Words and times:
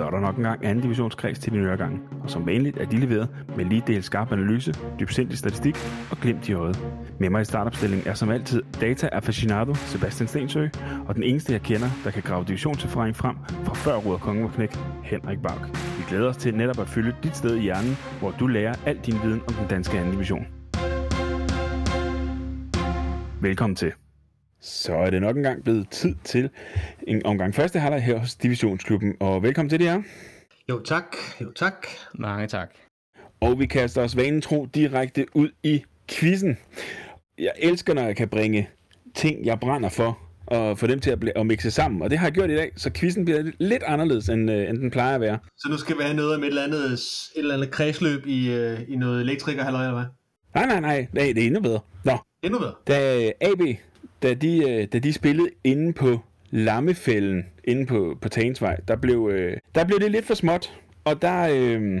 så 0.00 0.06
er 0.06 0.10
der 0.10 0.20
nok 0.20 0.36
engang 0.36 0.64
anden 0.64 0.82
divisionskreds 0.82 1.38
til 1.38 1.52
din 1.52 1.60
øregang. 1.60 2.02
Og 2.22 2.30
som 2.30 2.46
vanligt 2.46 2.78
er 2.78 2.84
de 2.84 2.96
leveret 2.96 3.28
med 3.56 3.64
lige 3.64 3.82
del 3.86 4.02
skarp 4.02 4.32
analyse, 4.32 4.74
dybsindig 5.00 5.38
statistik 5.38 5.76
og 6.10 6.16
glimt 6.16 6.48
i 6.48 6.52
øjet. 6.52 6.80
Med 7.18 7.30
mig 7.30 7.42
i 7.42 7.44
startopstillingen 7.44 8.08
er 8.08 8.14
som 8.14 8.30
altid 8.30 8.62
data 8.80 9.08
aficionado 9.12 9.74
Sebastian 9.74 10.28
Stensø, 10.28 10.68
og 11.08 11.14
den 11.14 11.22
eneste 11.22 11.52
jeg 11.52 11.62
kender, 11.62 11.88
der 12.04 12.10
kan 12.10 12.22
grave 12.22 12.44
divisionserfaring 12.44 13.16
frem 13.16 13.36
fra 13.64 13.74
før 13.74 13.96
Ruder 13.96 14.18
Kongen 14.18 14.44
var 14.44 14.50
knæk, 14.50 14.76
Henrik 15.02 15.38
Bak. 15.42 15.68
Vi 15.98 16.04
glæder 16.08 16.28
os 16.28 16.36
til 16.36 16.54
netop 16.54 16.78
at 16.78 16.88
fylde 16.88 17.16
dit 17.22 17.36
sted 17.36 17.56
i 17.56 17.60
hjernen, 17.60 17.96
hvor 18.20 18.30
du 18.30 18.46
lærer 18.46 18.74
al 18.86 18.98
din 19.06 19.16
viden 19.24 19.40
om 19.48 19.54
den 19.54 19.68
danske 19.70 19.98
anden 19.98 20.12
division. 20.12 20.46
Velkommen 23.40 23.76
til. 23.76 23.92
Så 24.60 24.94
er 24.94 25.10
det 25.10 25.20
nok 25.20 25.36
engang 25.36 25.64
blevet 25.64 25.90
tid 25.90 26.14
til 26.24 26.50
en 27.06 27.26
omgang 27.26 27.54
første 27.54 27.78
halvleg 27.78 28.02
her 28.02 28.18
hos 28.18 28.34
Divisionsklubben. 28.34 29.14
Og 29.20 29.42
velkommen 29.42 29.70
til 29.70 29.78
det 29.78 29.88
her. 29.90 30.02
Jo 30.68 30.82
tak, 30.82 31.16
jo 31.40 31.52
tak. 31.52 31.86
Mange 32.14 32.46
tak. 32.46 32.70
Og 33.40 33.58
vi 33.58 33.66
kaster 33.66 34.02
os 34.02 34.16
vanen 34.16 34.40
tro 34.40 34.66
direkte 34.74 35.26
ud 35.34 35.48
i 35.62 35.82
quizzen. 36.10 36.58
Jeg 37.38 37.52
elsker, 37.58 37.94
når 37.94 38.02
jeg 38.02 38.16
kan 38.16 38.28
bringe 38.28 38.68
ting, 39.14 39.44
jeg 39.46 39.60
brænder 39.60 39.88
for, 39.88 40.18
og 40.46 40.78
få 40.78 40.86
dem 40.86 41.00
til 41.00 41.10
at, 41.10 41.24
bl- 41.24 41.40
at 41.40 41.46
mixe 41.46 41.70
sammen. 41.70 42.02
Og 42.02 42.10
det 42.10 42.18
har 42.18 42.26
jeg 42.26 42.32
gjort 42.32 42.50
i 42.50 42.56
dag, 42.56 42.72
så 42.76 42.90
quizzen 42.94 43.24
bliver 43.24 43.50
lidt 43.58 43.82
anderledes, 43.82 44.28
end, 44.28 44.50
øh, 44.50 44.68
end 44.68 44.78
den 44.78 44.90
plejer 44.90 45.14
at 45.14 45.20
være. 45.20 45.38
Så 45.58 45.68
nu 45.70 45.76
skal 45.76 45.98
vi 45.98 46.02
have 46.02 46.16
noget 46.16 46.40
med 46.40 46.46
et 46.46 46.50
eller 46.50 46.64
andet, 46.64 46.84
et 46.92 47.00
eller 47.36 47.54
andet 47.54 47.70
kredsløb 47.70 48.26
i, 48.26 48.52
øh, 48.52 48.80
i 48.88 48.96
noget 48.96 49.20
elektriker, 49.20 49.66
eller 49.66 49.92
hvad? 49.92 50.04
Nej, 50.54 50.66
nej, 50.66 50.80
nej, 50.80 51.06
nej, 51.12 51.32
det 51.34 51.42
er 51.42 51.46
endnu 51.46 51.60
bedre. 51.60 51.80
Nå, 52.04 52.12
Endnu 52.42 52.58
bedre. 52.58 52.74
da 52.88 53.32
AB, 53.40 53.60
da 54.22 54.34
de, 54.34 54.70
øh, 54.70 54.86
da 54.92 54.98
de 54.98 55.12
spillede 55.12 55.48
inde 55.64 55.92
på 55.92 56.18
Lammefælden, 56.50 57.46
inde 57.64 57.86
på, 57.86 58.18
på 58.20 58.28
Tagensvej, 58.28 58.80
der 58.88 58.96
blev, 58.96 59.30
øh, 59.32 59.56
der 59.74 59.84
blev 59.84 60.00
det 60.00 60.10
lidt 60.10 60.26
for 60.26 60.34
småt. 60.34 60.72
Og 61.04 61.22
der, 61.22 61.48
øh, 61.52 62.00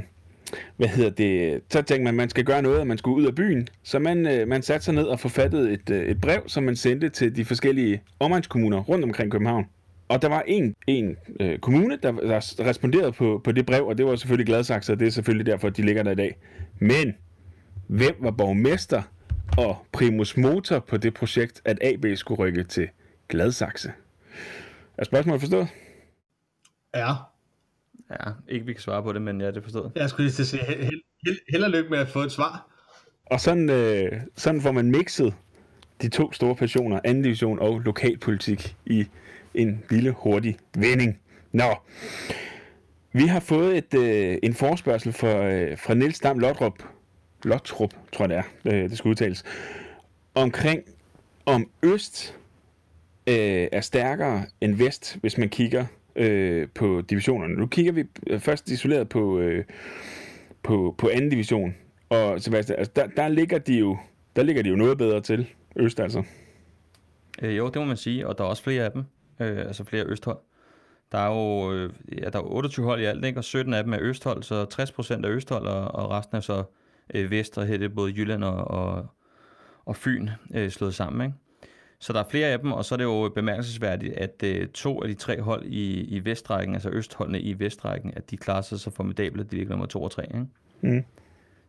hvad 0.76 0.88
hedder 0.88 1.10
det, 1.10 1.60
så 1.70 1.82
tænkte 1.82 2.04
man, 2.04 2.14
at 2.14 2.14
man 2.14 2.30
skal 2.30 2.44
gøre 2.44 2.62
noget, 2.62 2.80
og 2.80 2.86
man 2.86 2.98
skulle 2.98 3.16
ud 3.16 3.26
af 3.26 3.34
byen. 3.34 3.68
Så 3.82 3.98
man, 3.98 4.26
øh, 4.26 4.48
man 4.48 4.62
satte 4.62 4.84
sig 4.84 4.94
ned 4.94 5.04
og 5.04 5.20
forfattede 5.20 5.72
et, 5.72 5.90
et 5.90 6.20
brev, 6.20 6.42
som 6.46 6.62
man 6.62 6.76
sendte 6.76 7.08
til 7.08 7.36
de 7.36 7.44
forskellige 7.44 8.02
omegnskommuner 8.20 8.78
rundt 8.78 9.04
omkring 9.04 9.32
København. 9.32 9.66
Og 10.08 10.22
der 10.22 10.28
var 10.28 10.42
en, 10.46 10.74
en 10.86 11.16
øh, 11.40 11.58
kommune, 11.58 11.98
der, 12.02 12.12
der 12.12 12.66
responderede 12.66 13.12
på, 13.12 13.40
på 13.44 13.52
det 13.52 13.66
brev, 13.66 13.86
og 13.86 13.98
det 13.98 14.06
var 14.06 14.16
selvfølgelig 14.16 14.46
Gladsaxe, 14.46 14.92
og 14.92 15.00
det 15.00 15.06
er 15.06 15.10
selvfølgelig 15.10 15.46
derfor, 15.46 15.68
de 15.68 15.82
ligger 15.82 16.02
der 16.02 16.10
i 16.10 16.14
dag. 16.14 16.36
Men 16.78 17.14
hvem 17.86 18.14
var 18.20 18.30
borgmester 18.30 19.02
og 19.58 19.86
primus 19.92 20.36
motor 20.36 20.78
på 20.78 20.96
det 20.96 21.14
projekt, 21.14 21.62
at 21.64 21.78
AB 21.82 22.16
skulle 22.16 22.38
rykke 22.38 22.64
til 22.64 22.88
Gladsaxe? 23.28 23.92
Er 24.98 25.04
spørgsmålet 25.04 25.40
forstået? 25.40 25.68
Ja. 26.94 27.14
Ja, 28.10 28.30
ikke 28.48 28.66
vi 28.66 28.72
kan 28.72 28.82
svare 28.82 29.02
på 29.02 29.12
det, 29.12 29.22
men 29.22 29.40
ja, 29.40 29.46
det 29.46 29.56
er 29.56 29.62
forstået. 29.62 29.92
Jeg 29.94 30.10
skulle 30.10 30.26
lige 30.26 30.34
til 30.34 30.42
at 30.42 30.46
sige, 30.46 30.64
held, 30.64 31.00
held, 31.26 31.38
held, 31.52 31.64
og 31.64 31.70
lykke 31.70 31.90
med 31.90 31.98
at 31.98 32.08
få 32.08 32.20
et 32.20 32.32
svar. 32.32 32.66
Og 33.26 33.40
sådan, 33.40 33.70
øh, 33.70 34.20
sådan 34.36 34.60
får 34.60 34.72
man 34.72 34.90
mixet 34.90 35.34
de 36.02 36.08
to 36.08 36.32
store 36.32 36.56
passioner, 36.56 37.00
anden 37.04 37.22
division 37.22 37.58
og 37.58 37.80
lokalpolitik, 37.80 38.76
i 38.86 39.06
en 39.54 39.84
lille 39.90 40.10
hurtig 40.10 40.56
vending. 40.74 41.20
Nå, 41.52 41.74
vi 43.12 43.26
har 43.26 43.40
fået 43.40 43.76
et, 43.78 43.94
øh, 43.94 44.38
en 44.42 44.54
forspørgsel 44.54 45.12
fra, 45.12 45.50
øh, 45.50 45.78
fra 45.78 45.94
Niels 45.94 46.20
Dam 46.20 46.38
Lotrup, 46.38 46.82
Blåtrup, 47.42 47.94
tror 48.12 48.28
jeg 48.28 48.44
det 48.64 48.72
er, 48.72 48.82
øh, 48.84 48.90
det 48.90 48.98
skal 48.98 49.08
udtales, 49.08 49.44
omkring 50.34 50.82
om 51.46 51.70
Øst 51.82 52.36
øh, 53.26 53.68
er 53.72 53.80
stærkere 53.80 54.44
end 54.60 54.74
Vest, 54.74 55.18
hvis 55.20 55.38
man 55.38 55.48
kigger 55.48 55.86
øh, 56.16 56.68
på 56.74 57.00
divisionerne. 57.00 57.54
Nu 57.54 57.66
kigger 57.66 57.92
vi 57.92 58.04
øh, 58.26 58.40
først 58.40 58.70
isoleret 58.70 59.08
på, 59.08 59.38
øh, 59.38 59.64
på, 60.62 60.94
på 60.98 61.08
anden 61.08 61.30
division, 61.30 61.74
og 62.08 62.40
Sebastian, 62.40 62.78
altså 62.78 62.92
der, 62.96 63.06
der, 63.06 63.28
ligger 63.28 63.58
de 63.58 63.78
jo, 63.78 63.98
der 64.36 64.42
ligger 64.42 64.62
de 64.62 64.68
jo 64.68 64.76
noget 64.76 64.98
bedre 64.98 65.20
til, 65.20 65.46
Øst 65.76 66.00
altså. 66.00 66.22
Øh, 67.42 67.56
jo, 67.56 67.66
det 67.66 67.76
må 67.76 67.84
man 67.84 67.96
sige, 67.96 68.26
og 68.26 68.38
der 68.38 68.44
er 68.44 68.48
også 68.48 68.62
flere 68.62 68.84
af 68.84 68.92
dem, 68.92 69.04
øh, 69.40 69.58
altså 69.58 69.84
flere 69.84 70.04
østhold. 70.04 70.38
Der 71.12 71.18
er 71.18 71.26
jo 71.26 71.72
øh, 71.72 71.92
ja, 72.18 72.28
der 72.28 72.38
er 72.38 72.42
28 72.42 72.86
hold 72.86 73.00
i 73.00 73.04
alt, 73.04 73.24
ikke? 73.24 73.38
og 73.38 73.44
17 73.44 73.74
af 73.74 73.84
dem 73.84 73.92
er 73.92 73.98
østhold, 74.00 74.42
så 74.42 74.66
60% 75.14 75.26
er 75.26 75.30
østhold, 75.30 75.66
og, 75.66 75.94
og 75.94 76.10
resten 76.10 76.36
er 76.36 76.40
så 76.40 76.64
øh, 77.14 77.30
vest, 77.30 77.58
og 77.58 77.66
her 77.66 77.76
det 77.78 77.84
er 77.84 77.94
både 77.94 78.12
Jylland 78.16 78.44
og, 78.44 78.64
og, 78.64 79.06
og 79.84 79.96
Fyn 79.96 80.28
øh, 80.54 80.70
slået 80.70 80.94
sammen. 80.94 81.26
Ikke? 81.26 81.38
Så 81.98 82.12
der 82.12 82.20
er 82.20 82.28
flere 82.30 82.48
af 82.48 82.58
dem, 82.58 82.72
og 82.72 82.84
så 82.84 82.94
er 82.94 82.96
det 82.96 83.04
jo 83.04 83.32
bemærkelsesværdigt, 83.34 84.14
at 84.14 84.42
øh, 84.44 84.68
to 84.68 85.02
af 85.02 85.08
de 85.08 85.14
tre 85.14 85.40
hold 85.42 85.66
i, 85.66 86.00
i 86.00 86.24
vestrækken, 86.24 86.74
altså 86.74 86.90
østholdene 86.90 87.40
i 87.40 87.58
vestrækken, 87.58 88.12
at 88.16 88.30
de 88.30 88.36
klarer 88.36 88.62
sig 88.62 88.80
så 88.80 88.90
formidabelt, 88.90 89.50
de 89.50 89.56
ligger 89.56 89.70
nummer 89.70 89.86
2 89.86 90.02
og 90.02 90.10
3. 90.10 90.22
Ikke? 90.22 90.46
Mm. 90.80 91.04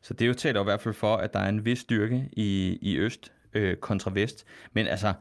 Så 0.01 0.13
det 0.13 0.25
er 0.25 0.27
jo 0.27 0.33
tæt 0.33 0.55
i 0.55 0.63
hvert 0.63 0.81
fald 0.81 0.93
for, 0.93 1.15
at 1.15 1.33
der 1.33 1.39
er 1.39 1.49
en 1.49 1.65
vis 1.65 1.79
styrke 1.79 2.29
i, 2.31 2.77
i 2.81 2.97
øst 2.97 3.31
øh, 3.53 3.75
kontra 3.75 4.11
vest. 4.13 4.45
Men 4.73 4.87
altså, 4.87 5.13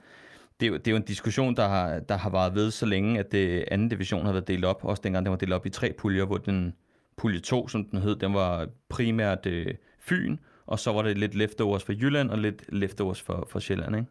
det 0.60 0.66
er, 0.66 0.70
jo, 0.70 0.76
det 0.76 0.88
er 0.88 0.90
jo 0.90 0.96
en 0.96 1.02
diskussion, 1.02 1.56
der 1.56 1.68
har, 1.68 1.98
der 1.98 2.16
har 2.16 2.30
varet 2.30 2.54
ved 2.54 2.70
så 2.70 2.86
længe, 2.86 3.18
at 3.18 3.32
det 3.32 3.64
anden 3.70 3.88
division 3.88 4.24
har 4.26 4.32
været 4.32 4.48
delt 4.48 4.64
op. 4.64 4.84
Også 4.84 5.02
dengang 5.04 5.26
den 5.26 5.30
var 5.30 5.38
delt 5.38 5.52
op 5.52 5.66
i 5.66 5.70
tre 5.70 5.92
puljer, 5.98 6.24
hvor 6.24 6.38
den 6.38 6.74
pulje 7.16 7.40
2, 7.40 7.68
som 7.68 7.84
den 7.84 7.98
hed, 7.98 8.16
den 8.16 8.34
var 8.34 8.68
primært 8.88 9.46
øh, 9.46 9.74
Fyn, 10.10 10.36
og 10.66 10.78
så 10.78 10.92
var 10.92 11.02
det 11.02 11.18
lidt 11.18 11.34
leftovers 11.34 11.84
for 11.84 11.92
Jylland 11.92 12.30
og 12.30 12.38
lidt 12.38 12.64
leftovers 12.72 13.22
for, 13.22 13.48
for 13.50 13.58
Sjælland, 13.58 13.96
ikke? 13.96 14.08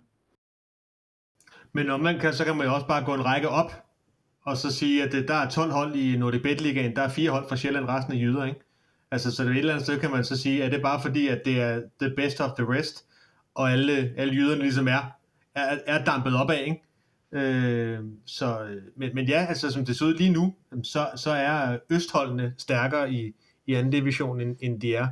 Men 1.74 1.90
om 1.90 2.00
man 2.00 2.20
kan, 2.20 2.34
så 2.34 2.46
kan 2.46 2.58
man 2.58 2.68
jo 2.68 2.74
også 2.74 2.88
bare 2.88 3.06
gå 3.06 3.14
en 3.14 3.26
række 3.26 3.50
op, 3.50 3.72
og 4.46 4.58
så 4.58 4.72
sige, 4.72 5.04
at 5.04 5.28
der 5.28 5.34
er 5.36 5.50
12 5.50 5.72
hold 5.72 5.96
i 5.96 6.18
Nordic 6.18 6.42
Bet 6.42 6.62
Ligaen, 6.62 6.96
der 6.96 7.02
er 7.02 7.10
fire 7.10 7.32
hold 7.32 7.50
fra 7.50 7.56
Sjælland, 7.56 7.86
resten 7.86 8.14
af 8.14 8.18
jyder, 8.18 8.46
ikke? 8.46 8.60
Altså, 9.12 9.36
så 9.36 9.44
det 9.44 9.50
er 9.50 9.54
et 9.54 9.60
eller 9.60 9.74
andet 9.74 9.86
sted 9.86 10.00
kan 10.00 10.12
man 10.12 10.24
så 10.24 10.38
sige, 10.38 10.64
at 10.64 10.72
det 10.72 10.78
er 10.78 10.82
bare 10.82 11.02
fordi, 11.02 11.28
at 11.28 11.42
det 11.46 11.62
er 11.62 11.82
the 12.02 12.16
best 12.16 12.42
of 12.42 12.52
the 12.58 12.74
rest, 12.74 13.06
og 13.56 13.72
alle, 13.72 14.14
alle 14.18 14.34
jyderne 14.34 14.62
ligesom 14.62 14.88
er, 14.88 15.12
er, 15.56 15.78
er 15.86 16.04
dampet 16.04 16.36
op 16.36 16.50
af, 16.50 16.64
ikke? 16.68 16.82
Øh, 17.32 18.00
så, 18.26 18.68
men, 18.98 19.16
men 19.16 19.26
ja, 19.26 19.46
altså 19.50 19.72
som 19.72 19.86
det 19.86 19.98
ser 19.98 20.06
ud 20.06 20.14
lige 20.14 20.34
nu, 20.34 20.56
så, 20.84 21.08
så 21.16 21.32
er 21.32 21.78
østholdene 21.90 22.54
stærkere 22.58 23.12
i, 23.14 23.34
i 23.68 23.74
anden 23.74 23.92
division, 23.92 24.42
end, 24.42 24.58
end 24.60 24.82
de 24.82 24.96
er 24.96 25.08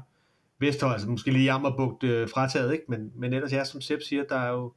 vesthold, 0.60 0.94
altså 0.94 1.10
måske 1.10 1.32
lige 1.32 1.46
Jammerbugt 1.46 2.04
øh, 2.04 2.30
frataget, 2.30 2.74
ikke? 2.74 2.86
Men, 2.88 3.12
men 3.16 3.34
ellers 3.34 3.54
ja, 3.54 3.64
som 3.64 3.82
Sepp 3.82 4.02
siger, 4.02 4.24
der 4.24 4.36
er 4.36 4.50
jo 4.50 4.74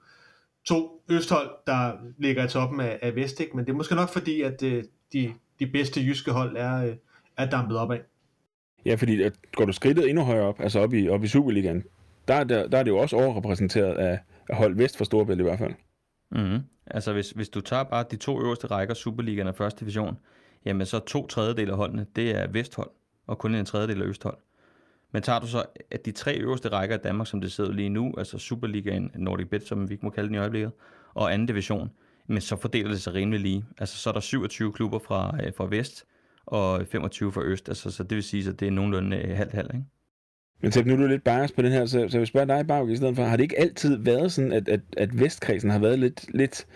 to 0.64 1.02
østhold, 1.08 1.50
der 1.66 1.92
ligger 2.18 2.44
i 2.44 2.48
toppen 2.48 2.80
af, 2.80 2.98
af 3.02 3.16
vest, 3.16 3.40
ikke? 3.40 3.56
Men 3.56 3.64
det 3.66 3.72
er 3.72 3.76
måske 3.76 3.94
nok 3.94 4.08
fordi, 4.08 4.42
at 4.42 4.62
øh, 4.62 4.84
de, 5.12 5.32
de 5.58 5.66
bedste 5.66 6.00
jyske 6.00 6.30
hold 6.30 6.56
er, 6.56 6.84
øh, 6.84 6.96
er 7.36 7.50
dampet 7.50 7.76
op 7.76 7.92
af. 7.92 8.00
Ja, 8.84 8.94
fordi 8.94 9.22
at 9.22 9.32
går 9.52 9.64
du 9.64 9.72
skridtet 9.72 10.08
endnu 10.08 10.24
højere 10.24 10.46
op, 10.46 10.60
altså 10.60 10.80
op 10.80 10.94
i, 10.94 11.08
op 11.08 11.24
i 11.24 11.28
Superligaen, 11.28 11.84
der, 12.28 12.34
er 12.34 12.44
der, 12.44 12.68
der 12.68 12.78
er 12.78 12.82
det 12.82 12.90
jo 12.90 12.98
også 12.98 13.16
overrepræsenteret 13.16 13.94
af, 13.94 14.18
af 14.48 14.56
hold 14.56 14.76
vest 14.76 14.96
for 14.96 15.04
Storebælt 15.04 15.40
i 15.40 15.42
hvert 15.42 15.58
fald. 15.58 15.74
Mm-hmm. 16.30 16.58
Altså 16.86 17.12
hvis, 17.12 17.30
hvis 17.30 17.48
du 17.48 17.60
tager 17.60 17.84
bare 17.84 18.04
de 18.10 18.16
to 18.16 18.40
øverste 18.42 18.66
rækker, 18.66 18.94
Superligaen 18.94 19.48
og 19.48 19.54
første 19.54 19.80
division, 19.80 20.18
jamen 20.64 20.86
så 20.86 20.98
to 20.98 21.26
tredjedel 21.26 21.70
af 21.70 21.76
holdene, 21.76 22.06
det 22.16 22.36
er 22.36 22.46
vesthold, 22.50 22.90
og 23.26 23.38
kun 23.38 23.54
en 23.54 23.66
tredjedel 23.66 24.00
er 24.00 24.06
østhold. 24.06 24.38
Men 25.12 25.22
tager 25.22 25.38
du 25.38 25.46
så 25.46 25.64
at 25.90 26.06
de 26.06 26.12
tre 26.12 26.36
øverste 26.36 26.68
rækker 26.68 26.96
af 26.96 27.00
Danmark, 27.00 27.26
som 27.26 27.40
det 27.40 27.52
sidder 27.52 27.72
lige 27.72 27.88
nu, 27.88 28.14
altså 28.18 28.38
Superligaen, 28.38 29.10
Nordic 29.14 29.48
Bet, 29.48 29.66
som 29.66 29.88
vi 29.88 29.94
ikke 29.94 30.06
må 30.06 30.10
kalde 30.10 30.26
den 30.26 30.34
i 30.34 30.38
øjeblikket, 30.38 30.72
og 31.14 31.32
anden 31.32 31.46
division, 31.46 31.90
men 32.26 32.40
så 32.40 32.56
fordeler 32.56 32.90
det 32.90 33.00
sig 33.00 33.14
rimelig 33.14 33.40
lige. 33.40 33.64
Altså 33.78 33.96
så 33.96 34.10
er 34.10 34.12
der 34.12 34.20
27 34.20 34.72
klubber 34.72 34.98
fra, 34.98 35.36
øh, 35.44 35.52
fra 35.56 35.66
vest, 35.70 36.04
og 36.46 36.86
25 36.86 37.32
fra 37.32 37.42
øst, 37.42 37.68
altså, 37.68 37.90
så 37.90 38.02
det 38.02 38.16
vil 38.16 38.22
sige, 38.22 38.48
at 38.48 38.60
det 38.60 38.68
er 38.68 38.72
nogenlunde 38.72 39.16
øh, 39.16 39.36
halvt-halvt, 39.36 39.74
ikke? 39.74 39.86
Men 40.62 40.72
Sepp, 40.72 40.86
nu 40.86 40.92
er 40.92 40.96
du 40.96 41.06
lidt 41.06 41.24
biased 41.24 41.56
på 41.56 41.62
den 41.62 41.72
her, 41.72 41.86
så, 41.86 41.90
så 41.90 42.08
jeg 42.12 42.18
vil 42.20 42.26
spørge 42.26 42.46
dig, 42.46 42.66
Bauke, 42.66 42.92
i 42.92 42.96
stedet 42.96 43.16
for, 43.16 43.22
har 43.22 43.36
det 43.36 43.42
ikke 43.42 43.58
altid 43.58 43.96
været 43.96 44.32
sådan, 44.32 44.52
at, 44.52 44.68
at, 44.68 44.80
at 44.96 45.20
Vestkredsen 45.20 45.70
har 45.70 45.78
været 45.78 45.98
lidt, 45.98 46.34
lidt 46.34 46.66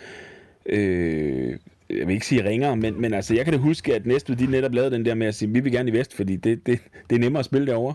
øh, 0.67 1.59
jeg 1.99 2.07
vil 2.07 2.15
ikke 2.15 2.27
sige 2.27 2.49
ringer, 2.49 2.75
men, 2.75 3.01
men 3.01 3.15
altså, 3.15 3.35
jeg 3.35 3.45
kan 3.45 3.55
da 3.55 3.59
huske, 3.59 3.95
at 3.95 4.07
Næstved, 4.07 4.37
de 4.37 4.47
netop 4.47 4.75
lavede 4.75 4.91
den 4.91 5.05
der 5.05 5.15
med 5.15 5.27
at 5.27 5.35
sige, 5.35 5.53
vi 5.53 5.61
vil 5.61 5.73
gerne 5.73 5.91
i 5.91 5.93
Vest, 5.93 6.15
fordi 6.15 6.37
det, 6.37 6.67
det, 6.67 6.81
det 7.11 7.17
er 7.17 7.21
nemmere 7.21 7.39
at 7.41 7.45
spille 7.45 7.67
derovre. 7.67 7.95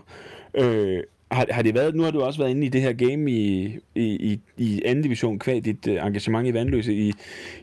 Øh, 0.54 1.02
har, 1.30 1.46
har 1.50 1.62
det 1.62 1.74
været, 1.74 1.94
nu 1.94 2.02
har 2.02 2.10
du 2.10 2.22
også 2.22 2.38
været 2.38 2.50
inde 2.50 2.66
i 2.66 2.68
det 2.68 2.82
her 2.82 2.92
game 2.92 3.30
i, 3.30 3.78
i, 3.94 4.04
i, 4.04 4.40
i 4.56 4.82
anden 4.84 5.02
division, 5.02 5.38
kvad 5.38 5.60
dit 5.60 5.86
øh, 5.86 6.06
engagement 6.06 6.48
i 6.48 6.54
Vandløse 6.54 6.94
i, 6.94 7.12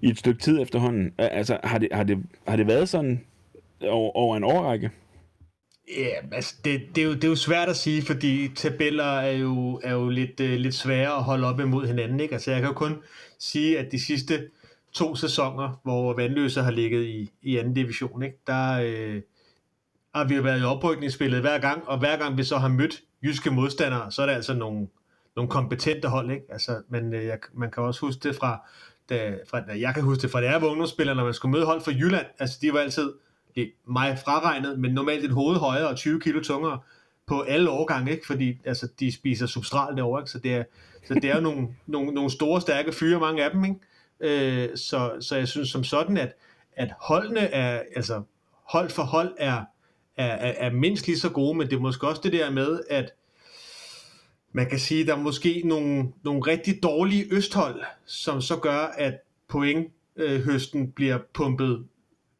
i 0.01 0.09
et 0.09 0.19
stykke 0.19 0.39
tid 0.39 0.61
efterhånden. 0.61 1.13
Altså, 1.17 1.57
har 1.63 1.77
det, 1.77 1.89
har 1.91 2.03
det, 2.03 2.17
har 2.47 2.55
det 2.55 2.67
været 2.67 2.89
sådan 2.89 3.21
over, 3.81 4.11
over 4.17 4.37
en 4.37 4.43
årrække? 4.43 4.91
Ja, 5.97 6.35
altså 6.35 6.55
det, 6.65 6.81
det, 6.95 7.01
er 7.01 7.05
jo, 7.05 7.13
det 7.13 7.23
er 7.23 7.27
jo 7.27 7.35
svært 7.35 7.69
at 7.69 7.75
sige, 7.75 8.01
fordi 8.01 8.47
tabeller 8.55 9.19
er 9.19 9.31
jo, 9.31 9.79
er 9.83 9.93
jo 9.93 10.09
lidt, 10.09 10.39
øh, 10.39 10.59
lidt 10.59 10.75
svære 10.75 11.17
at 11.17 11.23
holde 11.23 11.47
op 11.47 11.59
imod 11.59 11.87
hinanden. 11.87 12.19
Ikke? 12.19 12.33
Altså 12.33 12.51
jeg 12.51 12.59
kan 12.59 12.67
jo 12.67 12.73
kun 12.73 12.95
sige, 13.39 13.79
at 13.79 13.91
de 13.91 13.99
sidste 13.99 14.49
to 14.97 15.15
sæsoner, 15.15 15.79
hvor 15.83 16.13
Vandløse 16.13 16.61
har 16.61 16.71
ligget 16.71 17.05
i, 17.05 17.31
i 17.41 17.57
anden 17.57 17.73
division, 17.73 18.23
ikke? 18.23 18.37
der 18.47 18.81
øh, 18.83 19.21
har 20.15 20.23
vi 20.27 20.35
jo 20.35 20.41
været 20.41 20.61
i 20.61 20.63
oprykningsspillet 20.63 21.41
hver 21.41 21.57
gang, 21.57 21.87
og 21.87 21.97
hver 21.97 22.17
gang 22.17 22.37
vi 22.37 22.43
så 22.43 22.57
har 22.57 22.67
mødt 22.67 23.01
jyske 23.23 23.51
modstandere, 23.51 24.11
så 24.11 24.21
er 24.21 24.25
det 24.25 24.33
altså 24.33 24.53
nogle, 24.53 24.87
nogle 25.35 25.49
kompetente 25.49 26.07
hold. 26.07 26.31
Ikke? 26.31 26.45
Altså, 26.49 26.81
men 26.89 27.13
øh, 27.13 27.25
jeg, 27.25 27.39
man 27.53 27.71
kan 27.71 27.83
også 27.83 28.01
huske 28.01 28.19
det 28.27 28.35
fra, 28.35 28.67
da, 29.09 29.37
fra, 29.49 29.61
jeg 29.79 29.93
kan 29.93 30.03
huske 30.03 30.21
det 30.21 30.31
fra 30.31 30.41
da 30.41 30.49
jeg 30.51 30.61
var 30.61 30.67
ungdomsspiller, 30.67 31.13
når 31.13 31.23
man 31.23 31.33
skulle 31.33 31.51
møde 31.51 31.65
hold 31.65 31.81
fra 31.81 31.91
Jylland, 31.91 32.25
altså 32.39 32.57
de 32.61 32.73
var 32.73 32.79
altid 32.79 33.13
det 33.55 33.71
mig 33.87 34.17
fraregnet, 34.25 34.79
men 34.79 34.91
normalt 34.91 35.25
et 35.25 35.31
hoved 35.31 35.57
højere 35.57 35.87
og 35.87 35.95
20 35.95 36.19
kilo 36.19 36.43
tungere 36.43 36.79
på 37.27 37.41
alle 37.41 37.69
årgange, 37.69 38.11
ikke? 38.11 38.27
fordi 38.27 38.57
altså, 38.65 38.87
de 38.99 39.11
spiser 39.11 39.45
substral 39.45 39.95
derovre, 39.95 40.21
ikke? 40.21 40.31
så 40.31 40.39
det 40.39 40.55
er, 40.55 40.63
så 41.07 41.13
det 41.13 41.25
er 41.25 41.39
nogle, 41.39 41.67
nogle, 41.87 42.11
nogle 42.11 42.29
store, 42.29 42.61
stærke 42.61 42.91
fyre, 42.91 43.19
mange 43.19 43.43
af 43.43 43.51
dem. 43.51 43.63
Ikke? 43.63 43.75
Øh, 44.19 44.69
så, 44.75 45.17
så 45.19 45.35
jeg 45.35 45.47
synes 45.47 45.69
som 45.69 45.83
sådan, 45.83 46.17
at, 46.17 46.33
at 46.71 46.93
holdene 46.99 47.39
er, 47.39 47.83
altså 47.95 48.21
hold 48.63 48.89
for 48.89 49.03
hold 49.03 49.35
er, 49.37 49.61
er, 50.17 50.25
er, 50.25 50.53
er 50.67 50.71
mindst 50.71 51.07
lige 51.07 51.19
så 51.19 51.29
gode, 51.29 51.57
men 51.57 51.67
det 51.67 51.75
er 51.75 51.79
måske 51.79 52.07
også 52.07 52.21
det 52.23 52.33
der 52.33 52.51
med, 52.51 52.79
at 52.89 53.13
man 54.51 54.69
kan 54.69 54.79
sige, 54.79 55.05
der 55.05 55.15
er 55.15 55.19
måske 55.19 55.61
nogle, 55.65 56.11
nogle 56.23 56.41
rigtig 56.41 56.83
dårlige 56.83 57.25
østhold, 57.31 57.81
som 58.05 58.41
så 58.41 58.57
gør, 58.57 58.79
at 58.97 59.13
point 59.47 59.87
øh, 60.15 60.41
høsten 60.41 60.91
bliver 60.91 61.19
pumpet 61.33 61.87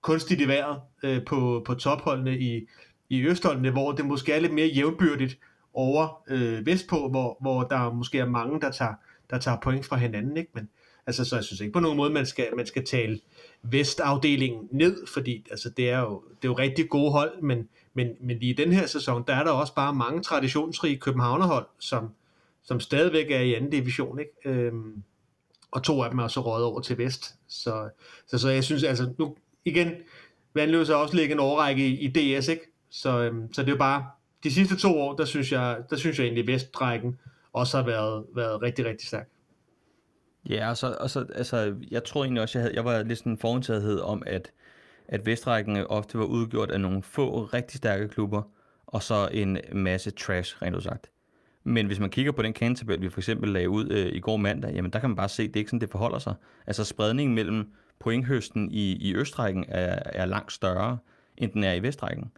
kunstigt 0.02 0.42
i 0.42 0.48
vejret 0.48 0.80
øh, 1.04 1.26
på, 1.26 1.64
på 1.66 1.74
topholdene 1.74 2.40
i, 2.40 2.68
i 3.10 3.24
østholdene, 3.24 3.72
hvor 3.72 3.92
det 3.92 4.06
måske 4.06 4.34
er 4.34 4.40
lidt 4.40 4.54
mere 4.54 4.68
jævnbyrdigt 4.68 5.40
over 5.74 6.24
øh, 6.28 6.66
vestpå, 6.66 7.10
hvor, 7.10 7.38
hvor 7.42 7.64
der 7.64 7.94
måske 7.94 8.20
er 8.20 8.30
mange, 8.30 8.62
der 8.62 8.72
tager, 8.72 8.94
der 9.30 9.38
tager 9.38 9.58
point 9.60 9.86
fra 9.86 9.96
hinanden. 9.96 10.38
Ikke? 10.38 10.52
Men, 10.54 10.70
altså, 11.08 11.26
så 11.26 11.36
jeg 11.36 11.44
synes 11.44 11.62
ikke 11.62 11.74
på 11.74 11.80
nogen 11.80 11.98
måde, 11.98 12.14
man 12.14 12.26
skal, 12.26 12.48
man 12.56 12.66
skal 12.66 12.86
tale 12.86 13.20
vestafdelingen 13.62 14.68
ned, 14.72 15.08
fordi 15.08 15.46
altså, 15.52 15.70
det, 15.70 15.90
er 15.90 16.00
jo, 16.00 16.24
det 16.30 16.48
er 16.48 16.52
jo 16.52 16.54
rigtig 16.54 16.90
gode 16.90 17.12
hold, 17.12 17.42
men, 17.42 17.70
men, 17.94 18.08
men 18.20 18.38
lige 18.40 18.50
i 18.50 18.56
den 18.56 18.74
her 18.74 18.86
sæson, 18.86 19.24
der 19.28 19.36
er 19.36 19.44
der 19.44 19.52
også 19.52 19.74
bare 19.76 19.94
mange 19.94 20.22
traditionsrige 20.22 20.98
københavnerhold, 20.98 21.66
som, 21.80 22.10
som 22.64 22.80
stadigvæk 22.80 23.32
er 23.32 23.40
i 23.40 23.54
anden 23.54 23.72
division. 23.72 24.20
Ikke? 24.20 24.32
Øhm, 24.46 25.04
og 25.72 25.84
to 25.84 26.04
af 26.04 26.10
dem 26.10 26.20
er 26.20 26.28
så 26.28 26.42
røget 26.42 26.66
over 26.66 26.82
til 26.82 26.98
vest. 26.98 27.36
Så, 27.48 27.90
så, 28.28 28.38
så 28.38 28.50
jeg 28.50 28.64
synes, 28.64 28.84
altså 28.84 29.14
nu 29.18 29.36
igen, 29.66 29.92
Vandløs 30.54 30.90
er 30.90 30.96
også 30.96 31.16
ligget 31.16 31.34
en 31.34 31.40
overrække 31.40 31.88
i, 31.88 32.00
i 32.00 32.08
DS, 32.40 32.48
ikke? 32.48 32.64
Så, 32.90 33.24
øhm, 33.24 33.54
så 33.54 33.62
det 33.62 33.68
er 33.68 33.74
jo 33.74 33.78
bare, 33.78 34.06
de 34.44 34.52
sidste 34.52 34.78
to 34.78 35.00
år, 35.00 35.16
der 35.16 35.26
synes 35.26 35.52
jeg, 35.52 35.78
der 35.90 35.96
synes 35.96 36.20
jeg 36.20 36.26
egentlig, 36.26 36.48
Vestrækken 36.48 37.20
også 37.54 37.78
har 37.78 37.86
været, 37.86 38.26
været 38.36 38.62
rigtig, 38.62 38.86
rigtig 38.86 39.08
stærk. 39.08 39.30
Ja, 40.50 40.70
og 40.70 40.78
så, 40.78 40.98
og 41.00 41.10
så 41.10 41.26
altså, 41.36 41.76
jeg 41.92 42.04
tror 42.04 42.24
egentlig 42.24 42.42
også, 42.42 42.60
jeg, 42.60 42.64
havde, 42.64 42.76
jeg 42.76 42.86
var 42.86 43.04
lidt 43.04 43.20
sådan 43.20 43.32
en 43.32 43.38
forudtagethed 43.38 44.00
om, 44.00 44.24
at, 44.26 44.52
at 45.08 45.26
Vestrækken 45.26 45.78
ofte 45.78 46.20
var 46.20 46.26
udgjort 46.26 46.72
af 46.72 46.82
nogle 46.82 47.04
få 47.04 47.44
rigtig 47.44 47.78
stærke 47.78 48.08
klubber, 48.08 48.42
og 48.88 49.04
så 49.04 49.30
en 49.32 49.58
masse 49.74 50.12
trash, 50.12 50.62
rent 50.62 50.84
sagt. 50.84 51.10
Men 51.64 51.88
hvis 51.88 52.00
man 52.00 52.10
kigger 52.10 52.32
på 52.32 52.42
den 52.42 52.54
kantabel, 52.54 53.02
vi 53.02 53.10
for 53.10 53.20
eksempel 53.20 53.50
lagde 53.50 53.70
ud 53.70 53.90
øh, 53.90 54.16
i 54.16 54.20
går 54.20 54.38
mandag, 54.38 54.74
jamen 54.74 54.92
der 54.92 55.00
kan 55.00 55.10
man 55.10 55.16
bare 55.16 55.30
se, 55.30 55.44
at 55.44 55.48
det 55.48 55.56
er 55.56 55.60
ikke 55.60 55.70
sådan, 55.70 55.82
det 55.82 55.90
forholder 55.90 56.20
sig. 56.20 56.34
Altså 56.68 56.84
spredningen 56.84 57.36
mellem 57.36 57.72
pointhøsten 58.00 58.72
i, 58.72 58.96
i 58.96 59.16
Østrækken 59.16 59.66
er, 59.68 60.00
er 60.06 60.26
langt 60.26 60.52
større, 60.52 60.98
end 61.38 61.52
den 61.52 61.64
er 61.64 61.74
i 61.74 61.84
Vestrækken. 61.84 62.32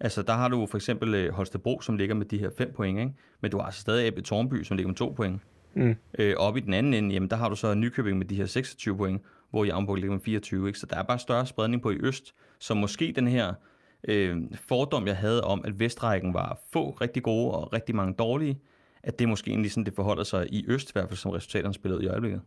Altså, 0.00 0.22
der 0.22 0.32
har 0.32 0.48
du 0.48 0.66
for 0.66 0.78
eksempel 0.78 1.14
øh, 1.14 1.32
Holstebro, 1.32 1.80
som 1.80 1.96
ligger 1.96 2.14
med 2.14 2.26
de 2.26 2.38
her 2.38 2.50
5 2.58 2.72
point, 2.72 2.98
ikke? 2.98 3.12
men 3.40 3.50
du 3.50 3.58
har 3.58 3.64
altså 3.64 3.80
stadig 3.80 4.06
AB 4.06 4.24
Tornby, 4.24 4.62
som 4.62 4.76
ligger 4.76 4.88
med 4.88 4.96
2 4.96 5.10
point. 5.10 5.40
Mm. 5.76 5.96
Øh, 6.18 6.34
op 6.36 6.56
i 6.56 6.60
den 6.60 6.74
anden 6.74 6.94
ende, 6.94 7.14
jamen, 7.14 7.30
der 7.30 7.36
har 7.36 7.48
du 7.48 7.56
så 7.56 7.74
Nykøbing 7.74 8.18
med 8.18 8.26
de 8.26 8.36
her 8.36 8.46
26 8.46 8.96
point, 8.96 9.22
hvor 9.50 9.64
Javnborg 9.64 9.96
ligger 9.96 10.12
med 10.12 10.20
24. 10.20 10.66
Ikke? 10.66 10.78
Så 10.78 10.86
der 10.86 10.96
er 10.96 11.02
bare 11.02 11.18
større 11.18 11.46
spredning 11.46 11.82
på 11.82 11.90
i 11.90 11.96
øst, 12.00 12.34
så 12.58 12.74
måske 12.74 13.12
den 13.16 13.28
her 13.28 13.54
øh, 14.08 14.36
fordom, 14.54 15.06
jeg 15.06 15.16
havde 15.16 15.44
om, 15.44 15.62
at 15.64 15.80
Vestrækken 15.80 16.34
var 16.34 16.58
få 16.72 16.90
rigtig 16.90 17.22
gode 17.22 17.50
og 17.54 17.72
rigtig 17.72 17.94
mange 17.94 18.14
dårlige, 18.14 18.58
at 19.02 19.18
det 19.18 19.28
måske 19.28 19.50
egentlig 19.50 19.70
sådan, 19.70 19.84
det 19.84 19.94
forholder 19.94 20.24
sig 20.24 20.46
i 20.52 20.64
øst, 20.68 20.90
i 20.90 20.92
hvert 20.92 21.08
fald 21.08 21.16
som 21.16 21.30
resultaterne 21.30 21.74
spillet 21.74 22.02
i 22.02 22.06
øjeblikket. 22.06 22.40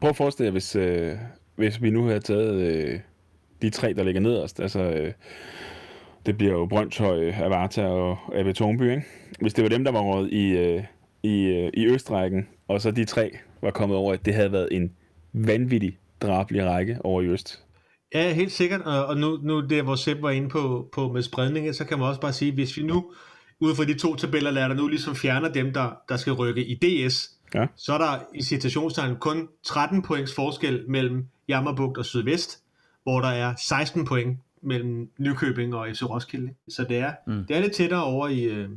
Prøv 0.00 0.10
at 0.10 0.16
forestille 0.16 0.46
jer, 0.46 0.52
hvis, 0.52 0.76
øh, 0.76 1.12
hvis 1.56 1.82
vi 1.82 1.90
nu 1.90 2.04
havde 2.04 2.20
taget 2.20 2.54
øh, 2.54 3.00
de 3.62 3.70
tre, 3.70 3.92
der 3.92 4.02
ligger 4.02 4.20
nederst, 4.20 4.60
altså 4.60 4.80
øh, 4.80 5.12
det 6.26 6.36
bliver 6.36 6.52
jo 6.52 6.66
Brøndshøj, 6.66 7.32
Avarta 7.34 7.86
og 7.86 8.18
AB 8.34 8.54
Tornby, 8.54 8.90
ikke? 8.90 9.02
Hvis 9.40 9.54
det 9.54 9.62
var 9.62 9.68
dem, 9.68 9.84
der 9.84 9.92
var 9.92 10.00
råd 10.00 10.28
i, 10.28 10.50
øh, 10.50 10.84
i, 11.22 11.42
øh, 11.42 11.70
i 11.74 11.86
Østrækken, 11.86 12.48
og 12.68 12.80
så 12.80 12.90
de 12.90 13.04
tre 13.04 13.30
var 13.62 13.70
kommet 13.70 13.98
over, 13.98 14.12
at 14.12 14.24
det 14.24 14.34
havde 14.34 14.52
været 14.52 14.68
en 14.72 14.92
vanvittig 15.32 15.98
drabelig 16.22 16.64
række 16.64 16.98
over 17.04 17.22
i 17.22 17.26
Øst. 17.26 17.64
Ja, 18.14 18.32
helt 18.32 18.52
sikkert, 18.52 18.80
og 18.80 19.16
nu, 19.16 19.38
nu 19.42 19.60
det, 19.60 19.82
hvor 19.82 19.94
Sepp 19.94 20.22
var 20.22 20.30
inde 20.30 20.48
på, 20.48 20.88
på 20.92 21.12
med 21.12 21.22
spredning, 21.22 21.74
så 21.74 21.84
kan 21.84 21.98
man 21.98 22.08
også 22.08 22.20
bare 22.20 22.32
sige, 22.32 22.52
hvis 22.52 22.76
vi 22.76 22.82
nu, 22.82 23.12
ud 23.60 23.74
fra 23.74 23.84
de 23.84 23.98
to 23.98 24.16
tabeller, 24.16 24.50
lader 24.50 24.68
der 24.68 24.74
nu 24.74 24.88
ligesom 24.88 25.14
fjerner 25.14 25.48
dem, 25.48 25.72
der, 25.72 25.90
der 26.08 26.16
skal 26.16 26.32
rykke 26.32 26.64
i 26.64 26.74
DS, 26.74 27.30
ja. 27.54 27.66
så 27.76 27.92
er 27.92 27.98
der 27.98 28.18
i 28.34 28.42
citationstegn 28.42 29.16
kun 29.16 29.48
13 29.64 30.02
points 30.02 30.34
forskel 30.34 30.84
mellem 30.88 31.26
Jammerbugt 31.48 31.98
og 31.98 32.04
Sydvest, 32.04 32.62
hvor 33.02 33.20
der 33.20 33.28
er 33.28 33.54
16 33.56 34.04
point 34.04 34.38
mellem 34.62 35.10
Nykøbing 35.18 35.74
og 35.74 35.88
FC 35.92 36.02
Roskilde. 36.02 36.54
Så 36.68 36.84
det 36.88 36.98
er, 36.98 37.12
mm. 37.26 37.44
det 37.48 37.56
er 37.56 37.60
lidt 37.60 37.72
tættere 37.72 38.04
over 38.04 38.28
i, 38.28 38.42
øh, 38.42 38.68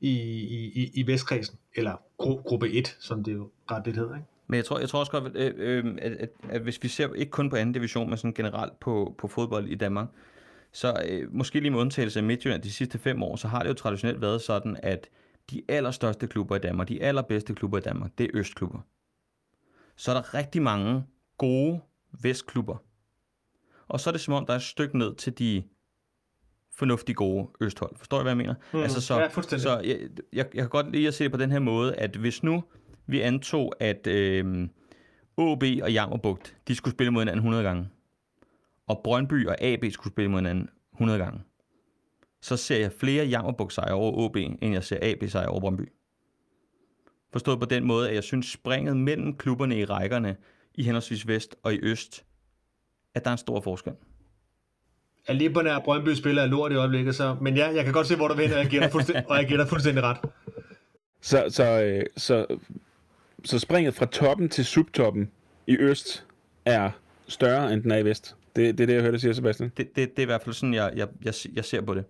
i, 0.00 0.12
i, 0.74 0.90
i 0.94 1.06
Vestkredsen, 1.06 1.58
eller 1.74 1.96
gru, 2.18 2.36
gruppe 2.36 2.70
1, 2.70 2.96
som 3.00 3.24
det 3.24 3.32
jo 3.32 3.50
ret 3.70 3.86
lidt 3.86 3.96
hedder. 3.96 4.14
Ikke? 4.14 4.26
Men 4.46 4.56
jeg 4.56 4.64
tror, 4.64 4.78
jeg 4.78 4.88
tror 4.88 5.00
også 5.00 5.12
godt, 5.12 5.36
at, 5.36 5.54
øh, 5.54 5.84
øh, 5.84 5.94
at, 6.02 6.12
at, 6.12 6.30
at 6.50 6.60
hvis 6.60 6.82
vi 6.82 6.88
ser 6.88 7.14
ikke 7.14 7.30
kun 7.30 7.50
på 7.50 7.56
anden 7.56 7.72
division, 7.72 8.08
men 8.08 8.18
sådan 8.18 8.34
generelt 8.34 8.80
på, 8.80 9.14
på 9.18 9.28
fodbold 9.28 9.68
i 9.68 9.74
Danmark, 9.74 10.08
så 10.72 11.02
øh, 11.08 11.34
måske 11.34 11.60
lige 11.60 11.70
med 11.70 11.80
undtagelse 11.80 12.18
af 12.18 12.24
Midtjylland 12.24 12.62
de 12.62 12.72
sidste 12.72 12.98
fem 12.98 13.22
år, 13.22 13.36
så 13.36 13.48
har 13.48 13.62
det 13.62 13.68
jo 13.68 13.74
traditionelt 13.74 14.20
været 14.20 14.42
sådan, 14.42 14.76
at 14.82 15.08
de 15.50 15.62
allerstørste 15.68 16.26
klubber 16.26 16.56
i 16.56 16.58
Danmark, 16.58 16.88
de 16.88 17.02
allerbedste 17.02 17.54
klubber 17.54 17.78
i 17.78 17.80
Danmark, 17.80 18.10
det 18.18 18.24
er 18.24 18.30
østklubber. 18.34 18.80
Så 19.96 20.10
er 20.10 20.14
der 20.14 20.34
rigtig 20.34 20.62
mange 20.62 21.04
gode 21.38 21.80
vestklubber. 22.22 22.76
Og 23.88 24.00
så 24.00 24.10
er 24.10 24.12
det 24.12 24.20
som 24.20 24.34
om, 24.34 24.46
der 24.46 24.52
er 24.52 24.56
et 24.56 24.62
stykke 24.62 24.98
ned 24.98 25.14
til 25.14 25.38
de 25.38 25.62
fornuftige 26.78 27.14
gode 27.14 27.48
østhold. 27.60 27.96
Forstår 27.96 28.16
du, 28.16 28.22
hvad 28.22 28.30
jeg 28.30 28.36
mener? 28.36 28.54
Mm, 28.72 28.82
altså, 28.82 29.00
så, 29.00 29.20
ja, 29.20 29.28
så 29.58 29.80
jeg, 29.84 29.98
jeg, 30.32 30.46
jeg 30.54 30.62
kan 30.62 30.68
godt 30.68 30.92
lide 30.92 31.08
at 31.08 31.14
se 31.14 31.24
det 31.24 31.32
på 31.32 31.38
den 31.38 31.50
her 31.50 31.58
måde, 31.58 31.94
at 31.94 32.16
hvis 32.16 32.42
nu 32.42 32.64
vi 33.06 33.20
antog, 33.20 33.74
at 33.80 34.06
øh, 34.06 34.68
OB 35.36 35.64
og 35.82 35.92
Jammerbugt, 35.92 36.56
de 36.68 36.74
skulle 36.74 36.94
spille 36.94 37.10
mod 37.10 37.20
hinanden 37.20 37.38
100 37.38 37.64
gange, 37.64 37.88
og 38.86 39.00
Brøndby 39.04 39.46
og 39.46 39.62
AB 39.62 39.84
skulle 39.90 40.12
spille 40.12 40.30
mod 40.30 40.38
hinanden 40.38 40.68
100 40.92 41.18
gange, 41.18 41.40
så 42.42 42.56
ser 42.56 42.78
jeg 42.78 42.92
flere 42.92 43.26
Jammerbugt 43.26 43.72
sejre 43.72 43.94
over 43.94 44.12
OB, 44.12 44.36
end 44.36 44.72
jeg 44.72 44.84
ser 44.84 44.98
AB 45.02 45.28
sejre 45.28 45.48
over 45.48 45.60
Brøndby. 45.60 45.88
Forstået 47.32 47.60
på 47.60 47.66
den 47.66 47.84
måde, 47.84 48.08
at 48.08 48.14
jeg 48.14 48.24
synes, 48.24 48.46
springet 48.46 48.96
mellem 48.96 49.36
klubberne 49.36 49.78
i 49.78 49.84
rækkerne 49.84 50.36
i 50.74 50.82
henholdsvis 50.82 51.28
vest 51.28 51.56
og 51.62 51.74
i 51.74 51.78
øst, 51.82 52.24
at 53.14 53.24
der 53.24 53.30
er 53.30 53.34
en 53.34 53.38
stor 53.38 53.60
forskel. 53.60 53.92
På 55.54 55.62
nær 55.62 55.78
Brøndby 55.78 56.08
spiller 56.08 56.42
er 56.42 56.46
lort 56.46 56.72
i 56.72 56.74
øjeblikket, 56.74 57.14
så, 57.14 57.36
men 57.40 57.56
ja, 57.56 57.74
jeg 57.74 57.84
kan 57.84 57.92
godt 57.92 58.06
se, 58.06 58.16
hvor 58.16 58.28
du 58.28 58.34
vil, 58.34 58.52
og 58.52 58.58
jeg 58.58 58.66
giver 58.66 58.82
dig 58.82 58.92
fuldstændig, 58.92 59.30
og 59.30 59.36
jeg 59.36 59.46
giver 59.46 59.60
dig 59.60 59.68
fuldstændig 59.68 60.02
ret. 60.02 60.16
Så, 61.20 61.44
så, 61.48 61.82
øh, 61.82 62.06
så, 62.16 62.46
så 63.44 63.58
springet 63.58 63.94
fra 63.94 64.06
toppen 64.06 64.48
til 64.48 64.64
subtoppen 64.64 65.30
i 65.66 65.76
øst 65.76 66.24
er 66.64 66.90
større, 67.28 67.72
end 67.72 67.82
den 67.82 67.90
er 67.90 67.96
i 67.96 68.04
vest. 68.04 68.36
Det, 68.56 68.78
det 68.78 68.84
er 68.84 68.86
det, 68.86 68.94
jeg 68.94 69.02
hørte 69.02 69.18
sige, 69.18 69.34
Sebastian. 69.34 69.72
Det, 69.76 69.96
det, 69.96 70.10
det 70.10 70.18
er 70.18 70.22
i 70.22 70.24
hvert 70.24 70.42
fald 70.42 70.54
sådan, 70.54 70.74
jeg, 70.74 70.92
jeg, 70.96 71.08
jeg, 71.24 71.34
jeg 71.54 71.64
ser 71.64 71.80
på 71.80 71.94
det. 71.94 72.04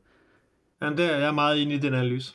Jamen, 0.83 0.99
det 0.99 1.15
er 1.15 1.19
jeg 1.19 1.35
meget 1.35 1.63
enig 1.63 1.75
i 1.75 1.79
den 1.79 1.95
analyse. 1.95 2.35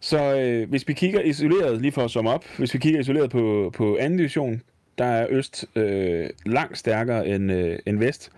Så 0.00 0.36
øh, 0.36 0.68
hvis 0.68 0.88
vi 0.88 0.92
kigger 0.92 1.20
isoleret, 1.20 1.80
lige 1.80 1.92
for 1.92 2.04
at 2.04 2.10
summe 2.10 2.30
op, 2.30 2.44
hvis 2.58 2.74
vi 2.74 2.78
kigger 2.78 3.00
isoleret 3.00 3.30
på, 3.30 3.72
på 3.76 3.96
anden 4.00 4.16
division, 4.18 4.62
der 5.00 5.06
er 5.06 5.26
Øst 5.30 5.64
øh, 5.76 6.30
langt 6.46 6.78
stærkere 6.78 7.28
end, 7.28 7.52
øh, 7.52 7.78
end 7.86 7.98
Vest. 7.98 8.32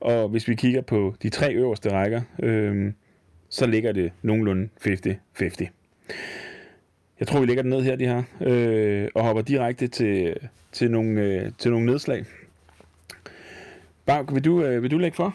Og 0.00 0.28
hvis 0.28 0.48
vi 0.48 0.54
kigger 0.54 0.80
på 0.80 1.14
de 1.22 1.28
tre 1.28 1.54
øverste 1.54 1.92
rækker, 1.92 2.22
øh, 2.42 2.92
så 3.48 3.66
ligger 3.66 3.92
det 3.92 4.12
nogenlunde 4.22 4.68
50-50. 4.80 5.68
Jeg 7.20 7.28
tror, 7.28 7.40
vi 7.40 7.46
lægger 7.46 7.62
den 7.62 7.70
ned 7.70 7.82
her, 7.82 7.96
de 7.96 8.06
her, 8.06 8.22
øh, 8.40 9.08
og 9.14 9.24
hopper 9.24 9.42
direkte 9.42 9.88
til, 9.88 10.36
til, 10.72 10.90
nogle, 10.90 11.20
øh, 11.20 11.52
til 11.58 11.70
nogle 11.70 11.86
nedslag. 11.86 12.24
Bag, 14.06 14.34
vil 14.34 14.44
du, 14.44 14.64
øh, 14.64 14.82
vil 14.82 14.90
du 14.90 14.98
lægge 14.98 15.16
for? 15.16 15.34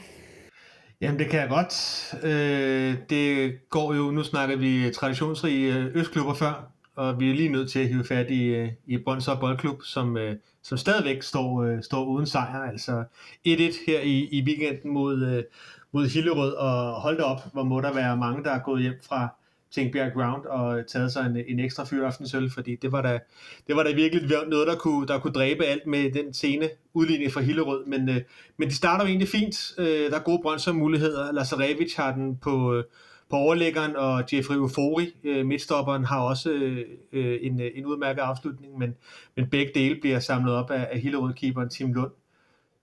Jamen, 1.01 1.19
det 1.19 1.29
kan 1.29 1.39
jeg 1.39 1.49
godt. 1.49 2.15
Øh, 2.23 2.95
det 3.09 3.53
går 3.69 3.93
jo, 3.93 4.11
nu 4.11 4.23
snakker 4.23 4.55
vi 4.55 4.91
traditionsrige 4.93 5.75
øh, 5.75 5.85
østklubber 5.95 6.33
før, 6.33 6.72
og 6.95 7.19
vi 7.19 7.29
er 7.29 7.35
lige 7.35 7.49
nødt 7.49 7.71
til 7.71 7.79
at 7.79 7.87
hive 7.87 8.03
fat 8.03 8.31
i, 8.31 8.43
øh, 8.43 8.69
i 8.87 8.97
Brøndshøj 8.97 9.35
Boldklub, 9.39 9.83
som, 9.83 10.17
øh, 10.17 10.35
som 10.63 10.77
stadigvæk 10.77 11.23
står, 11.23 11.63
øh, 11.63 11.83
står 11.83 12.05
uden 12.05 12.25
sejr. 12.25 12.71
Altså 12.71 13.03
1-1 13.45 13.73
her 13.87 13.99
i, 13.99 14.27
i 14.31 14.43
weekenden 14.43 14.93
mod, 14.93 15.43
mod 15.91 16.07
Hillerød, 16.07 16.53
og 16.53 16.93
hold 17.01 17.17
da 17.17 17.23
op, 17.23 17.41
hvor 17.53 17.63
må 17.63 17.81
der 17.81 17.93
være 17.93 18.17
mange, 18.17 18.43
der 18.43 18.51
er 18.51 18.59
gået 18.59 18.81
hjem 18.81 18.99
fra 19.07 19.27
Tingbjerg 19.71 20.13
Ground 20.13 20.45
og 20.45 20.87
taget 20.87 21.11
sig 21.11 21.25
en, 21.25 21.37
en 21.47 21.59
ekstra 21.59 21.83
fyraftensøl, 21.83 22.51
fordi 22.51 22.75
det 22.75 22.91
var 22.91 23.01
da, 23.01 23.19
det 23.67 23.75
var 23.75 23.83
da 23.83 23.93
virkelig 23.93 24.29
noget, 24.47 24.67
der 24.67 24.75
kunne, 24.75 25.07
der 25.07 25.19
kunne 25.19 25.33
dræbe 25.33 25.65
alt 25.65 25.87
med 25.87 26.11
den 26.11 26.33
sene 26.33 26.69
udligning 26.93 27.31
fra 27.31 27.41
Hillerød, 27.41 27.85
men, 27.85 28.09
men 28.57 28.69
de 28.69 28.75
starter 28.75 29.05
jo 29.05 29.07
egentlig 29.07 29.29
fint. 29.29 29.73
Der 29.77 30.15
er 30.15 30.23
gode 30.23 30.41
Brøndshøj 30.41 30.73
muligheder. 30.73 31.31
Lazarevic 31.31 31.95
har 31.95 32.11
den 32.11 32.37
på, 32.37 32.83
på 33.29 33.35
overlæggeren, 33.35 33.95
og 33.95 34.23
Jeffrey 34.33 34.55
Ufori, 34.55 35.15
øh, 35.23 35.45
midtstopperen, 35.45 36.05
har 36.05 36.19
også 36.19 36.51
øh, 36.51 36.85
øh 37.11 37.39
en, 37.41 37.61
øh, 37.61 37.71
en 37.75 37.85
udmærket 37.85 38.21
afslutning, 38.21 38.77
men, 38.77 38.95
men 39.35 39.49
begge 39.49 39.71
dele 39.75 40.01
bliver 40.01 40.19
samlet 40.19 40.53
op 40.53 40.71
af, 40.71 40.87
af 40.91 40.99
Hillerød-keeperen 40.99 41.69
Tim 41.69 41.93
Lund. 41.93 42.11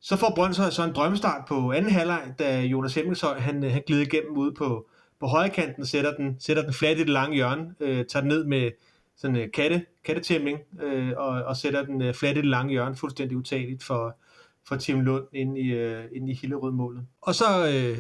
Så 0.01 0.17
får 0.17 0.33
Brøndshøj 0.35 0.71
så 0.71 0.85
en 0.85 0.95
drømmestart 0.95 1.45
på 1.49 1.73
anden 1.73 1.91
halvleg, 1.91 2.35
da 2.39 2.61
Jonas 2.61 2.95
Hemmingshøj 2.95 3.39
han, 3.39 3.65
øh, 3.65 3.73
han 3.73 3.83
glider 3.87 4.03
igennem 4.03 4.37
ude 4.37 4.53
på, 4.53 4.87
på 5.21 5.27
højkanten, 5.27 5.87
sætter 5.87 6.17
den, 6.17 6.37
sætter 6.39 6.63
den 6.63 6.73
flat 6.73 6.97
i 6.97 7.01
det 7.01 7.09
lange 7.09 7.35
hjørne, 7.35 7.75
øh, 7.81 8.05
tager 8.05 8.21
den 8.21 8.29
ned 8.29 8.45
med 8.45 8.71
sådan 9.17 9.37
en 9.37 9.43
øh, 9.43 9.49
katte, 9.53 9.87
kattetæmning, 10.05 10.59
øh, 10.83 11.13
og, 11.17 11.29
og 11.29 11.57
sætter 11.57 11.85
den 11.85 12.03
øh, 12.03 12.15
flat 12.15 12.37
i 12.37 12.41
det 12.41 12.49
lange 12.49 12.71
hjørne, 12.71 12.97
fuldstændig 12.97 13.37
utageligt 13.37 13.83
for, 13.83 14.17
for 14.69 14.77
Tim 14.77 15.01
Lund 15.01 15.25
inde 15.33 15.61
i, 15.61 15.73
øh, 15.73 16.05
inde 16.13 16.33
i 16.33 16.35
Hillerød-målet. 16.35 17.07
Og 17.21 17.35
så 17.35 17.45
øh, 17.67 17.99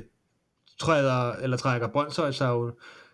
træder, 0.80 1.32
eller 1.32 1.56
trækker 1.56 1.88
Brøndshøj 1.88 2.30
sig 2.30 2.48
jo 2.48 2.72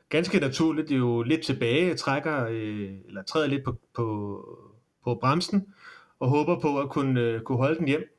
ganske 0.08 0.40
naturligt 0.40 0.90
jo 0.90 1.22
lidt 1.22 1.44
tilbage, 1.44 1.94
trækker, 1.94 2.46
øh, 2.50 2.90
eller 3.08 3.22
træder 3.22 3.46
lidt 3.46 3.64
på, 3.64 3.76
på, 3.94 4.58
på 5.04 5.14
bremsen, 5.14 5.66
og 6.20 6.28
håber 6.28 6.60
på 6.60 6.78
at 6.78 6.88
kunne, 6.88 7.20
øh, 7.20 7.40
kunne 7.40 7.58
holde 7.58 7.78
den 7.78 7.88
hjem. 7.88 8.12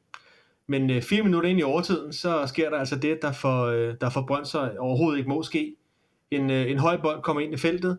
Men 0.68 0.90
øh, 0.90 1.02
fire 1.02 1.24
minutter 1.24 1.50
ind 1.50 1.60
i 1.60 1.64
overtiden, 1.64 2.14
så 2.14 2.46
sker 2.48 2.70
der 2.70 2.78
altså 2.78 2.96
det, 2.96 3.20
der 3.22 3.32
får, 3.32 3.66
øh, 3.66 3.96
der 4.02 4.10
får 4.10 4.22
Brøndshøj 4.28 4.76
overhovedet 4.80 5.18
ikke 5.18 5.30
må 5.30 5.44
ske. 5.44 5.76
En, 6.32 6.52
øh, 6.52 6.72
en 6.72 6.80
høj 6.80 6.98
bold 7.02 7.22
kommer 7.22 7.42
ind 7.42 7.54
i 7.54 7.58
feltet. 7.58 7.98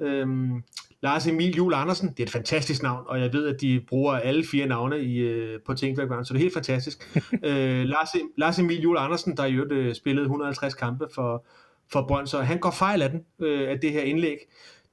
Øhm, 0.00 0.62
Lars 1.02 1.26
Emil 1.26 1.56
Jul 1.56 1.74
Andersen, 1.74 2.08
det 2.08 2.20
er 2.20 2.22
et 2.22 2.30
fantastisk 2.30 2.82
navn, 2.82 3.04
og 3.06 3.20
jeg 3.20 3.32
ved, 3.32 3.46
at 3.46 3.60
de 3.60 3.80
bruger 3.88 4.14
alle 4.14 4.44
fire 4.50 4.66
navne 4.66 5.00
i, 5.00 5.18
øh, 5.18 5.60
på 5.66 5.74
Tænkværk 5.74 6.26
så 6.26 6.32
det 6.32 6.38
er 6.38 6.42
helt 6.42 6.54
fantastisk. 6.54 7.18
øh, 7.44 7.84
Lars, 7.84 8.08
Lars 8.36 8.58
Emil 8.58 8.80
Jul 8.80 8.96
Andersen, 8.96 9.36
der 9.36 9.46
jo 9.46 9.64
øh, 9.70 9.94
spillede 9.94 10.22
150 10.22 10.74
kampe 10.74 11.06
for, 11.14 11.46
for 11.92 12.04
Brøndshøj, 12.08 12.42
han 12.42 12.58
går 12.58 12.70
fejl 12.70 13.02
af 13.02 13.10
den, 13.10 13.20
øh, 13.38 13.70
af 13.70 13.78
det 13.80 13.92
her 13.92 14.02
indlæg. 14.02 14.38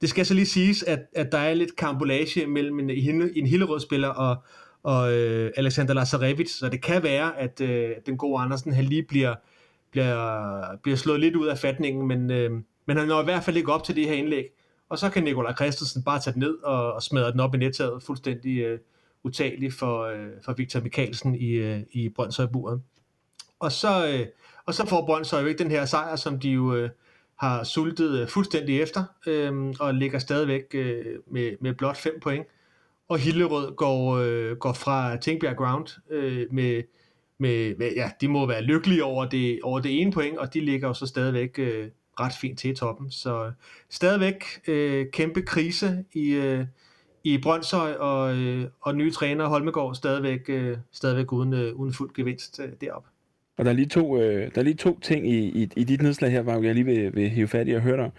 Det 0.00 0.08
skal 0.08 0.26
så 0.26 0.34
lige 0.34 0.46
siges, 0.46 0.82
at, 0.82 1.00
at 1.14 1.32
der 1.32 1.38
er 1.38 1.54
lidt 1.54 1.76
kambolage 1.76 2.46
mellem 2.46 2.80
en, 2.80 2.90
en 3.36 3.46
Hillerød-spiller 3.46 4.08
og, 4.08 4.36
og 4.82 5.12
øh, 5.12 5.50
Alexander 5.56 5.94
Lazarevic, 5.94 6.50
så 6.50 6.68
det 6.68 6.82
kan 6.82 7.02
være, 7.02 7.38
at 7.38 7.60
øh, 7.60 7.90
den 8.06 8.16
gode 8.16 8.42
Andersen 8.42 8.72
han 8.72 8.84
lige 8.84 9.02
bliver, 9.02 9.34
bliver, 9.90 10.76
bliver 10.82 10.96
slået 10.96 11.20
lidt 11.20 11.36
ud 11.36 11.46
af 11.46 11.58
fatningen, 11.58 12.08
men, 12.08 12.30
øh, 12.30 12.50
men 12.86 12.96
han 12.96 13.08
når 13.08 13.20
i 13.20 13.24
hvert 13.24 13.44
fald 13.44 13.56
ikke 13.56 13.72
op 13.72 13.84
til 13.84 13.96
det 13.96 14.06
her 14.06 14.14
indlæg. 14.14 14.44
Og 14.94 14.98
så 14.98 15.10
kan 15.10 15.24
Nikolaj 15.24 15.54
Christensen 15.54 16.02
bare 16.02 16.20
tage 16.20 16.34
den 16.34 16.40
ned 16.40 16.54
og, 16.62 16.92
og 16.92 17.02
smadre 17.02 17.32
den 17.32 17.40
op 17.40 17.54
i 17.54 17.58
nettaget, 17.58 18.02
fuldstændig 18.02 18.58
øh, 18.58 18.78
utagelig 19.22 19.72
for, 19.72 20.02
øh, 20.02 20.28
for 20.44 20.52
Victor 20.52 20.80
Mikkelsen 20.80 21.34
i, 21.34 21.50
øh, 21.50 21.80
i 21.92 22.08
Brøndshøj-buret. 22.08 22.82
Og 23.60 23.72
så, 23.72 24.06
øh, 24.08 24.26
og 24.66 24.74
så 24.74 24.86
får 24.86 25.06
Brøndshøj 25.06 25.40
jo 25.40 25.46
ikke 25.46 25.62
den 25.62 25.70
her 25.70 25.84
sejr, 25.84 26.16
som 26.16 26.40
de 26.40 26.48
jo 26.48 26.74
øh, 26.74 26.90
har 27.36 27.64
sultet 27.64 28.20
øh, 28.20 28.28
fuldstændig 28.28 28.82
efter, 28.82 29.04
øh, 29.26 29.74
og 29.80 29.94
ligger 29.94 30.18
stadigvæk 30.18 30.64
øh, 30.74 31.04
med, 31.26 31.56
med 31.60 31.74
blot 31.74 31.96
5 31.96 32.20
point 32.22 32.46
og 33.08 33.18
Hillerød 33.18 33.76
går, 33.76 34.16
øh, 34.16 34.56
går 34.56 34.72
fra 34.72 35.16
Tingbjerg 35.16 35.56
Ground 35.56 36.00
øh, 36.10 36.46
med, 36.50 36.82
med, 37.38 37.76
med, 37.76 37.92
ja, 37.96 38.10
de 38.20 38.28
må 38.28 38.46
være 38.46 38.62
lykkelige 38.62 39.04
over 39.04 39.24
det, 39.24 39.60
over 39.62 39.80
det 39.80 40.00
ene 40.00 40.12
point, 40.12 40.38
og 40.38 40.54
de 40.54 40.60
ligger 40.60 40.88
jo 40.88 40.94
så 40.94 41.06
stadigvæk 41.06 41.58
øh, 41.58 41.88
ret 42.20 42.32
fint 42.40 42.58
til 42.58 42.70
i 42.70 42.74
toppen. 42.74 43.10
Så 43.10 43.46
øh, 43.46 43.52
stadigvæk 43.90 44.44
øh, 44.68 45.06
kæmpe 45.12 45.42
krise 45.42 46.04
i, 46.12 46.30
øh, 46.32 46.64
i 47.24 47.38
Brøndshøj, 47.38 47.92
og, 47.92 48.36
øh, 48.36 48.64
og 48.80 48.94
nye 48.94 49.10
træner 49.10 49.46
Holmegård 49.46 49.94
stadigvæk, 49.94 50.40
øh, 50.48 50.76
stadigvæk 50.92 51.32
uden, 51.32 51.52
øh, 51.52 51.74
uden 51.74 51.92
fuld 51.92 52.14
gevinst 52.14 52.60
øh, 52.60 52.68
deroppe. 52.80 53.08
Og 53.56 53.64
der 53.64 53.70
er 53.70 53.74
lige 53.74 53.88
to, 53.88 54.20
øh, 54.20 54.50
der 54.54 54.60
er 54.60 54.64
lige 54.64 54.74
to 54.74 54.98
ting 55.00 55.28
i, 55.28 55.62
i, 55.62 55.68
i 55.76 55.84
dit 55.84 56.02
nedslag 56.02 56.30
her, 56.30 56.42
hvor 56.42 56.62
jeg 56.62 56.74
lige 56.74 56.84
vil, 56.84 57.14
vil 57.14 57.30
hive 57.30 57.48
fat 57.48 57.68
i 57.68 57.72
og 57.72 57.82
høre 57.82 57.96
dig. 57.96 58.10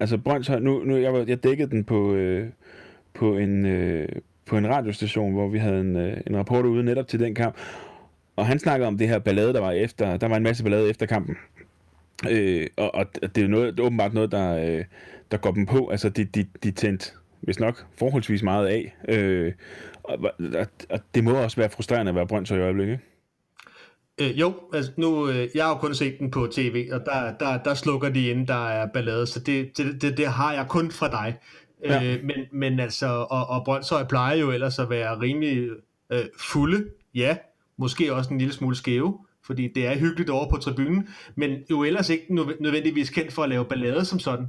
Altså 0.00 0.18
Brøndshøj, 0.18 0.58
nu, 0.58 0.84
nu 0.84 0.96
jeg, 0.96 1.28
jeg 1.28 1.44
dækkede 1.44 1.70
den 1.70 1.84
på, 1.84 2.14
øh, 2.14 2.48
på 3.14 3.36
en, 3.36 3.66
øh, 3.66 4.08
på 4.46 4.56
en 4.56 4.68
radiostation, 4.68 5.32
hvor 5.32 5.48
vi 5.48 5.58
havde 5.58 5.80
en, 5.80 5.96
øh, 5.96 6.16
en 6.26 6.36
rapport 6.36 6.66
ude 6.66 6.84
netop 6.84 7.08
til 7.08 7.20
den 7.20 7.34
kamp. 7.34 7.56
Og 8.36 8.46
han 8.46 8.58
snakkede 8.58 8.88
om 8.88 8.98
det 8.98 9.08
her 9.08 9.18
ballade, 9.18 9.52
der 9.52 9.60
var 9.60 9.70
efter. 9.70 10.16
Der 10.16 10.28
var 10.28 10.36
en 10.36 10.42
masse 10.42 10.62
ballade 10.62 10.90
efter 10.90 11.06
kampen. 11.06 11.36
Øh, 12.30 12.66
og, 12.76 12.94
og 12.94 13.06
det 13.22 13.38
er 13.38 13.42
jo 13.42 13.48
noget, 13.48 13.76
det 13.76 13.80
er 13.80 13.86
åbenbart 13.86 14.14
noget, 14.14 14.32
der, 14.32 14.56
øh, 14.56 14.84
der 15.30 15.36
går 15.36 15.50
dem 15.50 15.66
på. 15.66 15.88
Altså, 15.88 16.08
de, 16.08 16.24
de, 16.24 16.46
de 16.62 16.70
tændte 16.70 17.12
hvis 17.40 17.60
nok 17.60 17.86
forholdsvis 17.98 18.42
meget 18.42 18.66
af. 18.66 18.96
Øh, 19.08 19.52
og, 20.02 20.18
og, 20.38 20.66
og 20.90 21.00
det 21.14 21.24
må 21.24 21.32
også 21.32 21.56
være 21.56 21.70
frustrerende 21.70 22.10
at 22.10 22.16
være 22.16 22.26
Brøndshøj 22.26 22.58
i 22.58 22.62
øjeblikket, 22.62 22.98
Øh, 24.20 24.40
jo, 24.40 24.54
altså 24.74 24.92
nu, 24.96 25.28
øh, 25.28 25.48
jeg 25.54 25.64
har 25.64 25.70
jo 25.70 25.76
kun 25.76 25.94
set 25.94 26.18
den 26.18 26.30
på 26.30 26.48
tv, 26.52 26.88
og 26.92 27.00
der, 27.06 27.32
der, 27.40 27.58
der 27.62 27.74
slukker 27.74 28.08
de 28.08 28.28
ind, 28.28 28.46
der 28.46 28.68
er 28.68 28.86
ballade, 28.94 29.26
så 29.26 29.40
det, 29.40 29.78
det, 29.78 30.02
det, 30.02 30.16
det 30.16 30.26
har 30.26 30.52
jeg 30.52 30.66
kun 30.68 30.90
fra 30.90 31.08
dig. 31.08 31.38
Ja. 31.84 32.04
Øh, 32.04 32.24
men, 32.24 32.36
men 32.52 32.80
altså, 32.80 33.06
og, 33.06 33.46
og 33.46 33.64
Brøndshøj 33.64 34.04
plejer 34.04 34.36
jo 34.36 34.50
ellers 34.50 34.78
at 34.78 34.90
være 34.90 35.20
rimelig 35.20 35.68
øh, 36.10 36.24
fulde, 36.38 36.84
ja, 37.14 37.36
måske 37.76 38.14
også 38.14 38.30
en 38.30 38.38
lille 38.38 38.54
smule 38.54 38.76
skæve, 38.76 39.18
fordi 39.46 39.68
det 39.68 39.86
er 39.86 39.98
hyggeligt 39.98 40.30
over 40.30 40.50
på 40.50 40.56
tribunen, 40.56 41.08
men 41.34 41.64
jo 41.70 41.84
ellers 41.84 42.08
ikke 42.08 42.34
nødvendigvis 42.34 43.10
kendt 43.10 43.32
for 43.32 43.42
at 43.42 43.48
lave 43.48 43.64
ballade 43.64 44.04
som 44.04 44.18
sådan. 44.18 44.46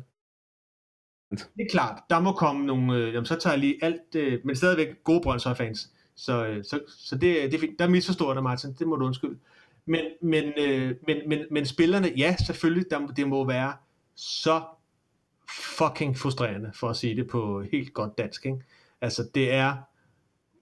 Det 1.32 1.42
er 1.58 1.72
klart, 1.72 2.02
der 2.10 2.20
må 2.20 2.32
komme 2.32 2.66
nogle, 2.66 2.98
øh, 2.98 3.14
jamen 3.14 3.26
så 3.26 3.36
tager 3.36 3.54
jeg 3.54 3.60
lige 3.60 3.78
alt, 3.82 4.16
øh, 4.16 4.40
men 4.44 4.56
stadigvæk 4.56 5.04
gode 5.04 5.22
Brøndshøj-fans, 5.22 5.92
så, 6.16 6.46
øh, 6.46 6.64
så, 6.64 6.80
så 6.88 7.16
det, 7.16 7.38
øh, 7.38 7.44
det 7.44 7.54
er 7.54 7.60
fint. 7.60 7.80
Der 7.80 7.88
misforstår 7.88 8.34
dig, 8.34 8.44
Martin, 8.44 8.74
det 8.80 8.88
må 8.88 8.96
du 8.96 9.06
undskylde. 9.06 9.38
Men, 9.86 10.06
men, 10.22 10.44
øh, 10.58 10.96
men, 11.08 11.18
men, 11.30 11.40
men 11.52 11.66
spillerne, 11.66 12.12
ja, 12.18 12.36
selvfølgelig, 12.46 12.86
der, 12.92 13.08
det 13.08 13.28
må 13.28 13.48
være 13.48 13.74
så 14.16 14.62
fucking 15.78 16.18
frustrerende, 16.18 16.72
for 16.74 16.90
at 16.90 16.96
sige 16.96 17.16
det 17.16 17.28
på 17.28 17.64
helt 17.72 17.94
godt 17.94 18.18
dansk. 18.18 18.46
Ikke? 18.46 18.58
Altså, 19.02 19.30
det 19.36 19.54
er 19.54 19.76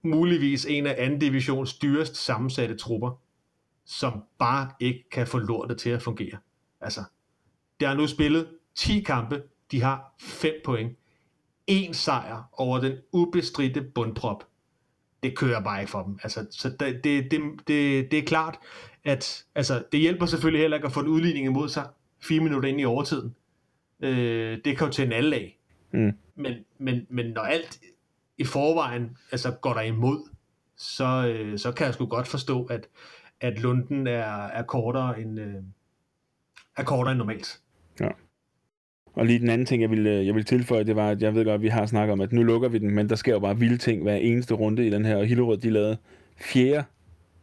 muligvis 0.03 0.65
en 0.65 0.85
af 0.85 0.95
anden 0.97 1.19
divisions 1.19 1.73
dyrest 1.73 2.15
sammensatte 2.15 2.75
trupper, 2.75 3.19
som 3.85 4.23
bare 4.37 4.71
ikke 4.79 5.09
kan 5.11 5.27
få 5.27 5.37
lortet 5.37 5.77
til 5.77 5.89
at 5.89 6.01
fungere. 6.01 6.37
Altså, 6.81 7.03
der 7.79 7.89
er 7.89 7.93
nu 7.93 8.07
spillet 8.07 8.47
10 8.75 8.99
kampe, 8.99 9.43
de 9.71 9.81
har 9.81 10.15
5 10.19 10.53
point. 10.65 10.97
En 11.67 11.93
sejr 11.93 12.49
over 12.53 12.79
den 12.79 12.97
ubestridte 13.11 13.81
bundprop. 13.81 14.47
Det 15.23 15.37
kører 15.37 15.63
bare 15.63 15.79
ikke 15.79 15.91
for 15.91 16.03
dem. 16.03 16.19
Altså, 16.23 16.45
så 16.51 16.69
det, 16.69 17.03
det, 17.03 17.31
det, 17.31 18.11
det, 18.11 18.13
er 18.13 18.23
klart, 18.23 18.59
at 19.03 19.45
altså, 19.55 19.83
det 19.91 19.99
hjælper 19.99 20.25
selvfølgelig 20.25 20.61
heller 20.61 20.77
ikke 20.77 20.87
at 20.87 20.93
få 20.93 20.99
en 20.99 21.07
udligning 21.07 21.45
imod 21.45 21.69
sig 21.69 21.87
fire 22.21 22.39
minutter 22.39 22.69
ind 22.69 22.81
i 22.81 22.85
overtiden. 22.85 23.35
Øh, 23.99 24.57
det 24.65 24.77
kan 24.77 24.87
jo 24.87 24.93
tænde 24.93 25.15
alle 25.15 25.35
af. 25.35 25.59
Mm. 25.93 26.11
Men, 26.35 26.53
men, 26.77 27.07
men 27.09 27.25
når 27.25 27.41
alt 27.41 27.79
i 28.37 28.43
forvejen 28.43 29.17
altså 29.31 29.51
går 29.51 29.73
der 29.73 29.81
imod, 29.81 30.29
så, 30.77 31.27
øh, 31.27 31.59
så 31.59 31.71
kan 31.71 31.85
jeg 31.85 31.93
sgu 31.93 32.05
godt 32.05 32.27
forstå, 32.27 32.65
at, 32.65 32.87
at 33.43 33.61
Lunden 33.61 34.07
er, 34.07 34.47
er 34.47 34.63
kortere 34.63 35.21
end, 35.21 35.39
øh, 35.39 35.53
er 36.77 36.83
kortere 36.83 37.11
end 37.11 37.17
normalt. 37.17 37.59
Ja. 37.99 38.09
Og 39.13 39.25
lige 39.25 39.39
den 39.39 39.49
anden 39.49 39.65
ting, 39.65 39.81
jeg 39.81 39.89
vil, 39.89 40.07
øh, 40.07 40.27
jeg 40.27 40.35
vil 40.35 40.45
tilføje, 40.45 40.83
det 40.83 40.95
var, 40.95 41.09
at 41.09 41.21
jeg 41.21 41.35
ved 41.35 41.45
godt, 41.45 41.55
at 41.55 41.61
vi 41.61 41.67
har 41.67 41.85
snakket 41.85 42.13
om, 42.13 42.21
at 42.21 42.31
nu 42.31 42.43
lukker 42.43 42.69
vi 42.69 42.77
den, 42.77 42.95
men 42.95 43.09
der 43.09 43.15
sker 43.15 43.33
jo 43.33 43.39
bare 43.39 43.59
vilde 43.59 43.77
ting 43.77 44.03
hver 44.03 44.15
eneste 44.15 44.53
runde 44.53 44.87
i 44.87 44.89
den 44.89 45.05
her, 45.05 45.15
og 45.15 45.25
Hillerød, 45.25 45.57
de 45.57 45.69
lavede 45.69 45.97
fjerde 46.37 46.83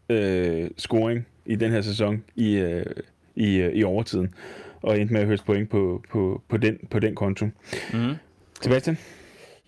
øh, 0.09 0.71
scoring 0.77 1.27
i 1.47 1.57
den 1.57 1.71
her 1.71 1.81
sæson 1.81 2.25
i, 2.35 2.57
øh, 2.57 2.87
i, 3.35 3.57
øh, 3.57 3.73
i 3.73 3.85
overtiden 3.85 4.35
og 4.83 5.01
endte 5.01 5.13
med 5.13 5.21
at 5.21 5.27
høste 5.27 5.47
point 5.47 5.71
på, 5.71 6.03
på, 6.11 6.43
på, 6.49 6.57
den, 6.57 6.79
på 6.91 6.99
den 6.99 7.15
konto. 7.15 7.47
Mm. 7.93 8.15
Sebastian? 8.63 8.99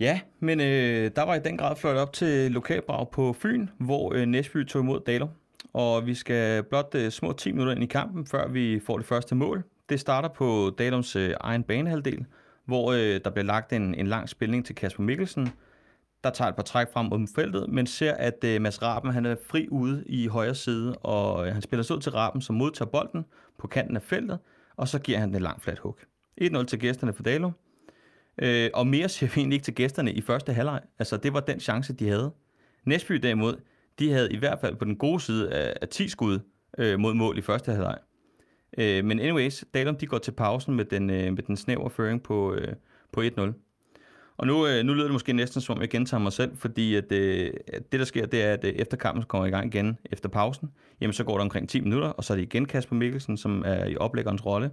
Ja, 0.01 0.21
men 0.41 0.61
øh, 0.61 1.11
der 1.17 1.23
var 1.23 1.35
i 1.35 1.41
den 1.41 1.57
grad 1.57 1.77
flot 1.77 1.97
op 1.97 2.13
til 2.13 2.53
lokalbrag 2.53 3.11
på 3.11 3.33
Fyn, 3.33 3.69
hvor 3.79 4.15
øh, 4.15 4.27
Næsby 4.27 4.67
tog 4.67 4.83
imod 4.83 5.01
Dalum. 5.07 5.29
Og 5.73 6.07
vi 6.07 6.15
skal 6.15 6.63
blot 6.63 6.95
øh, 6.95 7.11
små 7.11 7.33
10 7.33 7.53
minutter 7.53 7.75
ind 7.75 7.83
i 7.83 7.87
kampen, 7.87 8.27
før 8.27 8.49
vi 8.49 8.81
får 8.87 8.97
det 8.99 9.07
første 9.07 9.35
mål. 9.35 9.63
Det 9.89 10.01
starter 10.01 10.29
på 10.29 10.71
Dalums 10.79 11.17
øh, 11.17 11.35
egen 11.41 11.63
banehalvdel, 11.63 12.27
hvor 12.65 12.93
øh, 12.93 13.21
der 13.25 13.31
bliver 13.31 13.45
lagt 13.45 13.73
en, 13.73 13.95
en 13.95 14.07
lang 14.07 14.29
spilning 14.29 14.67
til 14.67 14.75
Kasper 14.75 15.03
Mikkelsen, 15.03 15.49
der 16.25 16.31
tager 16.31 16.49
et 16.49 16.57
par 16.57 16.63
træk 16.63 16.87
frem 16.93 17.07
mod 17.07 17.27
feltet, 17.35 17.69
men 17.69 17.87
ser, 17.87 18.13
at 18.13 18.45
øh, 18.45 18.61
Mads 18.61 18.83
Raben 18.83 19.11
han 19.11 19.27
er 19.27 19.37
fri 19.47 19.69
ude 19.71 20.05
i 20.07 20.27
højre 20.27 20.55
side, 20.55 20.97
og 20.97 21.53
han 21.53 21.63
spiller 21.63 21.83
så 21.83 21.95
ud 21.95 22.01
til 22.01 22.13
Raben, 22.13 22.41
som 22.41 22.57
modtager 22.57 22.91
bolden 22.91 23.25
på 23.59 23.67
kanten 23.67 23.97
af 23.97 24.03
feltet, 24.03 24.39
og 24.77 24.89
så 24.89 24.99
giver 24.99 25.19
han 25.19 25.29
den 25.29 25.37
et 25.37 25.43
langt 25.43 25.63
flat 25.63 25.79
hook. 25.79 26.05
1-0 26.41 26.65
til 26.65 26.79
gæsterne 26.79 27.13
for 27.13 27.23
Dalo. 27.23 27.51
Øh, 28.39 28.71
og 28.75 28.87
mere 28.87 29.09
ser 29.09 29.27
vi 29.27 29.33
egentlig 29.37 29.57
ikke 29.57 29.65
til 29.65 29.75
gæsterne 29.75 30.13
i 30.13 30.21
første 30.21 30.53
halvleg. 30.53 30.81
Altså, 30.99 31.17
det 31.17 31.33
var 31.33 31.41
den 31.41 31.61
chance, 31.61 31.93
de 31.93 32.09
havde. 32.09 32.33
Næsby 32.85 33.15
derimod, 33.15 33.57
de 33.99 34.13
havde 34.13 34.33
i 34.33 34.37
hvert 34.37 34.59
fald 34.61 34.77
på 34.77 34.85
den 34.85 34.97
gode 34.97 35.21
side 35.21 35.53
af, 35.53 35.75
af 35.83 35.89
10 35.89 36.09
skud 36.09 36.39
øh, 36.79 36.99
mod 36.99 37.15
mål 37.15 37.39
i 37.39 37.43
første 37.43 37.73
halvleg. 37.73 37.99
Øh, 38.79 39.05
men 39.05 39.21
anyways, 39.21 39.65
Dalum 39.75 39.97
de 39.97 40.07
går 40.07 40.19
til 40.19 40.33
pausen 40.33 40.75
med 40.75 40.85
den, 40.85 41.11
øh, 41.11 41.33
med 41.33 41.43
den 41.43 41.57
snævre 41.57 41.91
føring 41.91 42.23
på, 42.23 42.55
øh, 42.55 42.75
på 43.13 43.23
1-0. 43.23 43.53
Og 44.37 44.47
nu, 44.47 44.67
øh, 44.67 44.85
nu 44.85 44.95
lyder 44.95 45.05
det 45.05 45.13
måske 45.13 45.33
næsten 45.33 45.61
som, 45.61 45.81
jeg 45.81 45.89
gentager 45.89 46.21
mig 46.21 46.33
selv, 46.33 46.57
fordi 46.57 46.95
at, 46.95 47.13
øh, 47.13 47.53
det, 47.93 48.01
der 48.01 48.05
sker, 48.05 48.27
det 48.27 48.43
er, 48.43 48.53
at 48.53 48.65
øh, 48.65 48.73
efter 48.73 48.97
kampen 48.97 49.25
kommer 49.25 49.47
i 49.47 49.51
gang 49.51 49.75
igen 49.75 49.99
efter 50.05 50.29
pausen, 50.29 50.71
jamen 51.01 51.13
så 51.13 51.25
går 51.25 51.35
der 51.35 51.43
omkring 51.43 51.69
10 51.69 51.81
minutter, 51.81 52.09
og 52.09 52.25
så 52.25 52.33
er 52.33 52.37
det 52.37 52.43
igen 52.43 52.65
Kasper 52.65 52.97
Mikkelsen, 52.97 53.37
som 53.37 53.63
er 53.67 53.85
i 53.85 53.97
oplæggerens 53.97 54.47
rolle. 54.47 54.71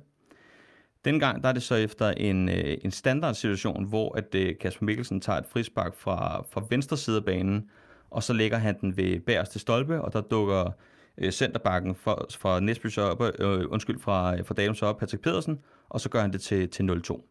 Dengang 1.06 1.44
der 1.44 1.50
er 1.50 1.54
det 1.54 1.64
så 1.64 1.76
efter 1.76 2.12
en, 2.12 2.50
øh, 2.50 2.78
en 2.84 2.92
standardsituation, 2.92 3.86
hvor 3.86 4.18
at 4.18 4.36
øh, 4.36 4.58
Kasper 4.62 4.86
Mikkelsen 4.86 5.22
tager 5.22 5.40
et 5.40 5.46
frispark 5.46 5.96
fra, 5.96 6.46
fra 6.52 6.66
venstre 6.70 6.98
side 6.98 7.18
af 7.18 7.26
banen, 7.26 7.70
og 8.12 8.24
så 8.24 8.34
lægger 8.34 8.58
han 8.58 8.80
den 8.82 8.98
ved 8.98 9.20
bagerste 9.20 9.60
stolpe, 9.60 10.02
og 10.02 10.14
der 10.14 10.22
dukker 10.22 10.72
øh, 11.18 11.32
centerbakken 11.32 11.96
for, 11.96 12.28
fra 12.38 12.60
Næsby 12.60 12.88
så 12.88 13.02
op, 13.02 13.22
øh, 13.22 13.32
øh 13.40 13.66
undskyld, 13.72 14.00
fra, 14.00 14.38
øh, 14.38 14.46
fra 14.46 14.54
Dalum 14.54 14.76
så 14.76 14.86
op, 14.86 14.98
Patrick 14.98 15.24
Pedersen, 15.24 15.60
og 15.90 16.02
så 16.02 16.10
gør 16.10 16.22
han 16.22 16.34
det 16.34 16.42
til, 16.42 16.70
til 16.70 17.04
0-2. 17.10 17.22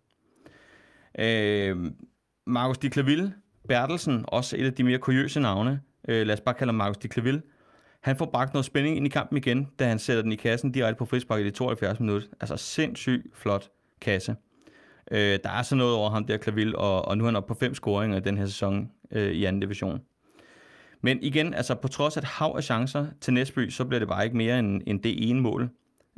Øh, 1.18 1.76
Markus 2.46 2.78
de 2.78 2.88
Claville, 2.88 3.34
Bertelsen, 3.68 4.24
også 4.28 4.56
et 4.56 4.66
af 4.66 4.72
de 4.72 4.84
mere 4.84 4.98
kuriøse 4.98 5.40
navne, 5.40 5.80
øh, 6.08 6.26
lad 6.26 6.34
os 6.34 6.40
bare 6.40 6.54
kalde 6.54 6.68
ham 6.68 6.74
Markus 6.74 6.98
de 6.98 7.08
Claville, 7.08 7.42
han 8.00 8.16
får 8.16 8.26
bragt 8.26 8.54
noget 8.54 8.64
spænding 8.64 8.96
ind 8.96 9.06
i 9.06 9.08
kampen 9.08 9.36
igen, 9.36 9.68
da 9.78 9.86
han 9.88 9.98
sætter 9.98 10.22
den 10.22 10.32
i 10.32 10.36
kassen 10.36 10.72
direkte 10.72 10.98
på 10.98 11.04
frispark 11.04 11.40
i 11.40 11.44
de 11.44 11.50
72 11.50 12.00
minutter. 12.00 12.28
Altså 12.40 12.56
sindssygt 12.56 13.26
flot 13.34 13.70
kasse. 14.00 14.36
Øh, 15.10 15.38
der 15.44 15.50
er 15.50 15.62
så 15.62 15.76
noget 15.76 15.94
over 15.94 16.10
ham 16.10 16.24
der, 16.24 16.36
Klaville, 16.36 16.78
og, 16.78 17.08
og 17.08 17.18
nu 17.18 17.24
er 17.24 17.28
han 17.28 17.36
oppe 17.36 17.48
på 17.48 17.58
fem 17.60 17.74
scoringer 17.74 18.16
i 18.16 18.20
den 18.20 18.38
her 18.38 18.46
sæson 18.46 18.90
øh, 19.10 19.32
i 19.32 19.44
anden 19.44 19.60
division. 19.60 20.00
Men 21.00 21.22
igen, 21.22 21.54
altså 21.54 21.74
på 21.74 21.88
trods 21.88 22.16
af 22.16 22.20
et 22.20 22.26
hav 22.26 22.54
af 22.56 22.64
chancer 22.64 23.06
til 23.20 23.34
Næsby, 23.34 23.70
så 23.70 23.84
bliver 23.84 23.98
det 23.98 24.08
bare 24.08 24.24
ikke 24.24 24.36
mere 24.36 24.58
end, 24.58 24.82
end 24.86 25.02
det 25.02 25.30
ene 25.30 25.40
mål. 25.40 25.70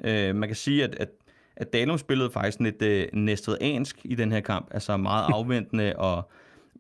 Øh, 0.05 0.37
man 0.37 0.49
kan 0.49 0.57
sige, 0.57 0.85
at, 0.85 0.95
at, 0.95 1.09
at 1.57 1.73
Dalum 1.73 1.99
spillede 1.99 2.31
faktisk 2.31 2.61
lidt 2.61 2.83
øh, 2.83 3.09
næstvedansk 3.13 4.01
i 4.05 4.15
den 4.15 4.33
her 4.33 4.41
kamp, 4.41 4.69
altså 4.71 4.97
meget 4.97 5.25
afventende 5.35 5.97
og 5.97 6.31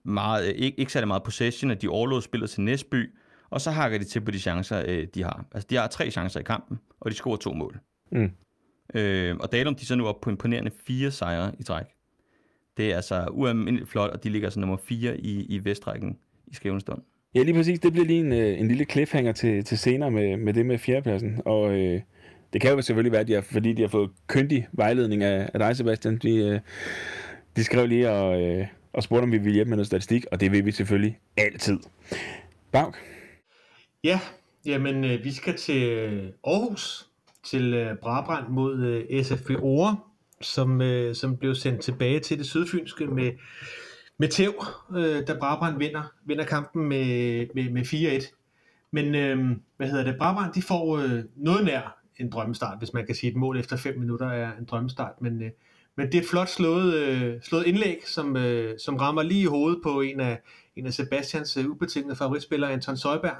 meget, 0.04 0.48
øh, 0.48 0.54
ikke, 0.54 0.80
ikke 0.80 0.92
særlig 0.92 1.08
meget 1.08 1.22
possession, 1.22 1.70
at 1.70 1.82
de 1.82 1.88
overlod 1.88 2.22
spillet 2.22 2.50
til 2.50 2.60
Næsby, 2.62 3.14
og 3.50 3.60
så 3.60 3.70
hakker 3.70 3.98
de 3.98 4.04
til 4.04 4.20
på 4.20 4.30
de 4.30 4.38
chancer, 4.38 4.84
øh, 4.86 5.06
de 5.14 5.22
har. 5.22 5.44
Altså 5.52 5.66
de 5.70 5.76
har 5.76 5.86
tre 5.86 6.10
chancer 6.10 6.40
i 6.40 6.42
kampen, 6.42 6.78
og 7.00 7.10
de 7.10 7.16
scorer 7.16 7.36
to 7.36 7.52
mål. 7.52 7.80
Mm. 8.12 8.30
Øh, 8.94 9.36
og 9.40 9.52
Dalum, 9.52 9.74
de 9.74 9.82
er 9.82 9.86
så 9.86 9.94
nu 9.96 10.06
op 10.06 10.20
på 10.20 10.30
imponerende 10.30 10.70
fire 10.86 11.10
sejre 11.10 11.52
i 11.58 11.62
træk. 11.62 11.84
Det 12.76 12.92
er 12.92 12.96
altså 12.96 13.26
ualmindeligt 13.30 13.90
flot, 13.90 14.10
og 14.10 14.24
de 14.24 14.28
ligger 14.28 14.50
så 14.50 14.60
nummer 14.60 14.76
4 14.76 15.20
i, 15.20 15.42
i 15.42 15.64
vestrækken 15.64 16.18
i 16.46 16.54
Skævnestund. 16.54 17.02
Ja, 17.34 17.42
lige 17.42 17.54
præcis. 17.54 17.80
Det 17.80 17.92
bliver 17.92 18.06
lige 18.06 18.20
en, 18.20 18.32
øh, 18.32 18.60
en 18.60 18.68
lille 18.68 18.84
cliffhanger 18.84 19.32
til, 19.32 19.64
til 19.64 19.78
senere 19.78 20.10
med, 20.10 20.36
med 20.36 20.54
det 20.54 20.66
med 20.66 20.78
fjerdepladsen. 20.78 21.42
Og 21.44 21.72
øh, 21.72 22.00
det 22.52 22.60
kan 22.60 22.70
jo 22.70 22.82
selvfølgelig 22.82 23.12
være, 23.12 23.20
at 23.20 23.28
de 23.28 23.32
har, 23.32 23.40
fordi 23.40 23.72
de 23.72 23.82
har 23.82 23.88
fået 23.88 24.10
køndig 24.26 24.68
vejledning 24.72 25.22
af, 25.22 25.50
af 25.54 25.58
dig, 25.58 25.76
Sebastian. 25.76 26.18
De, 26.18 26.36
øh, 26.36 26.60
de 27.56 27.64
skrev 27.64 27.86
lige 27.86 28.10
og, 28.10 28.42
øh, 28.42 28.66
og 28.92 29.02
spurgte, 29.02 29.24
om 29.24 29.32
vi 29.32 29.38
ville 29.38 29.54
hjælpe 29.54 29.68
med 29.68 29.76
noget 29.76 29.86
statistik, 29.86 30.24
og 30.32 30.40
det 30.40 30.52
vil 30.52 30.64
vi 30.64 30.72
selvfølgelig 30.72 31.18
altid. 31.36 31.78
Bank. 32.72 32.96
Ja, 34.04 34.20
jamen 34.66 35.04
øh, 35.04 35.24
vi 35.24 35.32
skal 35.32 35.56
til 35.56 35.82
øh, 35.82 36.22
Aarhus, 36.44 37.06
til 37.46 37.74
øh, 37.74 37.96
Brabrand 37.96 38.48
mod 38.48 38.84
øh, 39.10 39.24
SFB 39.24 39.50
Ore 39.50 39.96
som, 40.40 40.80
øh, 40.80 41.14
som 41.14 41.36
blev 41.36 41.54
sendt 41.54 41.80
tilbage 41.80 42.20
til 42.20 42.38
det 42.38 42.46
sydfynske 42.46 43.06
med, 43.06 43.32
med 44.20 44.28
tæv, 44.28 44.64
øh, 44.96 45.26
da 45.26 45.38
Brabrand 45.38 45.78
vinder, 45.78 46.12
vinder 46.24 46.44
kampen 46.44 46.88
med, 46.88 47.46
med, 47.54 47.70
med 47.70 47.82
4-1. 48.22 48.88
Men 48.90 49.14
øh, 49.14 49.56
hvad 49.76 49.88
hedder 49.88 50.04
det? 50.04 50.16
Brabrand 50.18 50.52
de 50.52 50.62
får 50.62 50.98
øh, 50.98 51.24
noget 51.36 51.64
nær 51.64 51.98
en 52.16 52.30
drømmestart, 52.30 52.78
hvis 52.78 52.92
man 52.92 53.06
kan 53.06 53.14
sige, 53.14 53.30
et 53.30 53.36
mål 53.36 53.58
efter 53.60 53.76
5 53.76 53.98
minutter 53.98 54.26
er 54.26 54.56
en 54.58 54.64
drømmestart. 54.64 55.20
Men, 55.20 55.42
øh, 55.42 55.50
men 55.96 56.06
det 56.06 56.14
er 56.14 56.20
et 56.22 56.28
flot 56.28 56.48
slået, 56.48 56.94
øh, 56.94 57.42
slået 57.42 57.66
indlæg, 57.66 57.98
som, 58.06 58.36
øh, 58.36 58.78
som 58.78 58.96
rammer 58.96 59.22
lige 59.22 59.42
i 59.42 59.44
hovedet 59.44 59.80
på 59.82 60.00
en 60.00 60.20
af, 60.20 60.40
en 60.76 60.86
af 60.86 60.92
Sebastians 60.92 61.56
øh, 61.56 61.70
ubetingede 61.70 62.16
favoritspiller, 62.16 62.68
Anton 62.68 62.96
Søjberg, 62.96 63.36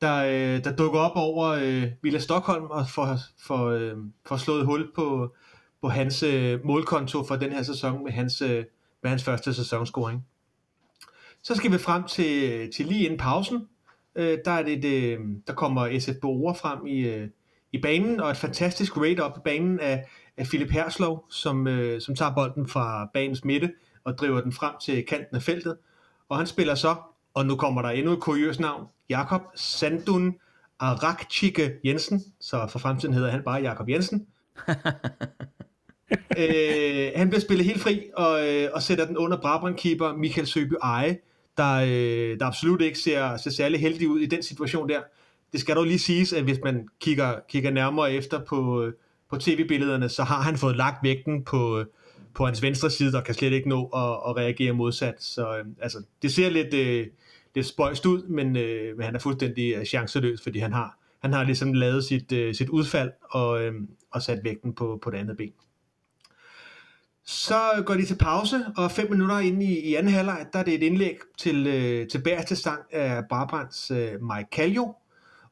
der, 0.00 0.16
øh, 0.16 0.64
der 0.64 0.76
dukker 0.76 1.00
op 1.00 1.16
over 1.16 1.48
øh, 1.48 1.84
Villa 2.02 2.18
Stockholm 2.18 2.64
og 2.64 2.88
får, 2.88 3.16
får, 3.46 3.66
øh, 3.66 3.96
får 4.26 4.36
slået 4.36 4.66
hul 4.66 4.90
på, 4.94 5.34
på 5.82 5.88
hans 5.88 6.22
øh, 6.22 6.64
målkonto 6.64 7.24
for 7.24 7.36
den 7.36 7.52
her 7.52 7.62
sæson 7.62 8.04
med 8.04 8.12
hans, 8.12 8.42
øh, 8.42 8.64
med 9.02 9.10
hans 9.10 9.24
første 9.24 9.54
sæsonscoring. 9.54 10.26
Så 11.42 11.54
skal 11.54 11.72
vi 11.72 11.78
frem 11.78 12.04
til, 12.04 12.72
til 12.72 12.86
lige 12.86 13.04
inden 13.04 13.18
pausen. 13.18 13.68
Øh, 14.14 14.38
der, 14.44 14.50
er 14.50 14.62
det, 14.62 14.82
det, 14.82 15.18
der 15.46 15.52
kommer 15.52 15.98
SF 16.00 16.14
Boer 16.20 16.54
frem 16.54 16.86
i, 16.86 17.00
øh, 17.00 17.28
i 17.72 17.78
banen, 17.80 18.20
og 18.20 18.30
et 18.30 18.36
fantastisk 18.36 18.96
raid 18.96 19.20
op 19.20 19.36
i 19.36 19.40
banen 19.44 19.80
af, 19.80 20.04
af 20.36 20.46
Philip 20.46 20.70
Herslov, 20.70 21.24
som, 21.30 21.66
øh, 21.66 22.00
som 22.00 22.14
tager 22.14 22.34
bolden 22.34 22.68
fra 22.68 23.10
banens 23.14 23.44
midte 23.44 23.72
og 24.04 24.18
driver 24.18 24.40
den 24.40 24.52
frem 24.52 24.74
til 24.80 25.06
kanten 25.06 25.36
af 25.36 25.42
feltet. 25.42 25.76
Og 26.28 26.36
han 26.36 26.46
spiller 26.46 26.74
så, 26.74 26.96
og 27.34 27.46
nu 27.46 27.56
kommer 27.56 27.82
der 27.82 27.88
endnu 27.88 28.12
et 28.12 28.20
kuriøst 28.20 28.60
navn, 28.60 28.86
Jakob 29.08 29.42
Sandun 29.54 30.34
Arakchike 30.78 31.74
Jensen, 31.84 32.22
så 32.40 32.66
for 32.66 32.78
fremtiden 32.78 33.14
hedder 33.14 33.30
han 33.30 33.42
bare 33.42 33.60
Jakob 33.60 33.88
Jensen. 33.88 34.26
øh, 36.38 37.10
han 37.16 37.28
bliver 37.28 37.40
spillet 37.40 37.66
helt 37.66 37.80
fri 37.80 38.02
og, 38.16 38.48
øh, 38.48 38.68
og 38.72 38.82
sætter 38.82 39.06
den 39.06 39.16
under 39.16 39.36
Brabrand-keeper 39.36 40.16
Michael 40.16 40.46
Søby 40.46 40.74
Eje, 40.82 41.18
der, 41.56 41.74
øh, 41.74 42.38
der 42.38 42.46
absolut 42.46 42.80
ikke 42.80 42.98
ser, 42.98 43.36
ser 43.36 43.50
særlig 43.50 43.80
heldig 43.80 44.08
ud 44.08 44.20
i 44.20 44.26
den 44.26 44.42
situation 44.42 44.88
der. 44.88 45.00
Det 45.52 45.60
skal 45.60 45.76
dog 45.76 45.84
lige 45.84 45.98
siges, 45.98 46.32
at 46.32 46.42
hvis 46.42 46.58
man 46.64 46.88
kigger, 47.00 47.34
kigger 47.48 47.70
nærmere 47.70 48.12
efter 48.12 48.44
på, 48.44 48.82
øh, 48.82 48.92
på 49.30 49.36
tv-billederne, 49.36 50.08
så 50.08 50.22
har 50.22 50.42
han 50.42 50.56
fået 50.56 50.76
lagt 50.76 51.02
vægten 51.02 51.44
på, 51.44 51.78
øh, 51.78 51.86
på 52.34 52.46
hans 52.46 52.62
venstre 52.62 52.90
side, 52.90 53.12
der 53.12 53.20
kan 53.20 53.34
slet 53.34 53.52
ikke 53.52 53.68
nå 53.68 53.86
at, 53.86 54.30
at 54.30 54.36
reagere 54.36 54.72
modsat. 54.72 55.14
Så 55.18 55.58
øh, 55.58 55.64
altså, 55.80 56.02
det 56.22 56.32
ser 56.32 56.50
lidt, 56.50 56.74
øh, 56.74 57.06
lidt 57.54 57.66
spøjst 57.66 58.06
ud, 58.06 58.22
men, 58.22 58.56
øh, 58.56 58.96
men 58.96 59.04
han 59.04 59.14
er 59.14 59.18
fuldstændig 59.18 59.74
øh, 59.74 59.84
chanceløs, 59.84 60.42
fordi 60.42 60.58
han 60.58 60.72
har, 60.72 60.98
han 61.22 61.32
har 61.32 61.44
ligesom 61.44 61.72
lavet 61.72 62.04
sit, 62.04 62.32
øh, 62.32 62.54
sit 62.54 62.68
udfald 62.68 63.10
og, 63.30 63.62
øh, 63.62 63.74
og 64.10 64.22
sat 64.22 64.40
vægten 64.44 64.72
på, 64.72 64.98
på 65.02 65.10
det 65.10 65.18
andet 65.18 65.36
ben. 65.36 65.52
Så 67.30 67.82
går 67.86 67.94
de 67.94 68.06
til 68.06 68.16
pause, 68.16 68.66
og 68.76 68.90
fem 68.90 69.10
minutter 69.10 69.38
inde 69.38 69.64
i, 69.64 69.78
i 69.80 69.94
anden 69.94 70.12
halvleg, 70.12 70.46
der 70.52 70.58
er 70.58 70.62
det 70.62 70.74
et 70.74 70.82
indlæg 70.82 71.18
til, 71.38 71.66
øh, 71.66 72.08
til 72.08 72.22
til 72.46 72.56
sang 72.56 72.82
af 72.92 73.24
Brabrands 73.28 73.90
øh, 73.90 74.22
Mike 74.22 74.50
Kaljo, 74.52 74.94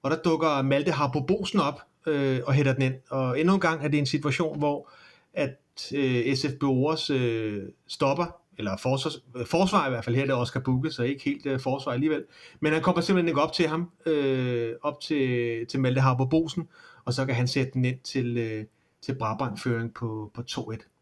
og 0.02 0.10
der 0.10 0.16
dukker 0.16 0.62
Malte 0.62 0.90
Harbo 0.90 1.20
Bosen 1.20 1.60
op 1.60 1.80
øh, 2.06 2.40
og 2.46 2.52
hætter 2.52 2.72
den 2.72 2.82
ind. 2.82 2.94
Og 3.10 3.40
endnu 3.40 3.54
en 3.54 3.60
gang 3.60 3.84
er 3.84 3.88
det 3.88 3.98
en 3.98 4.06
situation, 4.06 4.58
hvor 4.58 4.90
at 5.34 5.92
øh, 5.94 6.36
SF 6.36 6.52
Beores 6.60 7.10
øh, 7.10 7.62
stopper, 7.86 8.26
eller 8.58 8.76
forsvars, 8.76 9.18
øh, 9.36 9.46
forsvar 9.46 9.86
i 9.86 9.90
hvert 9.90 10.04
fald, 10.04 10.16
her 10.16 10.22
det 10.22 10.32
er 10.32 10.36
Oscar 10.36 10.60
Bukke, 10.60 10.90
så 10.90 11.02
ikke 11.02 11.24
helt 11.24 11.46
øh, 11.46 11.60
forsvar 11.60 11.92
alligevel, 11.92 12.24
men 12.60 12.72
han 12.72 12.82
kommer 12.82 13.00
simpelthen 13.00 13.28
ikke 13.28 13.42
op 13.42 13.52
til 13.52 13.68
ham, 13.68 13.90
øh, 14.06 14.72
op 14.82 15.00
til, 15.00 15.66
til 15.66 15.80
Malte 15.80 16.00
Harbo 16.00 16.24
Bosen, 16.24 16.68
og 17.04 17.14
så 17.14 17.26
kan 17.26 17.34
han 17.34 17.48
sætte 17.48 17.72
den 17.74 17.84
ind 17.84 17.98
til, 18.04 18.38
øh, 18.38 18.64
til 19.02 19.14
Brabrand-føring 19.18 19.94
på, 19.94 20.30
på 20.34 20.42
2-1. 20.50 20.95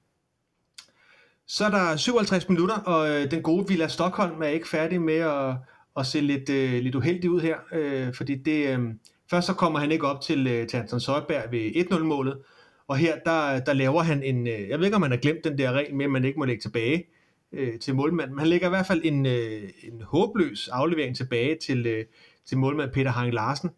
Så 1.46 1.64
er 1.64 1.70
der 1.70 1.96
57 1.96 2.48
minutter, 2.48 2.74
og 2.74 3.10
øh, 3.10 3.30
den 3.30 3.42
gode 3.42 3.68
Villa 3.68 3.88
Stockholm 3.88 4.42
er 4.42 4.46
ikke 4.46 4.68
færdig 4.68 5.02
med 5.02 5.18
at, 5.18 5.54
at 5.96 6.06
se 6.06 6.20
lidt, 6.20 6.50
øh, 6.50 6.82
lidt 6.82 6.94
uheldig 6.94 7.30
ud 7.30 7.40
her, 7.40 7.56
øh, 7.72 8.14
fordi 8.14 8.34
det, 8.34 8.68
øh, 8.68 8.80
først 9.30 9.46
så 9.46 9.54
kommer 9.54 9.78
han 9.78 9.92
ikke 9.92 10.06
op 10.06 10.20
til, 10.20 10.46
øh, 10.46 10.68
til 10.68 10.76
Anton 10.76 11.00
Søjberg 11.00 11.52
ved 11.52 11.70
1-0-målet, 11.76 12.38
og 12.88 12.96
her 12.96 13.18
der, 13.24 13.60
der 13.60 13.72
laver 13.72 14.02
han 14.02 14.22
en, 14.22 14.46
øh, 14.46 14.68
jeg 14.68 14.78
ved 14.78 14.84
ikke 14.84 14.94
om 14.94 15.00
man 15.00 15.10
har 15.10 15.18
glemt 15.18 15.44
den 15.44 15.58
der 15.58 15.72
regel 15.72 15.94
med, 15.94 16.04
at 16.04 16.10
man 16.10 16.24
ikke 16.24 16.38
må 16.38 16.44
lægge 16.44 16.62
tilbage 16.62 17.04
øh, 17.52 17.78
til 17.78 17.94
målmanden, 17.94 18.34
men 18.34 18.38
han 18.38 18.48
lægger 18.48 18.66
i 18.66 18.70
hvert 18.70 18.86
fald 18.86 19.00
en, 19.04 19.26
øh, 19.26 19.62
en 19.82 20.02
håbløs 20.02 20.68
aflevering 20.68 21.16
tilbage 21.16 21.58
til, 21.66 21.86
øh, 21.86 22.04
til 22.46 22.58
målmand 22.58 22.90
Peter 22.90 23.10
Hang 23.10 23.34
Larsen, 23.34 23.70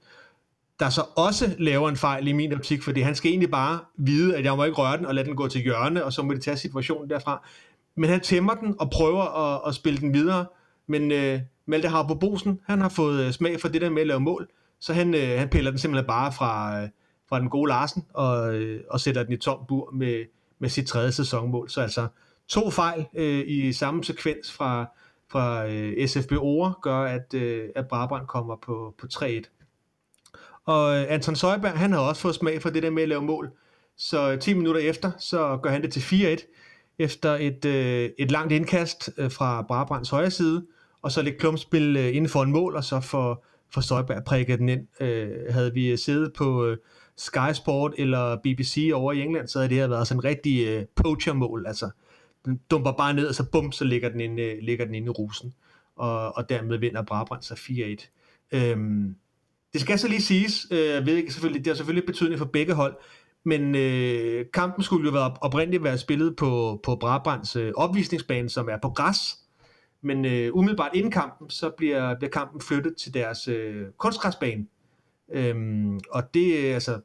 der 0.80 0.90
så 0.90 1.02
også 1.16 1.54
laver 1.58 1.88
en 1.88 1.96
fejl 1.96 2.28
i 2.28 2.32
min 2.32 2.52
optik, 2.52 2.82
fordi 2.82 3.00
han 3.00 3.14
skal 3.14 3.30
egentlig 3.30 3.50
bare 3.50 3.78
vide, 3.98 4.36
at 4.36 4.44
jeg 4.44 4.56
må 4.56 4.64
ikke 4.64 4.76
røre 4.76 4.96
den 4.96 5.06
og 5.06 5.14
lade 5.14 5.26
den 5.26 5.36
gå 5.36 5.48
til 5.48 5.62
hjørne, 5.62 6.04
og 6.04 6.12
så 6.12 6.22
må 6.22 6.32
de 6.32 6.38
tage 6.38 6.56
situationen 6.56 7.10
derfra. 7.10 7.48
Men 7.94 8.10
han 8.10 8.20
tæmmer 8.20 8.54
den 8.54 8.74
og 8.78 8.90
prøver 8.90 9.54
at, 9.54 9.68
at 9.68 9.74
spille 9.74 10.00
den 10.00 10.14
videre, 10.14 10.46
men 10.86 11.12
øh, 11.12 11.40
Malte 11.66 11.88
på 12.08 12.14
Bosen, 12.14 12.60
han 12.66 12.80
har 12.80 12.88
fået 12.88 13.26
øh, 13.26 13.32
smag 13.32 13.60
for 13.60 13.68
det 13.68 13.80
der 13.80 13.90
med 13.90 14.00
at 14.00 14.06
lave 14.06 14.20
mål, 14.20 14.48
så 14.80 14.92
han, 14.92 15.14
øh, 15.14 15.38
han 15.38 15.48
piller 15.48 15.70
den 15.70 15.78
simpelthen 15.78 16.06
bare 16.06 16.32
fra, 16.32 16.82
øh, 16.82 16.88
fra 17.28 17.40
den 17.40 17.48
gode 17.48 17.68
Larsen 17.68 18.04
og, 18.14 18.54
øh, 18.54 18.80
og 18.90 19.00
sætter 19.00 19.22
den 19.22 19.32
i 19.32 19.36
tom 19.36 19.58
bur 19.68 19.90
med, 19.92 20.24
med 20.58 20.68
sit 20.68 20.86
tredje 20.86 21.12
sæsonmål. 21.12 21.70
Så 21.70 21.80
altså 21.80 22.06
to 22.48 22.70
fejl 22.70 23.06
øh, 23.14 23.44
i 23.46 23.72
samme 23.72 24.04
sekvens 24.04 24.52
fra, 24.52 24.86
fra 25.30 25.66
øh, 25.66 26.08
SFB 26.08 26.32
Ore 26.32 26.74
gør, 26.82 27.02
at, 27.02 27.34
øh, 27.34 27.68
at 27.76 27.88
Brabrand 27.88 28.26
kommer 28.26 28.56
på, 28.56 28.94
på 28.98 29.06
3-1. 29.12 29.55
Og 30.66 30.96
øh, 30.96 31.06
Anton 31.08 31.36
Søjberg, 31.36 31.78
han 31.78 31.92
har 31.92 31.98
også 31.98 32.22
fået 32.22 32.34
smag 32.34 32.62
for 32.62 32.70
det 32.70 32.82
der 32.82 32.90
med 32.90 33.02
at 33.02 33.08
lave 33.08 33.22
mål. 33.22 33.50
Så 33.96 34.32
øh, 34.32 34.38
10 34.38 34.54
minutter 34.54 34.80
efter, 34.80 35.10
så 35.18 35.58
gør 35.62 35.70
han 35.70 35.82
det 35.82 35.92
til 35.92 36.00
4-1, 36.00 36.46
efter 36.98 37.36
et, 37.40 37.64
øh, 37.64 38.10
et 38.18 38.30
langt 38.30 38.52
indkast 38.52 39.10
øh, 39.18 39.30
fra 39.30 39.62
Brabrands 39.62 40.10
højre 40.10 40.30
side, 40.30 40.66
og 41.02 41.12
så 41.12 41.22
lidt 41.22 41.38
klumpspil 41.38 41.96
øh, 41.96 42.16
inden 42.16 42.28
for 42.28 42.42
en 42.42 42.52
mål, 42.52 42.76
og 42.76 42.84
så 42.84 43.00
for, 43.00 43.44
for 43.74 43.80
Søjberg 43.80 44.24
prikket 44.24 44.58
den 44.58 44.68
ind. 44.68 44.86
Øh, 45.00 45.30
havde 45.50 45.74
vi 45.74 45.88
øh, 45.88 45.98
siddet 45.98 46.32
på 46.32 46.66
øh, 46.66 46.76
Sky 47.16 47.52
Sport 47.54 47.94
eller 47.98 48.36
BBC 48.36 48.90
over 48.94 49.12
i 49.12 49.20
England, 49.20 49.48
så 49.48 49.58
havde 49.58 49.68
det 49.68 49.78
her 49.78 49.86
været 49.86 50.08
sådan 50.08 50.18
en 50.18 50.24
rigtig 50.24 50.66
øh, 50.66 50.84
poacher-mål. 50.94 51.66
Altså, 51.66 51.90
den 52.44 52.60
dumper 52.70 52.92
bare 52.92 53.14
ned, 53.14 53.28
og 53.28 53.34
så 53.34 53.50
bum, 53.50 53.72
så 53.72 53.84
ligger 53.84 54.08
den 54.08 54.20
inde, 54.20 54.42
øh, 54.42 54.58
ligger 54.62 54.84
den 54.84 54.94
inde 54.94 55.06
i 55.06 55.10
rusen. 55.10 55.54
Og, 55.96 56.36
og 56.36 56.48
dermed 56.48 56.78
vinder 56.78 57.02
Brabrand 57.02 57.42
så 57.42 57.54
4-1. 57.54 58.56
Øhm, 58.58 59.16
det 59.76 59.80
skal 59.82 59.98
så 59.98 60.08
lige 60.08 60.22
siges, 60.22 60.66
øh, 60.70 60.86
jeg 60.86 61.06
ved 61.06 61.16
ikke 61.16 61.32
selvfølgelig, 61.32 61.64
det 61.64 61.70
har 61.70 61.76
selvfølgelig 61.76 62.06
betydning 62.06 62.38
for 62.38 62.46
begge 62.46 62.74
hold, 62.74 62.96
men 63.44 63.74
øh, 63.74 64.46
kampen 64.54 64.84
skulle 64.84 65.06
jo 65.06 65.12
være 65.12 65.34
oprindeligt 65.40 65.84
være 65.84 65.98
spillet 65.98 66.36
på, 66.36 66.80
på 66.82 66.96
Brabrands 66.96 67.56
øh, 67.56 67.72
opvisningsbane, 67.76 68.50
som 68.50 68.68
er 68.68 68.76
på 68.82 68.88
græs. 68.88 69.18
Men 70.02 70.24
øh, 70.24 70.50
umiddelbart 70.52 70.90
inden 70.94 71.10
kampen, 71.10 71.50
så 71.50 71.70
bliver, 71.70 72.14
bliver 72.18 72.30
kampen 72.30 72.60
flyttet 72.60 72.96
til 72.96 73.14
deres 73.14 73.48
øh, 73.48 73.86
kunstgræsbane, 73.98 74.66
Øhm, 75.32 76.00
og 76.10 76.34
det, 76.34 76.58
øh, 76.58 76.74
altså, 76.74 77.00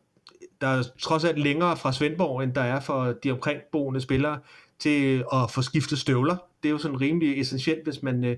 der 0.62 0.68
er 0.68 0.84
trods 1.00 1.24
alt 1.24 1.40
længere 1.40 1.78
fra 1.78 1.94
Svendborg, 1.94 2.44
end 2.44 2.54
der 2.54 2.62
er 2.62 2.80
for 2.80 3.04
de 3.24 3.32
omkringboende 3.32 4.02
spillere, 4.02 4.40
til 4.80 5.24
at 5.34 5.52
få 5.52 5.62
skiftet 5.62 6.00
støvler. 6.00 6.38
Det 6.64 6.70
er 6.70 6.72
jo 6.72 6.78
sådan 6.78 7.02
rimelig 7.02 7.42
essentielt, 7.42 7.84
hvis 7.84 8.04
man, 8.04 8.24
øh, 8.24 8.38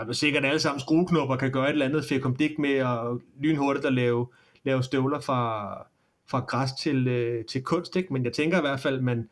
der 0.00 0.08
er 0.08 0.12
sikkert 0.12 0.44
alle 0.44 0.60
sammen 0.60 0.80
skrueknopper, 0.80 1.36
kan 1.36 1.52
gøre 1.52 1.64
et 1.64 1.72
eller 1.72 1.86
andet 1.86 2.04
fekum 2.04 2.36
dig 2.36 2.50
med 2.58 2.74
at 2.74 2.98
lynhurtigt 3.40 3.86
at 3.86 3.92
lave, 3.92 4.26
lave 4.64 4.82
støvler 4.82 5.20
fra, 5.20 5.74
fra 6.30 6.40
græs 6.40 6.72
til, 6.72 7.08
øh, 7.08 7.44
til 7.44 7.62
kunst, 7.62 7.96
ikke? 7.96 8.12
men 8.12 8.24
jeg 8.24 8.32
tænker 8.32 8.58
i 8.58 8.60
hvert 8.60 8.80
fald, 8.80 9.00
man, 9.00 9.28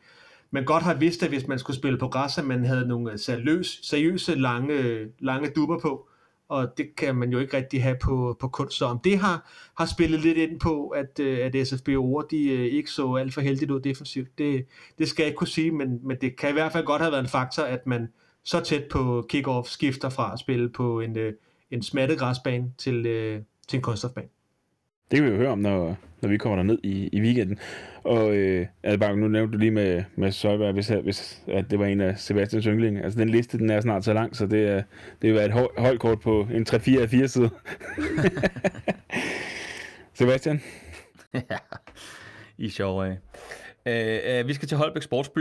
man 0.51 0.65
godt 0.65 0.83
har 0.83 0.93
vidst, 0.93 1.23
at 1.23 1.29
hvis 1.29 1.47
man 1.47 1.59
skulle 1.59 1.77
spille 1.77 1.97
på 1.97 2.07
græs, 2.07 2.37
at 2.37 2.45
man 2.45 2.65
havde 2.65 2.87
nogle 2.87 3.11
øh, 3.11 3.19
seriøse, 3.19 3.87
seriøse 3.87 4.35
lange, 4.35 5.07
lange 5.19 5.49
dupper 5.55 5.79
på, 5.79 6.07
og 6.49 6.77
det 6.77 6.95
kan 6.95 7.15
man 7.15 7.31
jo 7.31 7.39
ikke 7.39 7.57
rigtig 7.57 7.83
have 7.83 7.97
på, 8.01 8.37
på 8.39 8.47
kunst. 8.47 8.77
Så 8.77 8.85
om 8.85 8.99
det 9.03 9.17
har, 9.17 9.49
har 9.77 9.85
spillet 9.85 10.19
lidt 10.19 10.37
ind 10.37 10.59
på, 10.59 10.87
at, 10.87 11.19
øh, 11.19 11.39
at 11.45 11.67
SFB 11.67 11.89
Ore, 11.89 12.25
de 12.31 12.49
øh, 12.49 12.65
ikke 12.65 12.91
så 12.91 13.15
alt 13.15 13.33
for 13.33 13.41
heldigt 13.41 13.71
ud 13.71 13.79
defensivt, 13.79 14.37
det, 14.37 14.65
det 14.97 15.09
skal 15.09 15.23
jeg 15.23 15.27
ikke 15.27 15.37
kunne 15.37 15.47
sige, 15.47 15.71
men, 15.71 15.99
men 16.03 16.17
det 16.21 16.35
kan 16.37 16.49
i 16.49 16.53
hvert 16.53 16.71
fald 16.71 16.85
godt 16.85 17.01
have 17.01 17.11
været 17.11 17.23
en 17.23 17.29
faktor, 17.29 17.63
at 17.63 17.87
man 17.87 18.07
så 18.43 18.59
tæt 18.59 18.83
på 18.91 19.27
kick-off 19.33 19.69
skifter 19.69 20.09
fra 20.09 20.33
at 20.33 20.39
spille 20.39 20.69
på 20.69 20.99
en, 20.99 21.17
øh, 21.17 21.33
en 21.71 21.83
smattet 21.83 22.19
græsbane 22.19 22.73
til, 22.77 23.03
til 23.67 23.77
en 23.77 23.81
kunststofbane. 23.81 24.27
Det 25.11 25.17
kan 25.17 25.25
vi 25.25 25.29
jo 25.29 25.37
høre 25.37 25.51
om, 25.51 25.59
når, 25.59 25.97
når 26.21 26.29
vi 26.29 26.37
kommer 26.37 26.63
ned 26.63 26.79
i, 26.83 27.09
i 27.11 27.21
weekenden. 27.21 27.59
Og 28.03 28.35
øh, 28.35 28.67
bare, 28.99 29.15
nu 29.15 29.27
nævnte 29.27 29.53
du 29.53 29.57
lige 29.57 29.71
med, 29.71 30.03
med 30.15 30.31
Søjberg, 30.31 30.73
hvis, 30.73 30.87
hvis 30.87 31.43
at 31.47 31.71
det 31.71 31.79
var 31.79 31.85
en 31.85 32.01
af 32.01 32.19
Sebastians 32.19 32.65
yndlinge. 32.65 33.03
Altså 33.03 33.19
den 33.19 33.29
liste, 33.29 33.57
den 33.57 33.69
er 33.69 33.81
snart 33.81 34.05
så 34.05 34.13
lang, 34.13 34.35
så 34.35 34.45
det, 34.45 34.67
er, 34.67 34.83
det 35.21 35.29
vil 35.29 35.33
være 35.33 35.45
et 35.45 35.69
holdkort 35.77 36.19
på 36.19 36.47
en 36.53 36.65
3-4 36.69 36.99
af 36.99 37.09
4 37.09 37.27
sider. 37.27 37.49
Sebastian? 40.13 40.61
ja, 41.33 41.57
I 42.57 42.69
sjov 42.69 43.03
af. 43.03 43.17
Øh, 43.85 44.39
øh, 44.39 44.47
vi 44.47 44.53
skal 44.53 44.67
til 44.67 44.77
Holbæk 44.77 45.01
Sportsby, 45.01 45.39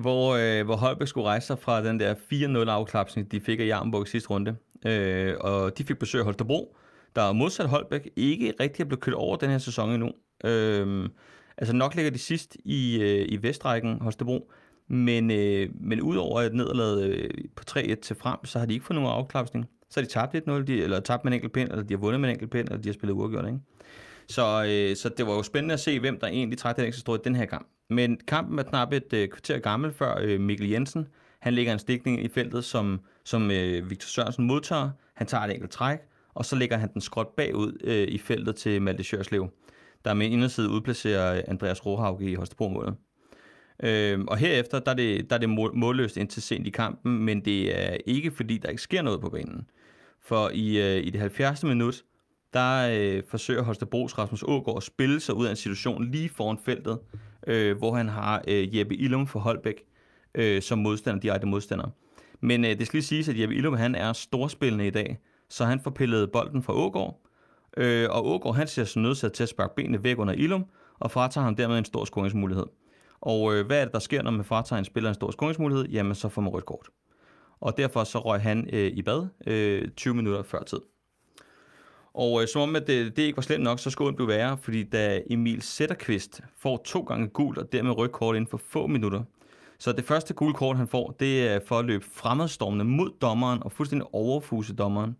hvor, 0.00 0.34
øh, 0.34 0.64
hvor 0.64 0.76
Holbæk 0.76 1.08
skulle 1.08 1.26
rejse 1.26 1.46
sig 1.46 1.58
fra 1.58 1.84
den 1.84 2.00
der 2.00 2.14
4-0 2.14 2.70
afklapsning, 2.70 3.32
de 3.32 3.40
fik 3.40 3.60
af 3.60 3.66
Jarnborg 3.66 4.06
i 4.06 4.10
sidste 4.10 4.30
runde. 4.30 4.56
Øh, 4.86 5.34
og 5.40 5.78
de 5.78 5.84
fik 5.84 5.98
besøg 5.98 6.18
af 6.18 6.24
Holstebro, 6.24 6.76
der 7.16 7.32
modsat 7.32 7.68
Holbæk 7.68 8.10
ikke 8.16 8.54
rigtig 8.60 8.82
er 8.82 8.88
blevet 8.88 9.00
kørt 9.00 9.14
over 9.14 9.36
den 9.36 9.50
her 9.50 9.58
sæson 9.58 9.90
endnu. 9.90 10.12
Øh, 10.44 11.08
Altså 11.60 11.76
nok 11.76 11.94
ligger 11.94 12.10
de 12.10 12.18
sidst 12.18 12.56
i, 12.64 13.00
øh, 13.02 13.26
i 13.28 13.42
Vestrækken, 13.42 14.00
Holstebro, 14.00 14.50
men, 14.88 15.30
øh, 15.30 15.68
men 15.80 16.00
udover 16.00 16.40
et 16.40 16.54
nederlag 16.54 17.10
øh, 17.10 17.30
på 17.56 17.64
3-1 17.70 17.94
til 17.94 18.16
frem, 18.16 18.44
så 18.44 18.58
har 18.58 18.66
de 18.66 18.74
ikke 18.74 18.86
fået 18.86 18.94
nogen 19.00 19.10
afklapsning. 19.10 19.68
Så 19.90 20.00
har 20.00 20.06
de 20.06 20.12
tabt 20.12 20.48
1-0, 20.48 20.50
de, 20.66 20.82
eller 20.82 21.00
tabt 21.00 21.24
med 21.24 21.32
en 21.32 21.34
enkelt 21.34 21.52
pind, 21.52 21.70
eller 21.70 21.84
de 21.84 21.94
har 21.94 21.98
vundet 21.98 22.20
med 22.20 22.28
en 22.28 22.34
enkelt 22.34 22.50
pind, 22.50 22.68
eller 22.68 22.82
de 22.82 22.88
har 22.88 22.94
spillet 22.94 23.14
uafgjort, 23.14 23.46
ikke? 23.46 23.58
Så, 24.28 24.64
øh, 24.68 24.96
så 24.96 25.08
det 25.08 25.26
var 25.26 25.32
jo 25.32 25.42
spændende 25.42 25.72
at 25.72 25.80
se, 25.80 26.00
hvem 26.00 26.20
der 26.20 26.26
egentlig 26.26 26.58
trak 26.58 26.76
den 26.76 26.84
ekstra 26.84 27.00
strå 27.00 27.14
i 27.14 27.18
den 27.24 27.36
her 27.36 27.44
kamp. 27.44 27.68
Men 27.90 28.20
kampen 28.28 28.58
er 28.58 28.62
knap 28.62 28.92
et 28.92 29.12
øh, 29.12 29.28
kvarter 29.28 29.58
gammel, 29.58 29.92
før 29.92 30.18
øh, 30.20 30.40
Mikkel 30.40 30.68
Jensen, 30.68 31.08
han 31.40 31.54
lægger 31.54 31.72
en 31.72 31.78
stikning 31.78 32.24
i 32.24 32.28
feltet, 32.28 32.64
som, 32.64 33.00
som 33.24 33.50
øh, 33.50 33.90
Victor 33.90 34.06
Sørensen 34.06 34.46
modtager. 34.46 34.90
Han 35.14 35.26
tager 35.26 35.44
et 35.44 35.52
enkelt 35.54 35.70
træk, 35.70 35.98
og 36.34 36.44
så 36.44 36.56
lægger 36.56 36.76
han 36.76 36.92
den 36.92 37.00
skråt 37.00 37.28
bagud 37.36 37.80
øh, 37.84 38.08
i 38.08 38.18
feltet 38.18 38.56
til 38.56 38.82
Malte 38.82 39.04
Sjørslev 39.04 39.50
der 40.04 40.14
med 40.14 40.26
inderside 40.26 40.70
udplacerer 40.70 41.36
øh, 41.36 41.42
Andreas 41.48 41.86
Rohauke 41.86 42.24
i 42.24 42.34
Holstebro-målet. 42.34 42.94
Øh, 43.82 44.20
og 44.28 44.36
herefter, 44.36 44.78
der 44.78 44.90
er, 44.90 44.94
det, 44.94 45.30
der 45.30 45.36
er 45.36 45.40
det 45.40 45.50
målløst 45.74 46.16
indtil 46.16 46.42
sent 46.42 46.66
i 46.66 46.70
kampen, 46.70 47.18
men 47.18 47.44
det 47.44 47.80
er 47.80 47.96
ikke 48.06 48.30
fordi, 48.30 48.58
der 48.58 48.68
ikke 48.68 48.82
sker 48.82 49.02
noget 49.02 49.20
på 49.20 49.30
banen. 49.30 49.66
For 50.22 50.50
i, 50.54 50.96
øh, 50.96 51.06
i 51.06 51.10
det 51.10 51.20
70. 51.20 51.64
minut, 51.64 52.04
der 52.52 52.90
øh, 52.92 53.22
forsøger 53.28 53.62
Holstebros 53.62 54.18
Rasmus 54.18 54.42
Ågaard 54.42 54.76
at 54.76 54.82
spille 54.82 55.20
sig 55.20 55.34
ud 55.34 55.46
af 55.46 55.50
en 55.50 55.56
situation 55.56 56.10
lige 56.10 56.28
foran 56.28 56.58
feltet, 56.64 56.98
øh, 57.46 57.78
hvor 57.78 57.94
han 57.94 58.08
har 58.08 58.42
øh, 58.48 58.76
Jeppe 58.76 58.94
Ilum 58.94 59.26
for 59.26 59.40
Holbæk 59.40 59.82
øh, 60.34 60.62
som 60.62 60.78
modstander, 60.78 61.20
direkte 61.20 61.46
modstander. 61.46 61.88
Men 62.40 62.64
øh, 62.64 62.78
det 62.78 62.86
skal 62.86 62.96
lige 62.96 63.06
siges, 63.06 63.28
at 63.28 63.40
Jeppe 63.40 63.54
Ilum 63.54 63.74
han 63.74 63.94
er 63.94 64.12
storspillende 64.12 64.86
i 64.86 64.90
dag, 64.90 65.18
så 65.48 65.64
han 65.64 65.80
får 65.80 65.90
pillet 65.90 66.32
bolden 66.32 66.62
fra 66.62 66.72
Ågaard, 66.74 67.20
Øh, 67.76 68.10
og 68.10 68.26
Ågaard, 68.26 68.56
han 68.56 68.68
ser 68.68 68.84
sig 68.84 69.02
nødsat 69.02 69.32
til 69.32 69.42
at 69.42 69.48
sparke 69.48 69.74
benene 69.76 70.04
væk 70.04 70.18
under 70.18 70.34
Ilum, 70.34 70.64
og 70.98 71.10
fratager 71.10 71.44
ham 71.44 71.56
dermed 71.56 71.78
en 71.78 71.84
stor 71.84 72.04
skoringsmulighed. 72.04 72.66
Og 73.20 73.54
øh, 73.54 73.66
hvad 73.66 73.80
er 73.80 73.84
det, 73.84 73.92
der 73.92 73.98
sker, 73.98 74.22
når 74.22 74.30
man 74.30 74.44
fratager 74.44 74.78
en 74.78 74.84
spiller 74.84 75.10
en 75.10 75.14
stor 75.14 75.30
skoringsmulighed? 75.30 75.84
Jamen, 75.88 76.14
så 76.14 76.28
får 76.28 76.42
man 76.42 76.52
rødt 76.52 76.66
kort. 76.66 76.88
Og 77.60 77.76
derfor 77.76 78.04
så 78.04 78.18
røg 78.18 78.40
han 78.40 78.68
øh, 78.72 78.86
i 78.86 79.02
bad 79.02 79.26
øh, 79.46 79.88
20 79.96 80.14
minutter 80.14 80.42
før 80.42 80.62
tid. 80.62 80.80
Og 82.14 82.42
øh, 82.42 82.48
som 82.48 82.62
om 82.62 82.76
at 82.76 82.86
det, 82.86 83.16
det 83.16 83.22
ikke 83.22 83.36
var 83.36 83.42
slemt 83.42 83.64
nok, 83.64 83.78
så 83.78 83.90
skulle 83.90 84.08
det 84.08 84.16
blive 84.16 84.28
værre, 84.28 84.58
fordi 84.62 84.82
da 84.82 85.22
Emil 85.30 85.62
Sætterqvist 85.62 86.40
får 86.58 86.82
to 86.84 87.00
gange 87.00 87.28
gult 87.28 87.58
og 87.58 87.72
dermed 87.72 87.98
rødt 87.98 88.12
kort 88.12 88.36
inden 88.36 88.50
for 88.50 88.60
få 88.68 88.86
minutter, 88.86 89.22
så 89.80 89.92
det 89.92 90.04
første 90.04 90.34
gule 90.34 90.54
kort, 90.54 90.76
han 90.76 90.88
får, 90.88 91.16
det 91.20 91.48
er 91.48 91.60
for 91.66 91.78
at 91.78 91.84
løbe 91.84 92.04
fremadstormende 92.12 92.84
mod 92.84 93.10
dommeren 93.20 93.62
og 93.62 93.72
fuldstændig 93.72 94.08
overfuse 94.12 94.74
dommeren. 94.74 95.16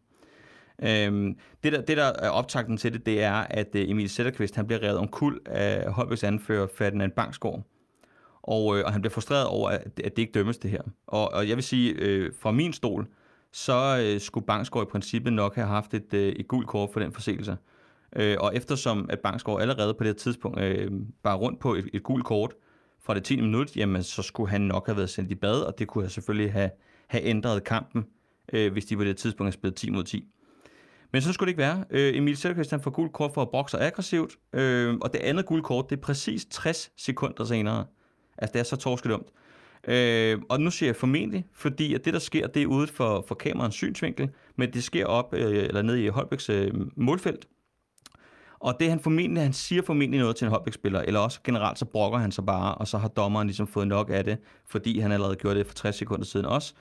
Øhm, 0.82 1.36
det, 1.62 1.72
der, 1.72 1.80
det, 1.80 1.96
der 1.96 2.04
er 2.04 2.28
optagten 2.28 2.76
til 2.76 2.92
det, 2.92 3.06
det 3.06 3.22
er, 3.22 3.34
at 3.34 3.68
øh, 3.74 3.90
Emil 3.90 4.10
Sætterqvist, 4.10 4.56
han 4.56 4.66
bliver 4.66 4.82
revet 4.82 4.98
om 4.98 5.08
kul 5.08 5.40
af 5.46 5.92
Holbæks 5.92 6.24
anfører 6.24 6.66
Ferdinand 6.74 7.12
Bangsgaard. 7.12 7.62
Og, 8.42 8.78
øh, 8.78 8.84
og 8.84 8.92
han 8.92 9.00
bliver 9.00 9.12
frustreret 9.12 9.46
over, 9.46 9.70
at, 9.70 10.00
at 10.04 10.16
det 10.16 10.18
ikke 10.18 10.32
dømmes 10.32 10.58
det 10.58 10.70
her. 10.70 10.82
Og, 11.06 11.32
og 11.32 11.48
jeg 11.48 11.56
vil 11.56 11.64
sige, 11.64 11.92
øh, 11.92 12.32
fra 12.40 12.50
min 12.50 12.72
stol, 12.72 13.06
så 13.52 14.00
øh, 14.02 14.20
skulle 14.20 14.46
Bangsgaard 14.46 14.86
i 14.86 14.90
princippet 14.90 15.32
nok 15.32 15.54
have 15.54 15.66
haft 15.66 15.94
et, 15.94 16.14
øh, 16.14 16.32
et 16.32 16.48
gult 16.48 16.66
kort 16.66 16.90
for 16.92 17.00
den 17.00 17.12
forseelse. 17.12 17.56
Øh, 18.16 18.36
og 18.40 18.56
eftersom 18.56 19.06
at 19.10 19.20
Bangsgaard 19.20 19.60
allerede 19.60 19.94
på 19.94 20.04
det 20.04 20.08
her 20.08 20.18
tidspunkt 20.18 20.60
øh, 20.60 20.90
bare 21.22 21.36
rundt 21.36 21.60
på 21.60 21.74
et, 21.74 21.88
et 21.92 22.02
gult 22.02 22.24
kort 22.24 22.54
fra 23.02 23.14
det 23.14 23.24
10. 23.24 23.40
minut, 23.40 23.76
jamen 23.76 24.02
så 24.02 24.22
skulle 24.22 24.50
han 24.50 24.60
nok 24.60 24.86
have 24.86 24.96
været 24.96 25.10
sendt 25.10 25.30
i 25.30 25.34
bad, 25.34 25.60
og 25.60 25.78
det 25.78 25.88
kunne 25.88 26.08
selvfølgelig 26.08 26.52
have, 26.52 26.70
have 27.08 27.24
ændret 27.24 27.64
kampen, 27.64 28.06
øh, 28.52 28.72
hvis 28.72 28.84
de 28.84 28.96
på 28.96 29.04
det 29.04 29.16
tidspunkt 29.16 29.46
havde 29.46 29.60
spillet 29.60 29.76
10 29.76 29.90
mod 29.90 30.04
10. 30.04 30.28
Men 31.12 31.22
så 31.22 31.32
skulle 31.32 31.46
det 31.46 31.50
ikke 31.50 31.62
være. 31.62 31.84
Øh, 31.90 32.16
Emil 32.16 32.36
Selkvist 32.36 32.70
han 32.70 32.80
får 32.80 32.90
gult 32.90 33.12
kort 33.12 33.34
for 33.34 33.42
at 33.42 33.50
bokse 33.50 33.78
aggressivt, 33.78 34.36
øh, 34.52 34.94
og 35.02 35.12
det 35.12 35.18
andet 35.18 35.46
guldkort, 35.46 35.90
det 35.90 35.96
er 35.96 36.00
præcis 36.00 36.46
60 36.50 36.90
sekunder 36.96 37.44
senere. 37.44 37.86
Altså, 38.38 38.52
det 38.52 38.60
er 38.60 38.64
så 38.64 38.76
torskedumt. 38.76 39.26
Øh, 39.88 40.38
og 40.48 40.60
nu 40.60 40.70
siger 40.70 40.88
jeg 40.88 40.96
formentlig, 40.96 41.46
fordi 41.52 41.94
at 41.94 42.04
det, 42.04 42.12
der 42.14 42.18
sker, 42.18 42.46
det 42.46 42.62
er 42.62 42.66
ude 42.66 42.86
for, 42.86 43.24
for 43.28 43.34
kamerans 43.34 43.74
synsvinkel, 43.74 44.30
men 44.56 44.72
det 44.72 44.84
sker 44.84 45.06
op 45.06 45.34
øh, 45.34 45.64
eller 45.64 45.82
ned 45.82 45.96
i 45.96 46.08
Holbæks 46.08 46.50
øh, 46.50 46.70
målfelt. 46.96 47.48
Og 48.60 48.76
det 48.80 48.88
han 48.88 49.00
formentlig, 49.00 49.42
han 49.42 49.52
siger 49.52 49.82
formentlig 49.82 50.20
noget 50.20 50.36
til 50.36 50.44
en 50.44 50.50
Holbæk-spiller, 50.50 51.00
eller 51.00 51.20
også 51.20 51.40
generelt 51.44 51.78
så 51.78 51.84
brokker 51.84 52.18
han 52.18 52.32
sig 52.32 52.46
bare, 52.46 52.74
og 52.74 52.88
så 52.88 52.98
har 52.98 53.08
dommeren 53.08 53.46
ligesom 53.46 53.66
fået 53.66 53.88
nok 53.88 54.10
af 54.12 54.24
det, 54.24 54.38
fordi 54.66 54.98
han 54.98 55.12
allerede 55.12 55.36
gjorde 55.36 55.58
det 55.58 55.66
for 55.66 55.74
60 55.74 55.96
sekunder 55.96 56.24
siden 56.24 56.46
også. 56.46 56.74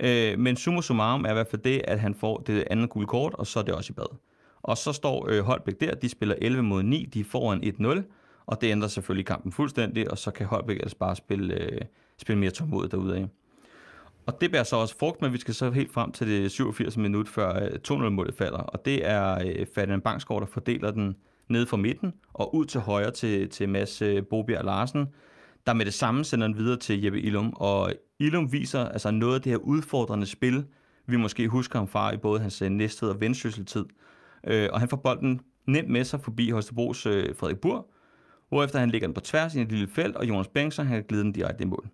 Øh, 0.00 0.38
men 0.38 0.56
summa 0.56 0.80
summarum 0.80 1.24
er 1.24 1.30
i 1.30 1.32
hvert 1.32 1.48
fald 1.48 1.62
det, 1.62 1.82
at 1.84 2.00
han 2.00 2.14
får 2.14 2.38
det 2.38 2.64
andet 2.70 2.90
gule 2.90 3.06
kort, 3.06 3.34
og 3.34 3.46
så 3.46 3.58
er 3.58 3.62
det 3.62 3.74
også 3.74 3.92
i 3.92 3.94
bad. 3.94 4.16
Og 4.62 4.78
så 4.78 4.92
står 4.92 5.28
øh, 5.28 5.44
Holbæk 5.44 5.80
der, 5.80 5.94
de 5.94 6.08
spiller 6.08 6.34
11 6.42 6.62
mod 6.62 6.82
9, 6.82 7.04
de 7.04 7.24
får 7.24 7.52
en 7.52 7.64
1-0, 7.64 8.02
og 8.50 8.60
det 8.60 8.70
ændrer 8.70 8.88
selvfølgelig 8.88 9.26
kampen 9.26 9.52
fuldstændig, 9.52 10.10
og 10.10 10.18
så 10.18 10.30
kan 10.30 10.46
Holbæk 10.46 10.76
ellers 10.76 10.94
bare 10.94 11.16
spille, 11.16 11.54
øh, 11.54 11.80
spille 12.18 12.38
mere 12.38 12.50
tålmodigt 12.50 12.92
derude 12.92 13.16
af. 13.16 13.28
Og 14.26 14.40
det 14.40 14.50
bærer 14.50 14.64
så 14.64 14.76
også 14.76 14.98
frugt, 14.98 15.22
men 15.22 15.32
vi 15.32 15.38
skal 15.38 15.54
så 15.54 15.70
helt 15.70 15.92
frem 15.92 16.12
til 16.12 16.26
det 16.26 16.50
87 16.50 16.96
minut 16.96 17.28
før 17.28 17.64
øh, 17.64 17.70
2-0-målet 17.88 18.34
falder. 18.34 18.58
Og 18.58 18.84
det 18.84 19.06
er 19.06 19.38
øh, 19.46 19.66
Ferdinand 19.74 20.02
Bangsgaard, 20.02 20.40
der 20.40 20.46
fordeler 20.46 20.90
den 20.90 21.16
ned 21.48 21.66
fra 21.66 21.76
midten 21.76 22.12
og 22.32 22.54
ud 22.54 22.64
til 22.64 22.80
højre 22.80 23.10
til, 23.10 23.48
til 23.48 23.68
Mads 23.68 24.02
øh, 24.02 24.22
Bobjerg 24.30 24.64
Larsen, 24.64 25.06
der 25.66 25.72
med 25.72 25.84
det 25.84 25.94
samme 25.94 26.24
sender 26.24 26.46
den 26.46 26.56
videre 26.56 26.76
til 26.76 27.02
Jeppe 27.02 27.20
Ilum. 27.20 27.52
Og 27.56 27.92
Ilum 28.18 28.52
viser 28.52 28.88
altså 28.88 29.10
noget 29.10 29.34
af 29.34 29.42
det 29.42 29.52
her 29.52 29.58
udfordrende 29.58 30.26
spil, 30.26 30.64
vi 31.06 31.16
måske 31.16 31.48
husker 31.48 31.78
ham 31.78 31.88
fra 31.88 32.14
i 32.14 32.16
både 32.16 32.40
hans 32.40 32.62
øh, 32.62 32.90
og 33.02 33.20
vendsysseltid. 33.20 33.84
Øh, 34.46 34.68
og 34.72 34.80
han 34.80 34.88
får 34.88 34.96
bolden 34.96 35.40
nemt 35.66 35.88
med 35.88 36.04
sig 36.04 36.20
forbi 36.20 36.50
Holstebros 36.50 37.06
øh, 37.06 37.36
Frederik 37.36 37.58
Bur, 37.58 37.86
hvorefter 38.50 38.78
han 38.78 38.90
lægger 38.90 39.08
den 39.08 39.14
på 39.14 39.20
tværs 39.20 39.54
i 39.54 39.60
et 39.60 39.72
lille 39.72 39.88
felt, 39.88 40.16
og 40.16 40.28
Jonas 40.28 40.48
Bengtsson 40.48 40.86
han 40.86 41.02
glider 41.08 41.22
den 41.22 41.32
direkte 41.32 41.62
i 41.62 41.66
mål. 41.66 41.88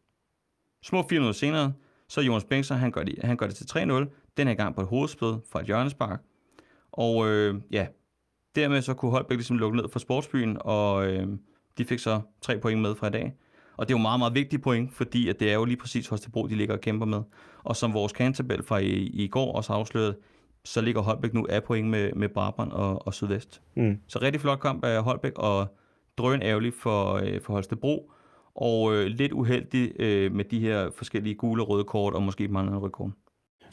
Små 0.83 1.03
fire 1.09 1.21
minutter 1.21 1.38
senere, 1.38 1.73
så 2.09 2.21
Jonas 2.21 2.45
Bengtsson 2.45 2.79
han 2.79 2.90
gør 2.90 3.03
det, 3.03 3.14
han 3.25 3.37
gør 3.37 3.47
det 3.47 3.57
til 3.57 3.64
3-0, 3.64 4.33
den 4.37 4.49
her 4.49 4.55
gang 4.55 4.75
på 4.75 4.81
et 4.81 4.87
hovedspil 4.87 5.35
fra 5.53 5.61
et 5.61 5.66
hjørnespark. 5.66 6.21
Og 6.92 7.29
øh, 7.29 7.55
ja, 7.71 7.87
dermed 8.55 8.83
så 8.83 8.95
kunne 8.95 9.11
Holbæk 9.11 9.37
ligesom 9.37 9.59
lukke 9.59 9.77
ned 9.77 9.88
for 9.88 9.99
sportsbyen, 9.99 10.57
og 10.61 11.07
øh, 11.07 11.29
de 11.79 11.85
fik 11.85 11.99
så 11.99 12.21
tre 12.40 12.59
point 12.59 12.81
med 12.81 12.95
fra 12.95 13.07
i 13.07 13.11
dag. 13.11 13.35
Og 13.77 13.88
det 13.88 13.95
er 13.95 13.99
jo 13.99 14.03
meget, 14.03 14.19
meget 14.19 14.35
vigtigt 14.35 14.62
point, 14.62 14.95
fordi 14.95 15.29
at 15.29 15.40
det 15.40 15.51
er 15.51 15.55
jo 15.55 15.64
lige 15.64 15.77
præcis 15.77 16.09
Holstebro, 16.09 16.47
de 16.47 16.55
ligger 16.55 16.75
og 16.75 16.81
kæmper 16.81 17.07
med. 17.07 17.23
Og 17.64 17.77
som 17.77 17.95
vores 17.95 18.12
kantabel 18.12 18.62
fra 18.62 18.79
i, 18.79 18.92
i 18.92 19.29
går 19.29 19.53
også 19.53 19.73
afslørede, 19.73 20.16
så 20.64 20.81
ligger 20.81 21.01
Holbæk 21.01 21.35
nu 21.35 21.47
af 21.51 21.64
point 21.64 21.88
med, 21.88 22.12
med 22.12 22.29
Brabrand 22.29 22.73
og, 22.73 23.07
og 23.07 23.14
Sydvest. 23.14 23.62
Mm. 23.77 24.01
Så 24.09 24.19
rigtig 24.23 24.40
flot 24.40 24.61
kamp 24.61 24.85
af 24.85 25.03
Holbæk, 25.03 25.33
og 25.37 25.77
drøn 26.19 26.43
ærgerlig 26.43 26.73
for, 26.75 27.15
øh, 27.15 27.41
for 27.41 27.53
Holstebro, 27.53 28.11
og 28.55 28.95
øh, 28.95 29.07
lidt 29.07 29.33
uheldig 29.33 30.01
øh, 30.01 30.33
med 30.33 30.45
de 30.45 30.61
her 30.61 30.91
forskellige 30.97 31.35
gule 31.35 31.63
og 31.63 31.69
røde 31.69 31.85
kort, 31.85 32.15
og 32.15 32.23
måske 32.23 32.49
mange 32.49 32.79
røde 32.79 32.91
kort. 32.91 33.11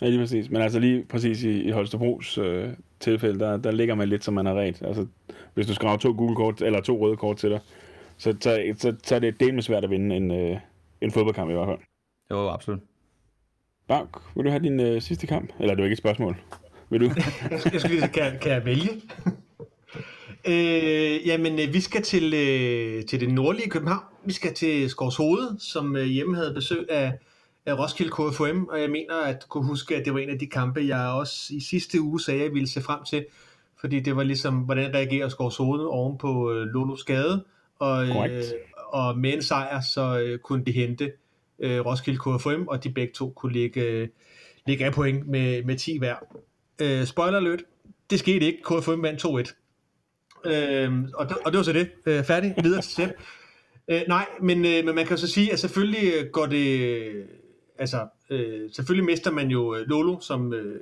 Ja, 0.02 0.10
lige 0.10 0.20
præcis. 0.20 0.50
Men 0.50 0.62
altså 0.62 0.80
lige 0.80 1.06
præcis 1.10 1.44
i, 1.44 1.62
i 1.62 1.72
Holstebros 1.72 2.38
øh, 2.38 2.70
tilfælde, 3.00 3.40
der, 3.40 3.58
der 3.58 3.72
ligger 3.72 3.96
man 3.96 4.10
lidt, 4.10 4.24
som 4.24 4.34
man 4.34 4.46
har 4.46 4.54
ret. 4.54 4.82
Altså, 4.82 5.06
hvis 5.54 5.68
du 5.68 5.74
skraver 5.74 5.98
to 5.98 6.14
gule 6.18 6.36
kort, 6.36 6.62
eller 6.62 6.82
to 6.82 6.98
røde 7.00 7.18
kort 7.18 7.38
til 7.38 7.50
dig, 7.50 7.60
så, 8.18 8.36
så, 8.42 8.74
så, 8.78 8.96
så 9.04 9.16
er 9.16 9.20
det 9.20 9.40
del 9.40 9.54
med 9.54 9.64
svært 9.64 9.84
at 9.84 9.90
vinde 9.90 10.16
en, 10.16 10.32
øh, 10.32 10.58
en 11.02 11.12
fodboldkamp 11.12 11.50
i 11.50 11.54
hvert 11.54 11.68
fald. 11.68 11.80
Jo, 12.32 12.50
absolut. 12.50 12.80
Bak, 13.88 14.08
vil 14.36 14.46
du 14.46 14.50
have 14.50 14.64
din 14.64 14.80
øh, 14.80 15.02
sidste 15.02 15.28
kamp? 15.28 15.54
Eller 15.60 15.72
er 15.72 15.76
det 15.76 15.82
jo 15.82 15.86
ikke 15.86 15.94
et 15.94 15.98
spørgsmål? 15.98 16.36
Vil 16.90 17.02
du? 17.02 17.06
jeg 17.52 17.60
skal 17.60 17.90
lige, 17.90 18.08
kan, 18.08 18.40
kan 18.42 18.52
jeg 18.52 18.66
vælge? 18.66 18.90
øh, 20.48 21.28
jamen, 21.28 21.60
øh, 21.60 21.74
vi 21.74 21.82
skal 21.82 22.02
til, 22.02 22.34
øh, 22.34 23.06
til 23.06 23.20
det 23.20 23.34
nordlige 23.34 23.70
København. 23.70 24.04
Vi 24.26 24.34
skal 24.34 24.54
til 24.54 24.90
Skovshoved, 24.90 25.60
som 25.60 25.96
øh, 25.96 26.06
hjemme 26.06 26.36
havde 26.36 26.54
besøg 26.54 26.86
af, 26.90 27.14
af 27.66 27.80
Roskilde 27.80 28.12
KFM, 28.12 28.64
og 28.64 28.82
jeg 28.82 28.90
mener 28.90 29.16
at 29.16 29.46
kunne 29.50 29.66
huske, 29.66 29.96
at 29.96 30.06
det 30.06 30.14
var 30.14 30.20
en 30.20 30.30
af 30.30 30.40
de 30.40 30.48
kampe, 30.48 30.86
jeg 30.88 31.08
også 31.08 31.54
i 31.54 31.60
sidste 31.60 32.02
uge 32.02 32.22
sagde, 32.22 32.44
jeg 32.44 32.54
ville 32.54 32.70
se 32.70 32.82
frem 32.82 33.00
til, 33.10 33.26
fordi 33.80 34.00
det 34.00 34.16
var 34.16 34.24
ligesom, 34.24 34.56
hvordan 34.56 34.94
reagerer 34.94 35.30
Skovshoved 35.30 35.86
oven 35.86 36.18
på 36.18 36.52
øh, 36.52 36.68
Lolo 36.68 36.96
skade, 36.96 37.46
og, 37.80 38.08
øh, 38.08 38.44
og 38.88 39.18
med 39.18 39.34
en 39.34 39.42
sejr, 39.42 39.82
så 39.94 40.20
øh, 40.20 40.40
kunne 40.40 40.66
de 40.66 40.72
hente 40.72 41.12
øh, 41.60 41.86
Roskilde 41.86 42.20
KFM, 42.20 42.68
og 42.68 42.84
de 42.84 42.90
begge 42.90 43.14
to 43.14 43.30
kunne 43.30 43.54
ligge, 43.54 43.82
øh, 43.82 44.08
ligge 44.68 44.86
af 44.86 44.94
point 44.94 45.28
med, 45.28 45.64
med 45.64 45.78
10 45.78 45.98
hver. 45.98 46.16
Øh, 46.82 47.06
spoiler 47.06 47.38
alert, 47.38 47.64
det 48.10 48.20
skete 48.20 48.46
ikke. 48.46 48.60
KFM 48.64 49.02
vandt 49.02 49.50
2-1. 49.50 49.63
Øh, 50.46 50.92
og, 51.14 51.30
det, 51.30 51.38
og 51.46 51.52
det 51.52 51.58
var 51.58 51.64
så 51.64 51.74
det. 51.74 51.90
Øh, 52.06 52.24
færdig. 52.24 52.56
Videre 52.64 52.82
til 52.82 52.92
selv. 52.92 53.12
Øh, 53.88 54.02
nej, 54.08 54.26
men, 54.42 54.66
øh, 54.66 54.86
men 54.86 54.96
man 54.96 55.06
kan 55.06 55.18
så 55.18 55.28
sige, 55.28 55.54
at 55.54 55.60
selvfølgelig 55.60 56.32
går 56.32 56.46
det... 56.46 57.28
Altså, 57.80 58.08
øh, 58.30 58.70
selvfølgelig 58.72 59.06
mister 59.06 59.32
man 59.32 59.48
jo 59.48 59.76
øh, 59.76 59.88
Lolo, 59.88 60.20
som, 60.20 60.54
øh, 60.54 60.80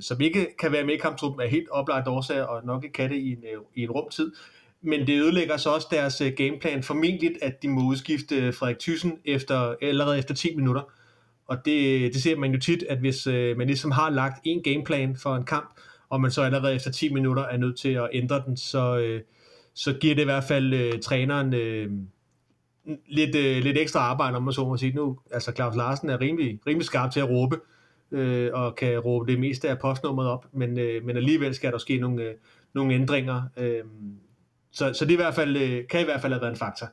som 0.00 0.20
ikke 0.20 0.56
kan 0.58 0.72
være 0.72 0.84
med 0.84 0.94
i 0.94 0.98
kamptruppen 0.98 1.42
af 1.42 1.50
helt 1.50 1.68
oplagt 1.70 2.08
årsager, 2.08 2.44
og 2.44 2.66
nok 2.66 2.84
ikke 2.84 2.92
kan 2.92 3.10
det 3.10 3.16
i 3.16 3.32
en, 3.32 3.44
øh, 3.54 3.60
i 3.74 3.82
en 3.82 3.90
rumtid. 3.90 4.32
Men 4.82 5.06
det 5.06 5.22
ødelægger 5.22 5.56
så 5.56 5.70
også 5.70 5.88
deres 5.90 6.20
øh, 6.20 6.32
gameplan. 6.36 6.82
Formentlig, 6.82 7.30
at 7.42 7.62
de 7.62 7.68
må 7.68 7.88
udskifte 7.88 8.36
øh, 8.36 8.54
Frederik 8.54 8.78
Thyssen 8.78 9.18
efter, 9.24 9.74
allerede 9.82 10.18
efter 10.18 10.34
10 10.34 10.56
minutter. 10.56 10.82
Og 11.46 11.56
det, 11.64 12.12
det 12.14 12.22
ser 12.22 12.36
man 12.36 12.52
jo 12.52 12.60
tit, 12.60 12.84
at 12.88 12.98
hvis 12.98 13.26
øh, 13.26 13.56
man 13.56 13.66
ligesom 13.66 13.90
har 13.90 14.10
lagt 14.10 14.40
en 14.44 14.62
gameplan 14.62 15.16
for 15.16 15.36
en 15.36 15.44
kamp, 15.44 15.80
og 16.10 16.20
man 16.20 16.30
så 16.30 16.42
allerede 16.42 16.74
efter 16.74 16.90
10 16.90 17.12
minutter 17.12 17.42
er 17.42 17.56
nødt 17.56 17.78
til 17.78 17.88
at 17.88 18.08
ændre 18.12 18.42
den, 18.46 18.56
så, 18.56 18.98
øh, 18.98 19.20
så 19.74 19.92
giver 19.92 20.14
det 20.14 20.22
i 20.22 20.24
hvert 20.24 20.44
fald 20.44 20.74
øh, 20.74 21.00
træneren 21.00 21.54
øh, 21.54 21.90
lidt, 23.06 23.36
øh, 23.36 23.62
lidt 23.62 23.78
ekstra 23.78 24.00
arbejde, 24.00 24.36
om 24.36 24.42
man 24.42 24.52
så 24.52 24.64
må 24.64 24.76
sige. 24.76 24.92
Nu, 24.92 25.18
altså 25.30 25.52
Claus 25.52 25.76
Larsen 25.76 26.10
er 26.10 26.20
rimelig, 26.20 26.60
rimelig 26.66 26.86
skarp 26.86 27.12
til 27.12 27.20
at 27.20 27.30
råbe, 27.30 27.60
øh, 28.12 28.50
og 28.52 28.76
kan 28.76 28.98
råbe 28.98 29.32
det 29.32 29.40
meste 29.40 29.68
af 29.68 29.78
postnummeret 29.78 30.30
op, 30.30 30.46
men, 30.52 30.78
øh, 30.78 31.04
men 31.04 31.16
alligevel 31.16 31.54
skal 31.54 31.72
der 31.72 31.78
ske 31.78 31.98
nogle, 31.98 32.22
øh, 32.22 32.34
nogle 32.74 32.94
ændringer. 32.94 33.42
Øh, 33.56 33.84
så, 34.72 34.92
så 34.92 35.04
det 35.04 35.12
i 35.12 35.16
hvert 35.16 35.34
fald, 35.34 35.56
øh, 35.56 35.86
kan 35.90 36.00
i 36.00 36.04
hvert 36.04 36.20
fald 36.20 36.32
have 36.32 36.42
været 36.42 36.52
en 36.52 36.58
faktor. 36.58 36.86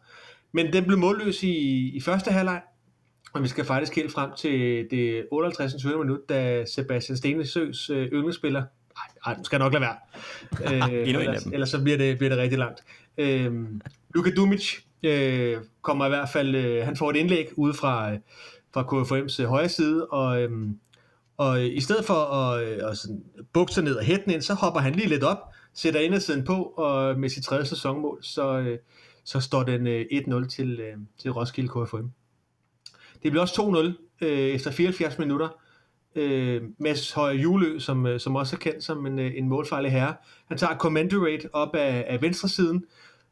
Men 0.52 0.74
den 0.74 0.86
blev 0.86 0.98
målløs 0.98 1.44
i, 1.44 1.88
i 1.96 2.02
første 2.02 2.32
halvleg, 2.32 2.62
og 3.34 3.44
vi 3.44 3.48
skal 3.48 3.66
faktisk 3.66 3.96
helt 3.96 4.12
frem 4.12 4.30
til 4.38 4.88
det 4.92 5.28
58. 5.32 5.86
minut, 5.86 6.20
da 6.30 6.66
Sebastian 6.66 7.18
Stenesøs 7.18 7.90
øh, 7.90 8.08
yndlingsspiller, 8.08 8.64
nej, 8.98 9.36
nej, 9.36 9.44
skal 9.44 9.60
nok 9.60 9.74
lade 9.74 9.82
være, 9.82 9.96
øh, 10.94 11.10
ellers, 11.10 11.46
ellers 11.46 11.70
så 11.70 11.82
bliver 11.82 11.98
det, 11.98 12.18
bliver 12.18 12.30
det 12.30 12.38
rigtig 12.40 12.60
langt. 12.60 12.84
Øh, 13.18 13.54
Luka 14.14 14.32
Dumic 14.36 14.76
øh, 15.04 15.58
kommer 15.82 16.06
i 16.06 16.10
hvert 16.10 16.30
fald, 16.30 16.56
øh, 16.56 16.86
han 16.86 16.98
får 16.98 17.10
et 17.10 17.16
indlæg 17.16 17.48
ude 17.56 17.74
fra, 17.74 18.12
øh, 18.12 18.20
fra 18.74 18.84
KFM's 18.84 19.42
øh, 19.42 19.48
højre 19.48 19.70
side, 19.70 20.08
og, 20.08 20.42
øh, 20.42 20.52
og 21.38 21.66
i 21.66 21.82
stedet 21.82 22.06
for 22.06 22.14
at, 22.14 22.64
øh, 22.64 22.90
at 22.92 22.98
sådan, 22.98 23.24
bukse 23.54 23.82
ned 23.82 23.96
og 23.96 24.04
hætte 24.04 24.34
ind, 24.34 24.42
så 24.42 24.54
hopper 24.54 24.80
han 24.80 24.96
lige 24.96 25.10
lidt 25.10 25.24
op, 25.24 25.38
sætter 25.74 26.00
indersiden 26.00 26.44
på, 26.44 26.54
og 26.64 27.20
med 27.20 27.30
sit 27.30 27.44
tredje 27.44 27.66
sæsonmål, 27.66 28.20
så, 28.22 28.58
øh, 28.58 28.80
så 29.24 29.40
står 29.40 29.64
den 29.64 29.88
øh, 29.88 30.06
1-0 30.12 30.48
til, 30.48 30.80
øh, 30.80 30.98
til 31.18 31.32
Roskilde 31.32 31.70
KFM. 31.70 32.08
Det 33.24 33.32
bliver 33.32 33.42
også 33.42 33.94
2-0 34.22 34.26
øh, 34.26 34.40
efter 34.40 34.72
74 34.72 35.20
minutter. 35.20 35.50
Øh, 36.18 36.62
Mads 36.80 37.12
Højer 37.12 37.34
Julø, 37.34 37.80
som, 37.80 38.06
øh, 38.06 38.20
som 38.20 38.36
også 38.36 38.56
er 38.56 38.60
kendt 38.60 38.84
som 38.84 39.06
en, 39.06 39.20
øh, 39.20 39.32
en 39.36 39.50
målfarlig 39.50 39.92
herre, 39.92 40.16
han 40.48 40.58
tager 40.58 40.78
commando 40.78 41.26
rate 41.26 41.50
op 41.54 41.76
af, 41.76 42.06
af 42.08 42.22
venstre 42.22 42.50
siden, 42.50 42.86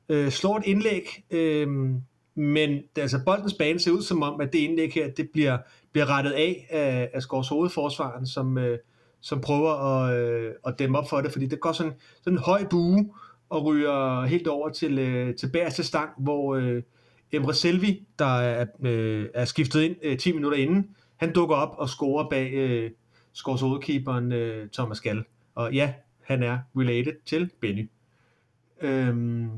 øh, 0.10 0.30
slår 0.32 0.58
et 0.58 0.63
indlæg, 0.65 1.24
øh, 1.32 1.67
men 2.36 2.82
altså 2.95 3.19
boldens 3.26 3.54
bane 3.54 3.80
ser 3.80 3.91
ud 3.91 4.02
som 4.02 4.24
om, 4.24 4.41
at 4.41 4.54
det 4.54 4.60
indlæg 4.60 4.93
her, 4.93 5.10
det 5.12 5.30
bliver, 5.34 5.58
bliver 5.91 6.10
rettet 6.10 6.32
af 6.32 6.67
af, 6.69 7.10
af 7.13 7.21
Skovs 7.21 7.50
hovedforsvaren, 7.50 8.28
som, 8.28 8.58
øh, 8.58 8.78
som 9.21 9.41
prøver 9.41 9.71
at, 9.71 10.19
øh, 10.19 10.52
at 10.67 10.80
dæmme 10.80 10.98
op 10.98 11.10
for 11.10 11.21
det, 11.21 11.32
fordi 11.32 11.45
det 11.45 11.60
går 11.60 11.71
sådan, 11.71 11.93
sådan 12.24 12.38
en 12.38 12.43
høj 12.43 12.63
bue 12.69 13.10
og 13.50 13.65
ryger 13.65 14.26
helt 14.26 14.48
over 14.48 14.69
til, 14.69 15.00
øh, 15.00 15.36
til 15.36 15.48
bagerste 15.48 15.84
stang, 15.84 16.10
hvor 16.17 16.56
øh, 16.56 16.82
Emre 17.32 17.54
Selvi, 17.54 18.04
der 18.19 18.39
er, 18.39 18.65
øh, 18.84 19.26
er 19.34 19.45
skiftet 19.45 19.82
ind 19.82 19.95
øh, 20.04 20.17
10 20.17 20.32
minutter 20.34 20.58
inden, 20.58 20.95
han 21.17 21.34
dukker 21.34 21.56
op 21.56 21.75
og 21.78 21.89
scorer 21.89 22.30
bag 22.30 22.54
øh, 22.54 22.91
Skorshovedkeeperen 23.34 24.32
øh, 24.32 24.69
Thomas 24.69 25.01
Gall. 25.01 25.23
Og 25.56 25.73
ja, 25.73 25.93
han 26.21 26.43
er 26.43 26.60
related 26.75 27.13
til 27.25 27.51
Benny. 27.62 27.89
Øhm, 28.82 29.49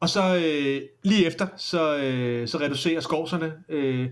og 0.00 0.08
så 0.08 0.36
øh, 0.36 0.82
lige 1.02 1.26
efter, 1.26 1.46
så, 1.56 1.98
øh, 1.98 2.48
så 2.48 2.58
reducerer 2.58 3.00
skovserne. 3.00 3.54
Øh, 3.68 4.10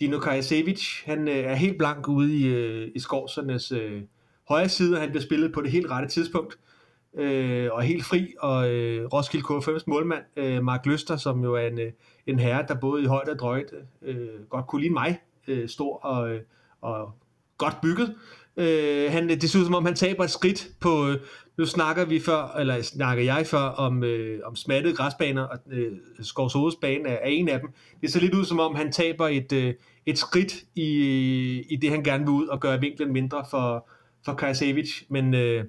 Dino 0.00 0.18
Kajasevic, 0.18 1.02
han 1.04 1.28
øh, 1.28 1.34
er 1.34 1.54
helt 1.54 1.78
blank 1.78 2.08
ude 2.08 2.36
i, 2.36 2.46
øh, 2.46 2.88
i 2.94 2.98
skovsernes 2.98 3.72
øh, 3.72 4.02
højre 4.48 4.68
side, 4.68 4.96
og 4.96 5.00
han 5.00 5.10
bliver 5.10 5.22
spillet 5.22 5.52
på 5.52 5.60
det 5.60 5.70
helt 5.70 5.90
rette 5.90 6.08
tidspunkt 6.08 6.58
øh, 7.14 7.68
og 7.72 7.82
helt 7.82 8.04
fri, 8.04 8.34
og 8.40 8.70
øh, 8.70 9.06
Roskilde 9.06 9.44
K5's 9.44 9.84
målmand, 9.86 10.24
øh, 10.36 10.64
Mark 10.64 10.86
Løster, 10.86 11.16
som 11.16 11.42
jo 11.42 11.54
er 11.54 11.66
en, 11.66 11.78
øh, 11.78 11.92
en 12.26 12.38
herre, 12.38 12.64
der 12.68 12.74
både 12.74 13.02
i 13.02 13.06
højde 13.06 13.32
og 13.32 13.38
drøjt 13.38 13.72
øh, 14.02 14.46
godt 14.48 14.66
kunne 14.66 14.82
lide 14.82 14.92
mig, 14.92 15.18
øh, 15.48 15.68
stor 15.68 15.96
og, 15.96 16.34
øh, 16.34 16.40
og 16.80 17.12
godt 17.58 17.80
bygget. 17.82 18.14
Øh, 18.56 19.12
han, 19.12 19.28
det 19.28 19.50
ser 19.50 19.58
ud 19.58 19.64
som 19.64 19.74
om, 19.74 19.84
han 19.84 19.94
taber 19.94 20.24
et 20.24 20.30
skridt 20.30 20.68
på, 20.80 21.08
øh, 21.08 21.20
nu 21.58 21.66
snakker 21.66 22.04
vi 22.04 22.20
før, 22.20 22.56
eller 22.58 22.82
snakker 22.82 23.24
jeg 23.24 23.46
før, 23.46 23.60
om, 23.60 24.04
øh, 24.04 24.40
om 24.44 24.56
smattede 24.56 24.96
græsbaner, 24.96 25.42
og 25.42 25.58
øh, 25.70 25.92
Skovs 26.20 26.76
bane 26.80 27.08
er, 27.08 27.14
er 27.14 27.28
en 27.28 27.48
af 27.48 27.60
dem. 27.60 27.68
Det 28.00 28.12
ser 28.12 28.20
lidt 28.20 28.34
ud 28.34 28.44
som 28.44 28.60
om, 28.60 28.74
han 28.74 28.92
taber 28.92 29.28
et, 29.28 29.52
øh, 29.52 29.74
et 30.06 30.18
skridt 30.18 30.64
i, 30.74 30.96
øh, 30.96 31.64
i 31.70 31.76
det, 31.76 31.90
han 31.90 32.02
gerne 32.02 32.24
vil 32.24 32.32
ud 32.32 32.46
og 32.46 32.60
gøre 32.60 32.80
vinklen 32.80 33.12
mindre 33.12 33.44
for, 33.50 33.88
for 34.24 34.34
Kajsevic, 34.34 35.02
men 35.08 35.34
øh, 35.34 35.64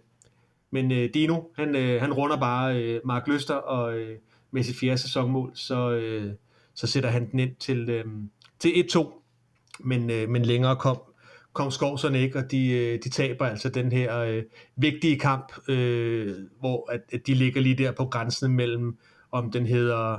men 0.74 0.92
øh, 0.92 1.10
Dino, 1.14 1.42
han, 1.56 1.76
øh, 1.76 2.02
han 2.02 2.14
runder 2.14 2.38
bare 2.38 2.78
øh, 2.78 3.02
Mark 3.06 3.28
Løster, 3.28 3.56
og 3.56 3.98
øh, 3.98 4.18
med 4.52 4.64
sit 4.64 4.76
fjerde 4.76 4.98
sæsonmål, 4.98 5.52
så, 5.56 5.92
øh, 5.92 6.34
så 6.74 6.88
sætter 6.88 7.10
han 7.10 7.32
den 7.32 7.40
ind 7.40 7.56
til, 7.56 7.90
øh, 7.90 8.06
til 8.60 8.70
1-2. 8.70 9.23
Men, 9.80 10.10
øh, 10.10 10.30
men 10.30 10.46
længere 10.46 10.76
kom, 10.76 10.98
kom 11.54 11.72
Skovserne 11.72 12.22
ikke, 12.22 12.40
og 12.40 12.52
de, 12.52 12.72
øh, 12.72 13.00
de 13.04 13.10
taber 13.10 13.46
altså 13.46 13.70
den 13.70 13.92
her 13.92 14.18
øh, 14.18 14.44
vigtige 14.76 15.20
kamp, 15.20 15.54
øh, 15.68 16.36
hvor 16.60 16.92
at, 16.92 17.02
at 17.14 17.28
de 17.28 17.34
ligger 17.34 17.62
lige 17.62 17.76
der 17.76 17.92
på 17.92 18.06
grænsen 18.06 18.52
mellem, 18.52 18.98
om 19.32 19.52
den 19.52 19.66
hedder 19.66 20.18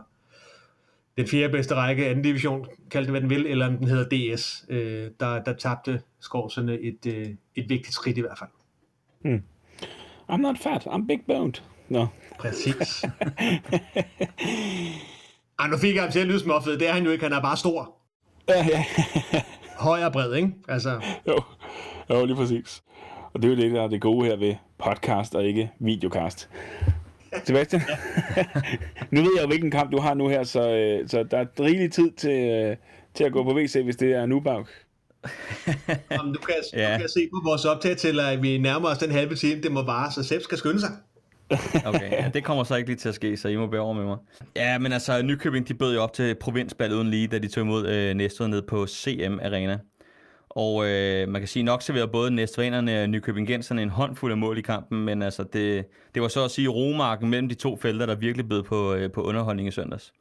den 1.17 1.27
fjerde 1.29 1.53
bedste 1.53 1.75
række, 1.75 2.07
anden 2.07 2.25
division, 2.25 2.67
kald 2.91 3.05
det 3.05 3.11
hvad 3.11 3.21
den 3.21 3.31
vil, 3.31 3.47
eller 3.47 3.67
om 3.67 3.77
den 3.77 3.89
hedder 3.89 4.37
DS. 4.37 4.65
Øh, 4.69 5.11
der, 5.21 5.43
der 5.43 5.53
tabte 5.53 6.01
Skovserne 6.21 6.79
et, 6.81 7.07
øh, 7.07 7.29
et 7.55 7.69
vigtigt 7.69 7.95
skridt 7.95 8.19
i 8.19 8.21
hvert 8.21 8.39
fald. 8.39 8.51
Hmm. 9.21 9.43
I'm 10.31 10.37
not 10.37 10.59
fat, 10.59 10.87
I'm 10.87 11.07
big 11.07 11.21
boned. 11.27 11.55
No. 11.89 12.07
Præcis. 12.39 13.05
Ej, 15.59 15.69
nu 15.69 15.77
fik 15.77 15.95
jeg 15.95 16.03
ham 16.03 16.13
til 16.13 16.21
at 16.21 16.27
lyde 16.27 16.41
småfed. 16.41 16.79
Det 16.79 16.89
er 16.89 16.93
han 16.93 17.05
jo 17.05 17.11
ikke, 17.11 17.25
han 17.25 17.33
er 17.33 17.43
bare 17.43 17.57
stor. 17.57 17.94
Ja, 18.49 18.67
ja. 18.69 18.85
Høj 19.77 20.05
og 20.05 20.13
bred, 20.13 20.35
ikke? 20.35 20.53
Altså. 20.69 21.01
Jo. 21.29 21.43
jo, 22.11 22.25
lige 22.25 22.37
præcis. 22.37 22.83
Og 23.33 23.43
det 23.43 23.53
er 23.53 23.57
jo 23.57 23.63
det, 23.63 23.73
der 23.73 23.83
er 23.83 23.89
det 23.89 24.01
gode 24.01 24.27
her 24.27 24.37
ved 24.37 24.55
podcast 24.79 25.35
og 25.35 25.45
ikke 25.45 25.71
videocast. 25.79 26.49
Sebastian, 27.45 27.83
nu 29.11 29.21
ved 29.21 29.31
jeg 29.37 29.43
jo, 29.43 29.47
hvilken 29.47 29.71
kamp 29.71 29.93
du 29.93 29.99
har 29.99 30.15
nu 30.15 30.29
her, 30.29 30.45
så, 30.45 30.71
øh, 30.71 31.09
så 31.09 31.23
der 31.23 31.39
er 31.39 31.47
rigelig 31.61 31.93
tid 31.93 32.11
til, 32.11 32.51
øh, 32.51 32.77
til 33.15 33.25
at 33.25 33.33
gå 33.33 33.43
på 33.43 33.55
WC, 33.55 33.81
hvis 33.85 33.97
det 33.97 34.13
er 34.13 34.27
nu, 34.27 34.41
Bag. 34.41 34.65
Jamen, 36.11 36.35
du, 36.35 36.41
kan, 36.41 36.55
ja. 36.73 36.95
du 36.95 36.99
kan 36.99 37.09
se 37.09 37.29
på 37.35 37.41
vores 37.45 37.65
optag 37.65 37.97
til, 37.97 38.21
at 38.21 38.43
vi 38.43 38.59
nærmer 38.59 38.89
os 38.89 38.99
den 38.99 39.11
halve 39.11 39.35
time, 39.35 39.63
det 39.63 39.73
må 39.73 39.83
vare, 39.83 40.13
så 40.13 40.23
Sepp 40.23 40.43
skal 40.43 40.59
skynde 40.59 40.81
sig 40.81 40.91
okay, 41.87 42.11
ja, 42.11 42.31
det 42.35 42.45
kommer 42.45 42.65
så 42.65 42.77
ikke 42.77 42.89
lige 42.89 42.97
til 42.97 43.09
at 43.09 43.15
ske, 43.15 43.37
så 43.37 43.49
I 43.49 43.57
må 43.57 43.67
bære 43.67 43.81
over 43.81 43.95
med 43.95 44.05
mig. 44.05 44.17
Ja, 44.57 44.79
men 44.79 44.93
altså, 44.93 45.23
Nykøbing, 45.23 45.69
de 45.69 45.75
bød 45.75 45.95
jo 45.95 46.03
op 46.03 46.13
til 46.13 46.35
provinsballet 46.35 46.97
uden 46.97 47.11
lige, 47.11 47.27
da 47.27 47.39
de 47.39 47.49
tog 47.49 47.65
imod 47.65 47.89
øh, 47.89 48.15
Næstved 48.15 48.49
ned 48.49 48.63
på 48.63 48.87
CM 48.87 49.39
Arena. 49.43 49.79
Og 50.51 50.87
øh, 50.87 51.29
man 51.29 51.41
kan 51.41 51.49
sige, 51.49 51.63
nok 51.63 51.83
serverede 51.83 52.09
både 52.09 52.31
Næstvenerne 52.31 53.03
og 53.03 53.09
Nykøbingenserne 53.09 53.83
en 53.83 53.91
håndfuld 53.91 54.33
af 54.33 54.39
mål 54.39 54.59
i 54.59 54.61
kampen, 54.61 55.05
men 55.05 55.23
altså, 55.23 55.45
det, 55.53 55.85
det 56.15 56.23
var 56.23 56.29
så 56.29 56.45
at 56.45 56.51
sige 56.51 56.69
romarken 56.69 57.31
mellem 57.31 57.49
de 57.49 57.55
to 57.55 57.77
felter, 57.77 58.07
der 58.07 58.15
virkelig 58.15 58.49
bød 58.49 58.63
på, 58.63 58.95
øh, 58.95 59.13
på 59.13 59.23
underholdning 59.23 59.69
i 59.69 59.71
søndags. 59.71 60.13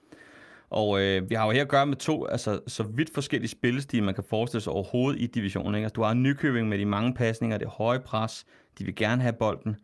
Og 0.69 1.01
øh, 1.01 1.29
vi 1.29 1.35
har 1.35 1.45
jo 1.45 1.51
her 1.51 1.61
at 1.61 1.67
gøre 1.67 1.85
med 1.85 1.97
to 1.97 2.25
altså, 2.25 2.59
så 2.67 2.83
vidt 2.83 3.13
forskellige 3.13 3.49
spillestil, 3.49 4.03
man 4.03 4.15
kan 4.15 4.23
forestille 4.29 4.61
sig 4.61 4.73
overhovedet 4.73 5.21
i 5.21 5.27
divisionen. 5.27 5.75
Ikke? 5.75 5.85
Altså, 5.85 5.93
du 5.93 6.01
har 6.01 6.13
Nykøbing 6.13 6.69
med 6.69 6.77
de 6.77 6.85
mange 6.85 7.13
pasninger, 7.13 7.57
det 7.57 7.67
høje 7.67 7.99
pres, 7.99 8.45
de 8.79 8.85
vil 8.85 8.95
gerne 8.95 9.21
have 9.21 9.33
bolden. 9.33 9.75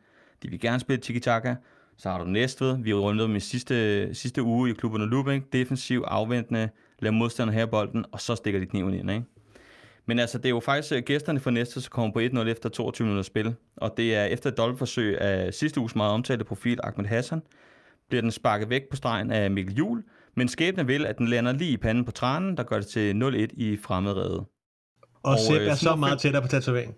De 0.43 0.49
vil 0.49 0.59
gerne 0.59 0.79
spille 0.79 1.01
tiki-taka. 1.01 1.55
Så 1.97 2.09
har 2.09 2.17
du 2.17 2.25
Næstved. 2.25 2.77
Vi 2.77 2.89
har 2.89 2.97
rundet 2.97 3.29
med 3.29 3.39
sidste, 3.39 4.15
sidste 4.15 4.43
uge 4.43 4.69
i 4.69 4.73
klubben 4.73 5.01
og 5.01 5.07
looping. 5.07 5.53
Defensiv, 5.53 6.03
afventende, 6.07 6.69
laver 6.99 7.13
modstander 7.13 7.53
her 7.53 7.65
bolden, 7.65 8.05
og 8.11 8.21
så 8.21 8.35
stikker 8.35 8.59
de 8.59 8.65
kniven 8.65 8.93
ind, 8.93 9.11
ikke? 9.11 9.23
Men 10.05 10.19
altså, 10.19 10.37
det 10.37 10.45
er 10.45 10.49
jo 10.49 10.59
faktisk 10.59 10.93
øh, 10.93 11.03
gæsterne 11.03 11.39
for 11.39 11.51
næste, 11.51 11.81
som 11.81 11.89
kommer 11.91 12.13
på 12.13 12.19
1-0 12.19 12.47
efter 12.47 12.69
22 12.69 13.05
minutter 13.05 13.23
spil. 13.23 13.55
Og 13.77 13.93
det 13.97 14.15
er 14.15 14.23
efter 14.23 14.49
et 14.49 14.57
dobbeltforsøg 14.57 15.21
af 15.21 15.53
sidste 15.53 15.79
uges 15.79 15.95
meget 15.95 16.13
omtalte 16.13 16.45
profil, 16.45 16.79
Ahmed 16.83 17.05
Hassan, 17.05 17.41
bliver 18.09 18.21
den 18.21 18.31
sparket 18.31 18.69
væk 18.69 18.89
på 18.89 18.95
stregen 18.95 19.31
af 19.31 19.51
Mikkel 19.51 19.75
Jul, 19.75 20.03
men 20.35 20.47
skæbnen 20.47 20.87
vil, 20.87 21.05
at 21.05 21.17
den 21.17 21.27
lander 21.27 21.51
lige 21.51 21.71
i 21.71 21.77
panden 21.77 22.05
på 22.05 22.11
trænen, 22.11 22.57
der 22.57 22.63
gør 22.63 22.75
det 22.75 22.87
til 22.87 23.13
0-1 23.13 23.47
i 23.53 23.77
fremmedredet. 23.77 24.39
Og, 24.39 24.45
og 25.23 25.39
Sepp 25.39 25.61
øh, 25.61 25.67
er 25.67 25.75
så 25.75 25.95
meget 25.95 26.19
tættere 26.19 26.41
på 26.41 26.47
tatoveringen. 26.47 26.95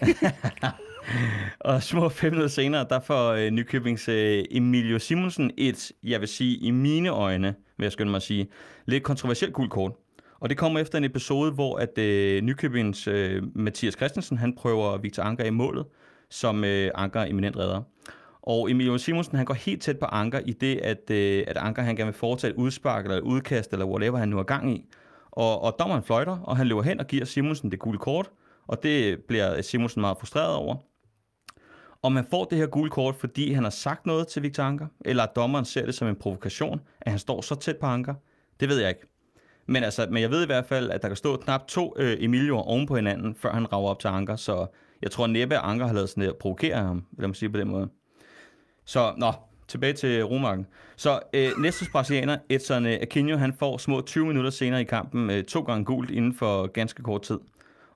og 1.60 1.82
små 1.82 2.08
fem 2.08 2.32
minutter 2.32 2.48
senere, 2.48 2.86
der 2.90 3.00
får 3.00 3.30
øh, 3.30 3.50
Nykøbings 3.50 4.08
øh, 4.08 4.44
Emilio 4.50 4.98
Simonsen 4.98 5.50
et, 5.56 5.92
jeg 6.02 6.20
vil 6.20 6.28
sige, 6.28 6.56
i 6.56 6.70
mine 6.70 7.08
øjne, 7.08 7.54
vil 7.76 7.84
jeg 7.84 7.92
skynde 7.92 8.10
mig 8.10 8.16
at 8.16 8.22
sige, 8.22 8.48
lidt 8.86 9.02
kontroversielt 9.02 9.54
gult 9.54 9.70
kort. 9.70 9.92
Og 10.40 10.48
det 10.48 10.58
kommer 10.58 10.80
efter 10.80 10.98
en 10.98 11.04
episode, 11.04 11.52
hvor 11.52 11.76
at 11.76 11.98
øh, 11.98 12.42
Nykøbings 12.42 13.08
øh, 13.08 13.42
Mathias 13.54 13.94
Christensen, 13.94 14.38
han 14.38 14.54
prøver 14.54 14.98
Victor 14.98 15.22
Anker 15.22 15.44
i 15.44 15.50
målet, 15.50 15.86
som 16.30 16.64
øh, 16.64 16.90
Anker 16.94 17.22
eminent 17.22 17.56
redder. 17.56 17.82
Og 18.42 18.70
Emilio 18.70 18.98
Simonsen, 18.98 19.36
han 19.36 19.46
går 19.46 19.54
helt 19.54 19.82
tæt 19.82 19.98
på 19.98 20.06
Anker 20.06 20.40
i 20.46 20.52
det, 20.52 20.76
at, 20.76 21.10
øh, 21.10 21.44
at 21.46 21.56
Anker 21.56 21.82
han 21.82 21.96
gerne 21.96 22.10
vil 22.12 22.18
foretage 22.18 22.50
et 22.50 22.56
udspark 22.56 23.04
eller 23.04 23.16
et 23.16 23.22
udkast, 23.22 23.72
eller 23.72 23.86
whatever 23.86 24.18
han 24.18 24.28
nu 24.28 24.36
har 24.36 24.42
gang 24.42 24.72
i. 24.72 24.84
Og, 25.30 25.62
og 25.62 25.76
dommeren 25.78 26.02
fløjter, 26.02 26.38
og 26.38 26.56
han 26.56 26.66
løber 26.66 26.82
hen 26.82 27.00
og 27.00 27.06
giver 27.06 27.24
Simonsen 27.24 27.70
det 27.70 27.78
gule 27.78 27.98
kort, 27.98 28.30
og 28.66 28.82
det 28.82 29.18
bliver 29.28 29.62
Simonsen 29.62 30.00
meget 30.00 30.16
frustreret 30.18 30.54
over 30.54 30.76
om 32.02 32.16
han 32.16 32.26
får 32.30 32.44
det 32.44 32.58
her 32.58 32.66
gule 32.66 32.90
kort, 32.90 33.14
fordi 33.16 33.52
han 33.52 33.62
har 33.62 33.70
sagt 33.70 34.06
noget 34.06 34.28
til 34.28 34.42
Victor 34.42 34.62
Anker, 34.62 34.86
eller 35.04 35.22
at 35.22 35.36
dommeren 35.36 35.64
ser 35.64 35.86
det 35.86 35.94
som 35.94 36.08
en 36.08 36.16
provokation, 36.16 36.80
at 37.00 37.12
han 37.12 37.18
står 37.18 37.40
så 37.40 37.54
tæt 37.54 37.76
på 37.76 37.86
Anker. 37.86 38.14
Det 38.60 38.68
ved 38.68 38.80
jeg 38.80 38.88
ikke. 38.88 39.06
Men, 39.66 39.84
altså, 39.84 40.06
men 40.10 40.22
jeg 40.22 40.30
ved 40.30 40.42
i 40.42 40.46
hvert 40.46 40.66
fald, 40.66 40.90
at 40.90 41.02
der 41.02 41.08
kan 41.08 41.16
stå 41.16 41.36
knap 41.36 41.66
to 41.66 41.94
øh, 41.98 42.16
Emilioer 42.20 42.62
oven 42.62 42.86
på 42.86 42.96
hinanden, 42.96 43.34
før 43.34 43.52
han 43.52 43.72
rager 43.72 43.88
op 43.88 44.00
til 44.00 44.08
Anker, 44.08 44.36
så 44.36 44.66
jeg 45.02 45.10
tror 45.10 45.26
næppe, 45.26 45.54
at 45.54 45.60
Anker 45.64 45.86
har 45.86 45.94
lavet 45.94 46.08
sådan 46.08 46.22
at 46.22 46.36
provokere 46.36 46.76
ham, 46.76 47.04
vil 47.12 47.28
man 47.28 47.34
sige 47.34 47.50
på 47.50 47.58
den 47.58 47.68
måde. 47.68 47.88
Så, 48.84 49.14
nå, 49.16 49.32
tilbage 49.68 49.92
til 49.92 50.24
Romarken. 50.24 50.66
Så 50.96 51.20
øh, 51.32 51.50
næste 51.58 51.84
brasilianer, 51.92 52.38
Edson 52.48 52.86
øh, 52.86 52.98
Aquino, 53.02 53.36
han 53.36 53.52
får 53.58 53.78
små 53.78 54.00
20 54.00 54.26
minutter 54.26 54.50
senere 54.50 54.80
i 54.80 54.84
kampen 54.84 55.30
øh, 55.30 55.44
to 55.44 55.60
gange 55.60 55.84
gult 55.84 56.10
inden 56.10 56.34
for 56.34 56.66
ganske 56.66 57.02
kort 57.02 57.22
tid. 57.22 57.38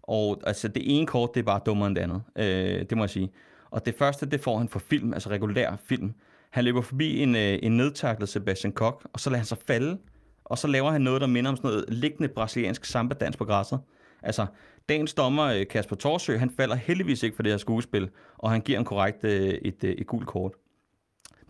Og 0.03 0.41
altså, 0.47 0.69
det 0.69 0.83
ene 0.99 1.07
kort, 1.07 1.31
det 1.35 1.41
er 1.41 1.45
bare 1.45 1.61
dummere 1.67 1.87
end 1.87 1.97
det 1.97 2.03
andet. 2.03 2.23
Øh, 2.37 2.85
det 2.91 2.97
må 2.97 3.03
jeg 3.03 3.11
sige. 3.11 3.31
Og 3.75 3.87
det 3.87 3.95
første, 3.95 4.27
det 4.27 4.41
får 4.41 4.59
han 4.59 4.69
for 4.69 4.79
film, 4.79 5.13
altså 5.13 5.31
regulær 5.31 5.77
film. 5.85 6.13
Han 6.51 6.65
løber 6.65 6.81
forbi 6.81 7.19
en, 7.19 7.37
øh, 7.37 7.59
en 7.63 7.77
nedtaklet 7.77 8.29
Sebastian 8.29 8.73
Koch, 8.73 9.07
og 9.13 9.21
så 9.21 9.31
lader 9.31 9.39
han 9.39 9.47
sig 9.47 9.59
falde. 9.67 9.99
Og 10.45 10.59
så 10.59 10.69
laver 10.69 10.91
han 10.91 11.01
noget, 11.01 11.21
der 11.21 11.27
minder 11.27 11.51
om 11.51 11.57
sådan 11.57 11.71
noget 11.71 11.85
liggende 11.89 12.29
brasiliansk 12.29 12.85
samba-dans 12.85 13.37
på 13.37 13.45
græsset. 13.45 13.81
Altså, 14.23 14.47
dagens 14.89 15.15
dommer, 15.15 15.45
øh, 15.45 15.67
Kasper 15.67 15.97
Torsø, 15.97 16.37
han 16.37 16.51
falder 16.51 16.75
heldigvis 16.75 17.23
ikke 17.23 17.37
for 17.37 17.43
det 17.43 17.53
her 17.53 17.57
skuespil, 17.57 18.11
og 18.39 18.51
han 18.51 18.61
giver 18.61 18.79
en 18.79 18.85
korrekt 18.85 19.25
øh, 19.25 19.33
et, 19.33 19.85
et, 19.85 20.01
et 20.01 20.07
gult 20.07 20.27
kort. 20.27 20.53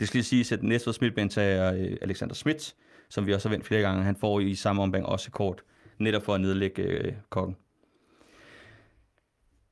Det 0.00 0.08
skal 0.08 0.18
lige 0.18 0.24
siges, 0.24 0.52
at 0.52 0.62
næste 0.62 0.92
Smidtbænd 0.92 1.30
tager 1.30 1.74
øh, 1.74 1.96
Alexander 2.02 2.34
Schmidt, 2.34 2.74
som 3.08 3.26
vi 3.26 3.34
også 3.34 3.48
har 3.48 3.54
vendt 3.54 3.66
flere 3.66 3.80
gange. 3.80 4.02
Han 4.02 4.16
får 4.16 4.40
i 4.40 4.54
samme 4.54 4.82
omgang 4.82 5.06
også 5.06 5.30
kort, 5.30 5.62
netop 5.98 6.22
for 6.22 6.34
at 6.34 6.40
nedlægge 6.40 6.82
øh, 6.82 7.12
kokken. 7.30 7.56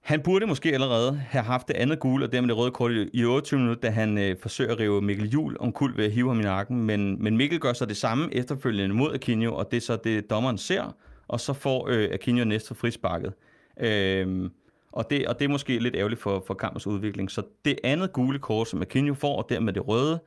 Han 0.03 0.21
burde 0.21 0.47
måske 0.47 0.75
allerede 0.75 1.17
have 1.29 1.45
haft 1.45 1.69
det 1.69 1.75
andet 1.75 2.01
gule, 2.01 2.25
og 2.25 2.33
dermed 2.33 2.49
det 2.49 2.57
røde 2.57 2.71
kort 2.71 2.93
i 3.13 3.25
28 3.25 3.61
minutter, 3.61 3.81
da 3.81 3.91
han 3.91 4.19
øh, 4.19 4.37
forsøger 4.43 4.73
at 4.73 4.79
rive 4.81 5.03
Mikkel 5.03 5.29
Jul 5.29 5.57
omkuld 5.61 5.97
ved 5.97 6.05
at 6.05 6.13
hive 6.13 6.29
ham 6.29 6.41
i 6.41 6.43
nakken. 6.43 6.83
Men, 6.83 7.23
men 7.23 7.37
Mikkel 7.37 7.61
gør 7.61 7.73
så 7.73 7.87
det 7.87 7.97
samme 7.97 8.35
efterfølgende 8.35 8.95
mod 8.95 9.15
Akinjo, 9.15 9.55
og 9.55 9.71
det 9.71 9.77
er 9.77 9.81
så 9.81 9.97
det, 9.97 10.31
dommeren 10.31 10.59
ser, 10.59 10.97
og 11.29 11.41
så 11.41 11.53
får 11.53 11.89
øh, 11.89 12.09
Aquino 12.13 12.45
næste 12.45 12.75
frisparket. 12.75 13.33
Øh, 13.81 14.51
og, 14.93 15.11
det, 15.11 15.27
og 15.27 15.39
det 15.39 15.45
er 15.45 15.49
måske 15.49 15.79
lidt 15.79 15.97
ærgerligt 15.97 16.21
for, 16.21 16.45
for 16.47 16.55
kampens 16.55 16.87
udvikling. 16.87 17.31
Så 17.31 17.43
det 17.65 17.79
andet 17.85 18.13
gule 18.13 18.39
kort, 18.39 18.69
som 18.69 18.83
Akinjo 18.83 19.15
får, 19.15 19.43
og 19.43 19.47
dermed 19.49 19.73
det 19.73 19.89
røde, 19.89 20.21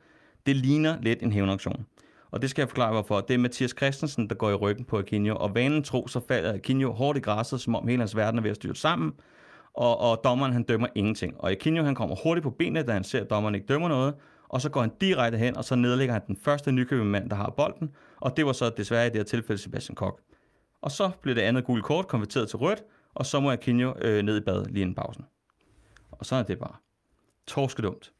det 0.46 0.56
ligner 0.56 0.96
lidt 1.02 1.22
en 1.22 1.32
hævnaktion. 1.32 1.86
Og 2.30 2.42
det 2.42 2.50
skal 2.50 2.62
jeg 2.62 2.68
forklare, 2.68 2.92
hvorfor. 2.92 3.20
Det 3.20 3.34
er 3.34 3.38
Mathias 3.38 3.74
Christensen, 3.76 4.28
der 4.28 4.34
går 4.34 4.50
i 4.50 4.54
ryggen 4.54 4.84
på 4.84 4.98
Akinjo, 4.98 5.36
og 5.36 5.54
vanen 5.54 5.82
tro, 5.82 6.08
så 6.08 6.20
falder 6.28 6.54
Akinjo 6.54 6.92
hårdt 6.92 7.18
i 7.18 7.20
græsset, 7.20 7.60
som 7.60 7.74
om 7.74 7.88
hele 7.88 8.00
hans 8.00 8.16
verden 8.16 8.38
er 8.38 8.42
ved 8.42 8.50
at 8.50 8.56
styre 8.56 8.76
sammen, 8.76 9.12
og, 9.76 10.00
og 10.00 10.20
dommeren 10.24 10.52
han 10.52 10.62
dømmer 10.62 10.86
ingenting. 10.94 11.40
Og 11.40 11.50
Aquino 11.50 11.82
han 11.82 11.94
kommer 11.94 12.16
hurtigt 12.22 12.42
på 12.42 12.50
benene, 12.50 12.82
da 12.82 12.92
han 12.92 13.04
ser, 13.04 13.20
at 13.20 13.30
dommeren 13.30 13.54
ikke 13.54 13.66
dømmer 13.66 13.88
noget, 13.88 14.14
og 14.48 14.60
så 14.60 14.68
går 14.68 14.80
han 14.80 14.92
direkte 15.00 15.38
hen, 15.38 15.56
og 15.56 15.64
så 15.64 15.74
nedlægger 15.74 16.12
han 16.12 16.22
den 16.26 16.36
første 16.36 16.72
nykøbende 16.72 17.10
mand, 17.10 17.30
der 17.30 17.36
har 17.36 17.50
bolden, 17.50 17.90
og 18.16 18.36
det 18.36 18.46
var 18.46 18.52
så 18.52 18.70
desværre 18.76 19.06
i 19.06 19.10
det 19.10 19.16
her 19.16 19.24
tilfælde 19.24 19.62
Sebastian 19.62 19.96
Koch. 19.96 20.22
Og 20.82 20.90
så 20.90 21.10
blev 21.22 21.34
det 21.34 21.40
andet 21.40 21.64
gule 21.64 21.82
kort 21.82 22.08
konverteret 22.08 22.48
til 22.48 22.56
rødt, 22.56 22.84
og 23.14 23.26
så 23.26 23.40
må 23.40 23.50
Aquino 23.50 23.92
øh, 24.00 24.22
ned 24.22 24.36
i 24.36 24.40
bad 24.40 24.64
lige 24.64 24.82
inden 24.82 24.94
pausen. 24.94 25.24
Og 26.10 26.26
så 26.26 26.36
er 26.36 26.42
det 26.42 26.58
bare 26.58 26.76
torskedumt. 27.46 28.12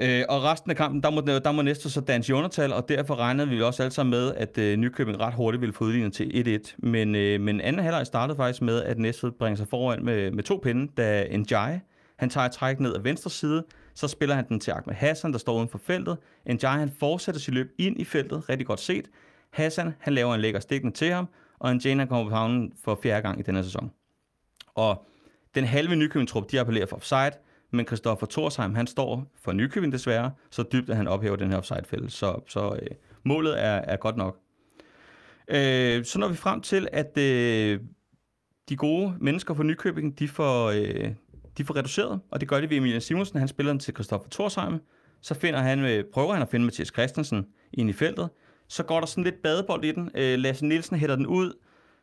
Øh, 0.00 0.24
og 0.28 0.42
resten 0.44 0.70
af 0.70 0.76
kampen, 0.76 1.02
der 1.02 1.10
må, 1.10 1.20
der 1.20 1.52
må 1.52 1.62
næste 1.62 1.90
så 1.90 2.00
danse 2.00 2.34
undertal, 2.34 2.72
og 2.72 2.88
derfor 2.88 3.14
regnede 3.14 3.48
vi 3.48 3.62
også 3.62 3.82
alle 3.82 3.92
sammen 3.92 4.10
med, 4.10 4.34
at 4.34 4.58
øh, 4.58 4.76
Nykøbing 4.76 5.20
ret 5.20 5.34
hurtigt 5.34 5.60
ville 5.60 5.72
få 5.72 5.84
udlignet 5.84 6.12
til 6.12 6.60
1-1. 6.68 6.74
Men, 6.78 7.14
øh, 7.14 7.40
men 7.40 7.60
anden 7.60 7.82
halvleg 7.82 8.06
startede 8.06 8.36
faktisk 8.36 8.62
med, 8.62 8.82
at 8.82 8.98
Næstved 8.98 9.30
bringer 9.30 9.56
sig 9.56 9.68
foran 9.68 10.04
med, 10.04 10.30
med 10.30 10.42
to 10.42 10.60
pinde, 10.62 10.92
da 10.96 11.36
Njai, 11.36 11.78
han 12.16 12.30
tager 12.30 12.46
et 12.46 12.52
træk 12.52 12.80
ned 12.80 12.94
ad 12.94 13.00
venstre 13.00 13.30
side, 13.30 13.64
så 13.94 14.08
spiller 14.08 14.34
han 14.34 14.48
den 14.48 14.60
til 14.60 14.70
Ahmed 14.70 14.94
Hassan, 14.94 15.32
der 15.32 15.38
står 15.38 15.56
uden 15.56 15.68
for 15.68 15.78
feltet. 15.78 16.18
Njai, 16.46 16.78
han 16.78 16.92
fortsætter 16.98 17.40
sit 17.40 17.54
løb 17.54 17.66
ind 17.78 18.00
i 18.00 18.04
feltet, 18.04 18.48
rigtig 18.48 18.66
godt 18.66 18.80
set. 18.80 19.10
Hassan, 19.50 19.94
han 19.98 20.14
laver 20.14 20.34
en 20.34 20.40
lækker 20.40 20.60
stikken 20.60 20.92
til 20.92 21.12
ham, 21.12 21.28
og 21.58 21.76
Njai, 21.76 21.94
han 21.94 22.08
kommer 22.08 22.30
på 22.30 22.36
havnen 22.36 22.72
for 22.84 22.98
fjerde 23.02 23.22
gang 23.22 23.40
i 23.40 23.42
denne 23.42 23.64
sæson. 23.64 23.90
Og 24.74 25.06
den 25.54 25.64
halve 25.64 25.96
Nykøbing-trup, 25.96 26.50
de 26.50 26.60
appellerer 26.60 26.86
for 26.86 26.96
offside, 26.96 27.32
men 27.70 27.86
Christoffer 27.86 28.26
Torsheim, 28.26 28.74
han 28.74 28.86
står 28.86 29.32
for 29.42 29.52
Nykøbing 29.52 29.92
desværre, 29.92 30.30
så 30.50 30.64
dybt, 30.72 30.90
at 30.90 30.96
han 30.96 31.08
ophæver 31.08 31.36
den 31.36 31.50
her 31.50 31.56
offside-fælde. 31.56 32.10
Så, 32.10 32.40
så 32.48 32.78
øh, 32.82 32.88
målet 33.24 33.64
er, 33.64 33.74
er 33.74 33.96
godt 33.96 34.16
nok. 34.16 34.36
Øh, 35.48 36.04
så 36.04 36.18
når 36.18 36.28
vi 36.28 36.34
frem 36.34 36.60
til, 36.60 36.88
at 36.92 37.18
øh, 37.18 37.80
de 38.68 38.76
gode 38.76 39.14
mennesker 39.20 39.54
fra 39.54 39.62
Nykøbing, 39.62 40.18
de 40.18 40.28
får, 40.28 40.70
øh, 40.70 41.10
de 41.58 41.64
får 41.64 41.76
reduceret, 41.76 42.20
og 42.30 42.40
det 42.40 42.48
gør 42.48 42.60
det 42.60 42.70
ved 42.70 42.76
Emilian 42.76 43.00
Simonsen. 43.00 43.38
Han 43.38 43.48
spiller 43.48 43.72
den 43.72 43.80
til 43.80 43.94
Christoffer 43.94 44.28
Torsheim. 44.28 44.78
Så 45.20 45.34
finder 45.34 45.60
han, 45.60 45.84
øh, 45.84 46.04
prøver 46.12 46.32
han 46.32 46.42
at 46.42 46.48
finde 46.48 46.64
Mathias 46.66 46.88
Christensen 46.88 47.46
ind 47.72 47.90
i 47.90 47.92
feltet. 47.92 48.28
Så 48.68 48.82
går 48.82 49.00
der 49.00 49.06
sådan 49.06 49.24
lidt 49.24 49.42
badebold 49.42 49.84
i 49.84 49.92
den. 49.92 50.10
Øh, 50.14 50.38
Lasse 50.38 50.66
Nielsen 50.66 50.96
hætter 50.96 51.16
den 51.16 51.26
ud 51.26 51.52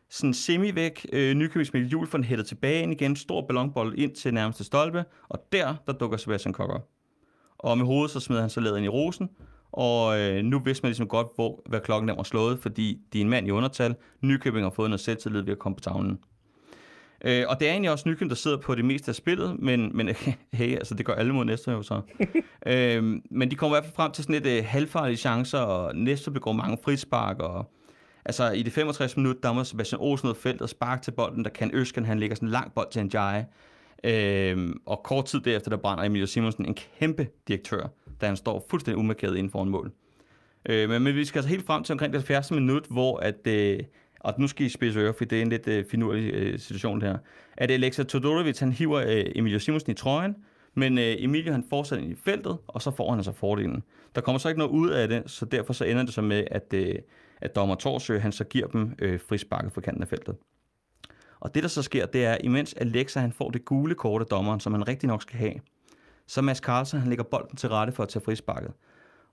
sådan 0.09 0.33
semi 0.33 0.75
væk. 0.75 1.05
Øh, 1.13 1.35
Nykøbings 1.35 1.73
Mikkel 1.73 1.89
Hjul 1.89 2.07
får 2.07 2.17
den 2.17 2.25
hættet 2.25 2.47
tilbage 2.47 2.83
ind 2.83 2.91
igen. 2.91 3.15
Stor 3.15 3.47
ballonbold 3.47 3.97
ind 3.97 4.15
til 4.15 4.33
nærmeste 4.33 4.63
stolpe. 4.63 5.05
Og 5.29 5.39
der, 5.51 5.75
der 5.87 5.93
dukker 5.93 6.17
Sebastian 6.17 6.53
Kokker. 6.53 6.79
Og 7.57 7.77
med 7.77 7.85
hovedet, 7.85 8.11
så 8.11 8.19
smider 8.19 8.41
han 8.41 8.49
så 8.49 8.75
ind 8.75 8.85
i 8.85 8.89
rosen. 8.89 9.29
Og 9.71 10.19
øh, 10.19 10.43
nu 10.43 10.59
vidste 10.59 10.83
man 10.83 10.89
ligesom 10.89 11.07
godt, 11.07 11.27
hvor, 11.35 11.61
hvad 11.69 11.79
klokken 11.79 12.07
der 12.09 12.15
var 12.15 12.23
slået, 12.23 12.59
fordi 12.59 12.99
de 13.13 13.17
er 13.17 13.21
en 13.21 13.29
mand 13.29 13.47
i 13.47 13.51
undertal. 13.51 13.95
Nykøbing 14.21 14.65
har 14.65 14.69
fået 14.69 14.89
noget 14.89 15.01
selvtillid 15.01 15.41
ved 15.41 15.51
at 15.51 15.59
komme 15.59 15.75
på 15.75 15.81
tavlen. 15.81 16.19
Øh, 17.25 17.45
og 17.47 17.59
det 17.59 17.67
er 17.67 17.71
egentlig 17.71 17.91
også 17.91 18.09
Nykøbing, 18.09 18.29
der 18.29 18.35
sidder 18.35 18.57
på 18.57 18.75
det 18.75 18.85
meste 18.85 19.09
af 19.09 19.15
spillet, 19.15 19.59
men, 19.59 19.97
men 19.97 20.07
hey, 20.53 20.75
altså 20.75 20.95
det 20.95 21.05
gør 21.05 21.13
alle 21.13 21.33
mod 21.33 21.45
næste 21.45 21.71
jo 21.71 21.83
så. 21.83 22.01
øh, 22.67 23.03
men 23.31 23.51
de 23.51 23.55
kommer 23.55 23.77
i 23.77 23.79
hvert 23.79 23.85
fald 23.85 23.95
frem 23.95 24.11
til 24.11 24.23
sådan 24.23 24.41
lidt 24.41 24.47
øh, 24.47 24.65
halvfarlige 24.67 25.17
chancer, 25.17 25.59
og 25.59 25.95
næste 25.95 26.31
begår 26.31 26.51
mange 26.51 26.77
frispark, 26.83 27.39
og 27.39 27.71
Altså 28.27 28.51
i 28.51 28.63
det 28.63 28.73
65 28.73 29.17
minutter, 29.17 29.41
der 29.41 29.53
må 29.53 29.63
Sebastian 29.63 30.01
Olsen 30.01 30.27
ud 30.27 30.33
af 30.33 30.37
feltet 30.37 30.61
og 30.61 30.69
sparke 30.69 31.03
til 31.03 31.11
bolden, 31.11 31.43
der 31.43 31.49
kan 31.49 31.71
Øsken, 31.73 32.05
han 32.05 32.19
lægger 32.19 32.35
sådan 32.35 32.47
en 32.47 32.51
lang 32.51 32.73
bold 32.73 32.87
til 32.91 32.99
en 32.99 33.09
Jai. 33.13 33.43
Øhm, 34.03 34.81
og 34.85 35.03
kort 35.03 35.25
tid 35.25 35.39
derefter, 35.39 35.69
der 35.69 35.77
brænder 35.77 36.03
Emilio 36.03 36.25
Simonsen 36.25 36.65
en 36.65 36.77
kæmpe 36.99 37.27
direktør, 37.47 37.87
da 38.21 38.25
han 38.25 38.35
står 38.35 38.65
fuldstændig 38.69 38.97
umarkeret 38.97 39.37
inden 39.37 39.51
for 39.51 39.63
en 39.63 39.69
mål. 39.69 39.91
Øh, 40.69 40.89
men, 40.89 41.03
men 41.03 41.15
vi 41.15 41.25
skal 41.25 41.39
altså 41.39 41.49
helt 41.49 41.65
frem 41.65 41.83
til 41.83 41.93
omkring 41.93 42.13
det 42.13 42.21
70. 42.21 42.51
minut, 42.51 42.85
hvor 42.89 43.17
at, 43.17 43.47
øh, 43.47 43.79
og 44.19 44.33
nu 44.37 44.47
skal 44.47 44.65
I 44.65 44.69
spidse 44.69 44.99
ører, 44.99 45.13
for 45.13 45.25
det 45.25 45.37
er 45.37 45.41
en 45.41 45.49
lidt 45.49 45.67
øh, 45.67 45.85
finurlig 45.91 46.33
øh, 46.33 46.59
situation 46.59 47.01
der, 47.01 47.17
at 47.57 47.71
Alexa 47.71 48.03
Todorovic, 48.03 48.59
han 48.59 48.71
hiver 48.71 48.99
øh, 48.99 49.25
Emilio 49.35 49.59
Simonsen 49.59 49.91
i 49.91 49.95
trøjen, 49.95 50.35
men 50.73 50.97
øh, 50.97 51.15
Emilio 51.17 51.51
han 51.51 51.63
fortsætter 51.69 52.03
ind 52.03 52.13
i 52.13 52.15
feltet, 52.25 52.57
og 52.67 52.81
så 52.81 52.91
får 52.91 53.09
han 53.09 53.19
altså 53.19 53.31
fordelen. 53.31 53.83
Der 54.15 54.21
kommer 54.21 54.39
så 54.39 54.49
ikke 54.49 54.59
noget 54.59 54.71
ud 54.71 54.89
af 54.89 55.07
det, 55.07 55.23
så 55.25 55.45
derfor 55.45 55.73
så 55.73 55.85
ender 55.85 56.03
det 56.03 56.13
så 56.13 56.21
med, 56.21 56.43
at, 56.51 56.73
øh, 56.73 56.95
at 57.41 57.55
dommer 57.55 57.75
Torsø, 57.75 58.19
han 58.19 58.31
så 58.31 58.43
giver 58.43 58.67
dem 58.67 58.95
øh, 58.99 59.19
frisparket 59.19 59.73
fra 59.73 59.81
kanten 59.81 60.03
af 60.03 60.07
feltet. 60.07 60.35
Og 61.39 61.55
det, 61.55 61.63
der 61.63 61.69
så 61.69 61.81
sker, 61.81 62.05
det 62.05 62.25
er, 62.25 62.37
imens 62.43 62.73
Alexa 62.73 63.19
han 63.19 63.31
får 63.31 63.49
det 63.49 63.65
gule 63.65 63.95
kort 63.95 64.21
af 64.21 64.27
dommeren, 64.27 64.59
som 64.59 64.73
han 64.73 64.87
rigtig 64.87 65.07
nok 65.07 65.21
skal 65.21 65.37
have, 65.37 65.53
så 66.27 66.41
Mads 66.41 66.57
Carlsen, 66.57 66.99
han 66.99 67.09
lægger 67.09 67.23
bolden 67.23 67.57
til 67.57 67.69
rette 67.69 67.93
for 67.93 68.03
at 68.03 68.09
tage 68.09 68.23
frisparket. 68.25 68.73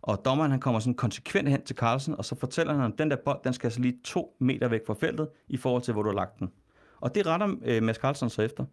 Og 0.02 0.22
dommeren, 0.24 0.50
han 0.50 0.60
kommer 0.60 0.80
sådan 0.80 0.94
konsekvent 0.94 1.48
hen 1.48 1.62
til 1.62 1.76
Carlsen, 1.76 2.14
og 2.18 2.24
så 2.24 2.34
fortæller 2.34 2.74
han, 2.74 2.92
at 2.92 2.98
den 2.98 3.10
der 3.10 3.16
bold, 3.24 3.38
den 3.44 3.52
skal 3.52 3.66
altså 3.66 3.80
lige 3.80 3.98
to 4.04 4.36
meter 4.40 4.68
væk 4.68 4.80
fra 4.86 4.94
feltet, 4.94 5.28
i 5.48 5.56
forhold 5.56 5.82
til, 5.82 5.92
hvor 5.92 6.02
du 6.02 6.08
har 6.08 6.16
lagt 6.16 6.38
den. 6.38 6.52
Og 7.00 7.14
det 7.14 7.26
retter 7.26 7.54
øh, 7.64 7.82
Mads 7.82 7.96
Carlsen 7.96 8.30
så 8.30 8.42
efter. 8.42 8.64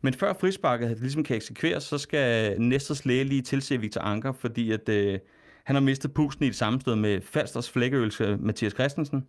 Men 0.00 0.14
før 0.14 0.32
frisparket 0.32 1.00
ligesom 1.00 1.24
kan 1.24 1.36
eksekveres, 1.36 1.82
så 1.82 1.98
skal 1.98 2.60
Næsters 2.60 3.04
læge 3.04 3.24
lige 3.24 3.42
tilse 3.42 3.80
Victor 3.80 4.00
Anker, 4.00 4.32
fordi 4.32 4.72
at, 4.72 4.88
øh, 4.88 5.18
han 5.64 5.76
har 5.76 5.80
mistet 5.80 6.14
pusten 6.14 6.44
i 6.44 6.48
et 6.48 6.56
sammenstød 6.56 6.96
med 6.96 7.20
Falsters 7.20 7.70
flækkeølse 7.70 8.36
Mathias 8.40 8.72
Christensen. 8.72 9.26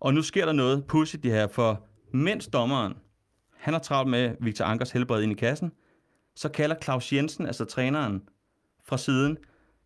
Og 0.00 0.14
nu 0.14 0.22
sker 0.22 0.44
der 0.46 0.52
noget 0.52 0.84
pudsigt 0.84 1.22
det 1.22 1.32
her, 1.32 1.48
for 1.48 1.86
mens 2.12 2.46
dommeren, 2.46 2.94
han 3.56 3.74
har 3.74 3.80
travlt 3.80 4.10
med 4.10 4.34
Victor 4.40 4.64
Ankers 4.64 4.90
helbred 4.90 5.22
ind 5.22 5.32
i 5.32 5.34
kassen, 5.34 5.72
så 6.34 6.48
kalder 6.48 6.76
Claus 6.82 7.12
Jensen, 7.12 7.46
altså 7.46 7.64
træneren 7.64 8.22
fra 8.84 8.98
siden, 8.98 9.36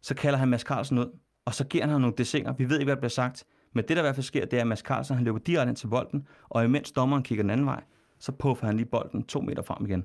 så 0.03 0.14
kalder 0.14 0.38
han 0.38 0.49
Mads 0.49 0.62
Carlsen 0.62 0.99
ud, 0.99 1.18
og 1.45 1.55
så 1.55 1.64
giver 1.64 1.84
han 1.84 1.90
ham 1.90 2.01
nogle 2.01 2.16
desinger. 2.18 2.53
Vi 2.53 2.68
ved 2.68 2.78
ikke, 2.78 2.86
hvad 2.86 2.97
der 2.97 3.01
bliver 3.01 3.11
sagt, 3.11 3.45
men 3.74 3.84
det, 3.88 3.97
der 3.97 4.03
i 4.03 4.05
hvert 4.05 4.14
fald 4.14 4.24
sker, 4.24 4.45
det 4.45 4.57
er, 4.57 4.61
at 4.61 4.66
Mads 4.66 4.80
Carlsen 4.80 5.16
han 5.16 5.24
løber 5.24 5.38
direkte 5.38 5.68
ind 5.68 5.76
til 5.76 5.86
bolden, 5.86 6.28
og 6.49 6.64
imens 6.64 6.92
dommeren 6.92 7.22
kigger 7.22 7.42
den 7.42 7.51
anden 7.51 7.66
vej, 7.66 7.82
så 8.18 8.32
puffer 8.32 8.66
han 8.66 8.76
lige 8.76 8.86
bolden 8.86 9.22
to 9.22 9.40
meter 9.40 9.62
frem 9.62 9.86
igen. 9.86 10.05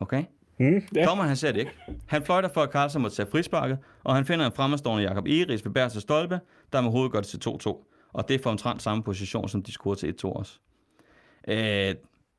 Okay? 0.00 0.24
Mm, 0.60 0.82
ja. 0.94 1.04
Dommeren 1.04 1.28
han 1.28 1.36
ser 1.36 1.52
det 1.52 1.60
ikke. 1.60 1.72
Han 2.06 2.22
fløjter 2.22 2.48
for, 2.54 2.60
at 2.60 2.72
Carlsen 2.72 3.02
må 3.02 3.08
tage 3.08 3.28
frisparket, 3.30 3.78
og 4.04 4.14
han 4.14 4.24
finder 4.24 4.46
en 4.46 4.52
fremmedstående 4.52 5.04
Jakob 5.04 5.26
Eris 5.26 5.64
ved 5.64 5.72
Bærs 5.72 5.92
Stolpe, 5.92 6.40
der 6.72 6.80
med 6.80 6.90
hovedet 6.90 7.12
gør 7.12 7.20
det 7.20 7.28
til 7.28 7.40
2-2. 7.48 8.10
Og 8.12 8.28
det 8.28 8.34
er 8.34 8.42
for 8.42 8.50
omtrent 8.50 8.82
samme 8.82 9.02
position, 9.02 9.48
som 9.48 9.62
de 9.62 9.72
scorer 9.72 9.94
til 9.94 10.14
1-2 10.24 10.28
også. 10.28 10.58
Øh, 11.48 11.94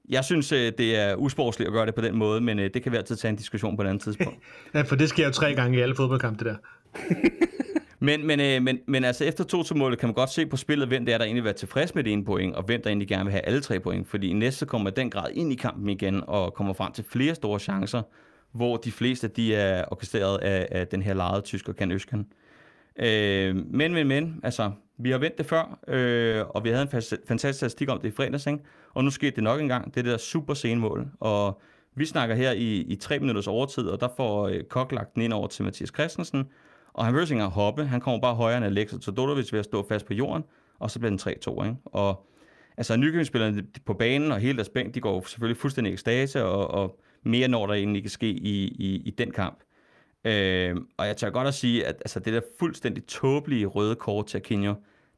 jeg 0.09 0.23
synes, 0.23 0.51
øh, 0.51 0.71
det 0.77 0.99
er 0.99 1.15
usportsligt 1.15 1.67
at 1.67 1.73
gøre 1.73 1.85
det 1.85 1.95
på 1.95 2.01
den 2.01 2.15
måde, 2.15 2.41
men 2.41 2.59
øh, 2.59 2.69
det 2.73 2.83
kan 2.83 2.91
vi 2.91 2.97
altid 2.97 3.15
tage 3.15 3.29
en 3.29 3.35
diskussion 3.35 3.75
på 3.75 3.83
et 3.83 3.87
andet 3.87 4.03
tidspunkt. 4.03 4.39
ja, 4.73 4.81
for 4.81 4.95
det 4.95 5.09
sker 5.09 5.25
jo 5.25 5.31
tre 5.31 5.53
gange 5.55 5.77
i 5.77 5.81
alle 5.81 5.95
fodboldkampe, 5.95 6.45
det 6.45 6.53
der. 6.53 6.57
Men, 8.03 8.27
men, 8.27 8.39
øh, 8.39 8.61
men, 8.61 8.79
men 8.87 9.03
altså 9.03 9.25
efter 9.25 9.43
2 9.43 9.63
2 9.63 9.75
målet 9.75 9.99
kan 9.99 10.07
man 10.07 10.13
godt 10.13 10.29
se 10.29 10.45
på 10.45 10.57
spillet, 10.57 10.87
hvem 10.87 11.05
det 11.05 11.13
er, 11.13 11.17
der 11.17 11.25
egentlig 11.25 11.43
vil 11.43 11.47
være 11.47 11.57
tilfreds 11.57 11.95
med 11.95 12.03
det 12.03 12.13
ene 12.13 12.25
point, 12.25 12.55
og 12.55 12.63
hvem 12.63 12.81
der 12.81 12.89
egentlig 12.89 13.07
gerne 13.07 13.23
vil 13.23 13.31
have 13.31 13.41
alle 13.41 13.61
tre 13.61 13.79
point. 13.79 14.07
Fordi 14.07 14.33
næste 14.33 14.65
kommer 14.65 14.89
i 14.89 14.93
den 14.93 15.09
grad 15.09 15.29
ind 15.33 15.51
i 15.51 15.55
kampen 15.55 15.89
igen, 15.89 16.23
og 16.27 16.53
kommer 16.53 16.73
frem 16.73 16.91
til 16.91 17.03
flere 17.03 17.35
store 17.35 17.59
chancer, 17.59 18.01
hvor 18.51 18.77
de 18.77 18.91
fleste 18.91 19.27
de 19.27 19.55
er 19.55 19.85
orkestreret 19.91 20.37
af, 20.37 20.67
af 20.71 20.87
den 20.87 21.01
her 21.01 21.13
lejede 21.13 21.41
tysker, 21.41 21.73
Kan 21.73 21.91
Øskan. 21.91 22.25
Øh, 22.99 23.55
men, 23.55 23.93
men, 23.93 24.07
men, 24.07 24.39
altså, 24.43 24.71
vi 24.97 25.11
har 25.11 25.17
vendt 25.17 25.37
det 25.37 25.45
før, 25.45 25.79
øh, 25.87 26.45
og 26.49 26.63
vi 26.63 26.69
havde 26.69 26.81
en 26.81 27.01
fantastisk 27.27 27.57
statistik 27.57 27.89
om 27.89 27.99
det 27.99 28.07
i 28.07 28.11
fredags, 28.11 28.47
ikke? 28.47 28.59
og 28.93 29.03
nu 29.03 29.09
skete 29.09 29.35
det 29.35 29.43
nok 29.43 29.61
engang. 29.61 29.85
Det 29.85 29.99
er 29.99 30.03
det 30.03 30.11
der 30.11 30.17
super 30.17 30.53
senmål, 30.53 31.07
og 31.19 31.61
vi 31.95 32.05
snakker 32.05 32.35
her 32.35 32.51
i, 32.51 32.75
i 32.79 32.95
tre 32.95 33.19
minutters 33.19 33.47
overtid, 33.47 33.83
og 33.83 34.01
der 34.01 34.07
får 34.17 34.47
øh, 34.47 34.63
Kok 34.63 34.91
lagt 34.91 35.15
den 35.15 35.21
ind 35.21 35.33
over 35.33 35.47
til 35.47 35.65
Mathias 35.65 35.89
Christensen, 35.89 36.47
og 36.93 37.05
han 37.05 37.13
vil 37.13 37.21
ikke 37.21 37.33
engang 37.33 37.51
hoppe. 37.51 37.85
Han 37.85 38.01
kommer 38.01 38.21
bare 38.21 38.35
højere 38.35 38.57
end 38.57 38.65
Alexis 38.65 39.05
Todorovic 39.05 39.51
ved 39.51 39.59
at 39.59 39.65
stå 39.65 39.87
fast 39.87 40.05
på 40.05 40.13
jorden, 40.13 40.43
og 40.79 40.91
så 40.91 40.99
bliver 40.99 41.09
den 41.09 41.19
3-2. 41.19 41.63
Ikke? 41.65 41.75
Og 41.85 42.27
altså, 42.77 42.97
Nykøbing-spillerne 42.97 43.63
på 43.85 43.93
banen 43.93 44.31
og 44.31 44.39
hele 44.39 44.57
deres 44.57 44.69
bænk, 44.69 44.95
de 44.95 45.01
går 45.01 45.23
selvfølgelig 45.27 45.57
fuldstændig 45.57 45.93
ekstase, 45.93 46.45
og, 46.45 46.67
og 46.67 46.99
mere 47.23 47.47
når 47.47 47.67
der 47.67 47.73
egentlig 47.73 48.03
kan 48.03 48.09
ske 48.09 48.29
i, 48.29 48.67
i, 48.67 49.01
i 49.05 49.09
den 49.09 49.31
kamp. 49.31 49.59
Øh, 50.25 50.75
og 50.97 51.07
jeg 51.07 51.17
tør 51.17 51.29
godt 51.29 51.47
at 51.47 51.53
sige, 51.53 51.85
at 51.85 51.95
altså, 51.95 52.19
det 52.19 52.33
der 52.33 52.41
fuldstændig 52.59 53.05
tåbelige 53.05 53.65
røde 53.65 53.95
kort 53.95 54.25
til 54.25 54.37
Aquino, 54.37 54.73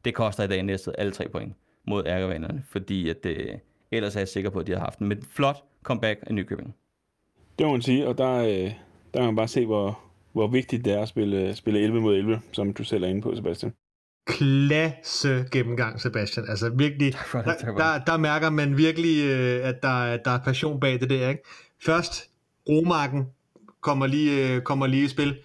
det 0.05 0.13
koster 0.13 0.43
i 0.43 0.47
dag 0.47 0.63
næsten 0.63 0.93
alle 0.97 1.11
tre 1.11 1.29
point 1.29 1.53
mod 1.87 2.03
ærkevanerne, 2.05 2.63
fordi 2.69 3.09
at, 3.09 3.25
øh, 3.25 3.47
ellers 3.91 4.15
er 4.15 4.19
jeg 4.19 4.27
sikker 4.27 4.49
på, 4.49 4.59
at 4.59 4.67
de 4.67 4.71
har 4.71 4.79
haft 4.79 4.99
en 4.99 5.23
flot 5.29 5.63
comeback 5.83 6.19
af 6.27 6.35
Nykøbing. 6.35 6.75
Det 7.59 7.65
må 7.65 7.71
man 7.71 7.81
sige, 7.81 8.07
og 8.07 8.17
der, 8.17 8.33
øh, 8.35 8.71
der 9.13 9.19
kan 9.19 9.25
man 9.25 9.35
bare 9.35 9.47
se, 9.47 9.65
hvor, 9.65 10.02
hvor 10.33 10.47
vigtigt 10.47 10.85
det 10.85 10.93
er 10.93 11.01
at 11.01 11.07
spille, 11.07 11.55
spille 11.55 11.79
11 11.79 12.01
mod 12.01 12.15
11, 12.15 12.41
som 12.51 12.73
du 12.73 12.83
selv 12.83 13.03
er 13.03 13.07
inde 13.07 13.21
på, 13.21 13.35
Sebastian. 13.35 13.73
Klasse 14.27 15.45
gennemgang, 15.51 16.01
Sebastian. 16.01 16.45
Altså 16.49 16.69
virkelig, 16.69 17.13
der, 17.33 17.41
der, 17.77 17.99
der 18.07 18.17
mærker 18.17 18.49
man 18.49 18.77
virkelig, 18.77 19.23
øh, 19.25 19.67
at 19.67 19.75
der, 19.83 20.17
der 20.17 20.31
er 20.31 20.39
passion 20.45 20.79
bag 20.79 20.99
det 20.99 21.09
der. 21.09 21.29
Ikke? 21.29 21.43
Først 21.85 22.29
Romarken 22.69 23.25
kommer 23.81 24.07
lige, 24.07 24.55
øh, 24.55 24.61
kommer 24.61 24.87
lige 24.87 25.05
i 25.05 25.07
spil. 25.07 25.37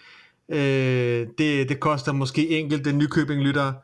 Øh, 0.49 1.27
det, 1.39 1.69
det 1.69 1.81
koster 1.81 2.13
måske 2.13 2.49
enkelte 2.49 2.93
Nykøbing-lyttere, 2.93 3.75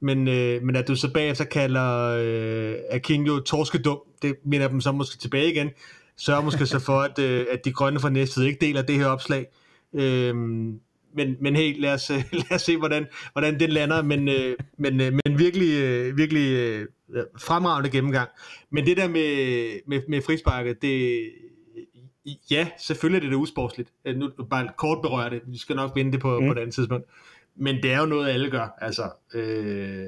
men, 0.00 0.24
men 0.66 0.76
at 0.76 0.88
du 0.88 0.96
så 0.96 1.12
bagefter 1.12 1.44
kalder 1.44 2.16
øh, 2.20 2.74
Akinjo 2.90 3.40
torskedum, 3.40 3.98
det 4.22 4.36
minder 4.44 4.68
dem 4.68 4.80
så 4.80 4.92
måske 4.92 5.18
tilbage 5.18 5.52
igen, 5.52 5.70
sørger 6.16 6.42
måske 6.42 6.66
så 6.66 6.78
for, 6.78 7.00
at, 7.00 7.18
at 7.18 7.64
de 7.64 7.72
grønne 7.72 8.00
fra 8.00 8.10
næstet 8.10 8.44
ikke 8.44 8.66
deler 8.66 8.82
det 8.82 8.98
her 8.98 9.06
opslag. 9.06 9.46
Øhm, 9.94 10.80
men, 11.14 11.36
men 11.40 11.56
hey, 11.56 11.80
lad 11.80 11.94
os, 11.94 12.10
lad 12.32 12.52
os 12.52 12.62
se, 12.62 12.76
hvordan, 12.76 13.06
hvordan 13.32 13.60
den 13.60 13.70
lander, 13.70 14.02
men, 14.02 14.28
øh, 14.28 14.56
men, 14.78 15.00
øh, 15.00 15.12
men 15.12 15.38
virkelig, 15.38 15.82
øh, 15.82 16.16
virkelig 16.16 16.52
øh, 16.52 16.86
fremragende 17.40 17.90
gennemgang. 17.90 18.28
Men 18.70 18.86
det 18.86 18.96
der 18.96 19.08
med, 19.08 19.80
med, 19.86 20.00
med 20.08 20.22
frisparket, 20.22 20.82
det, 20.82 21.22
ja, 22.50 22.68
selvfølgelig 22.78 23.16
er 23.16 23.20
det 23.20 23.30
det 23.30 23.36
usportsligt. 23.36 23.92
Øh, 24.04 24.16
nu 24.16 24.30
bare 24.50 24.68
kort 24.76 25.02
berøre 25.02 25.30
det, 25.30 25.40
vi 25.46 25.58
skal 25.58 25.76
nok 25.76 25.92
vinde 25.94 26.12
det 26.12 26.20
på, 26.20 26.40
mm. 26.40 26.46
på 26.46 26.52
et 26.52 26.58
andet 26.58 26.74
tidspunkt. 26.74 27.06
Men 27.56 27.82
det 27.82 27.92
er 27.92 28.00
jo 28.00 28.06
noget, 28.06 28.28
alle 28.28 28.50
gør, 28.50 28.68
altså. 28.78 29.10
Øh, 29.34 30.06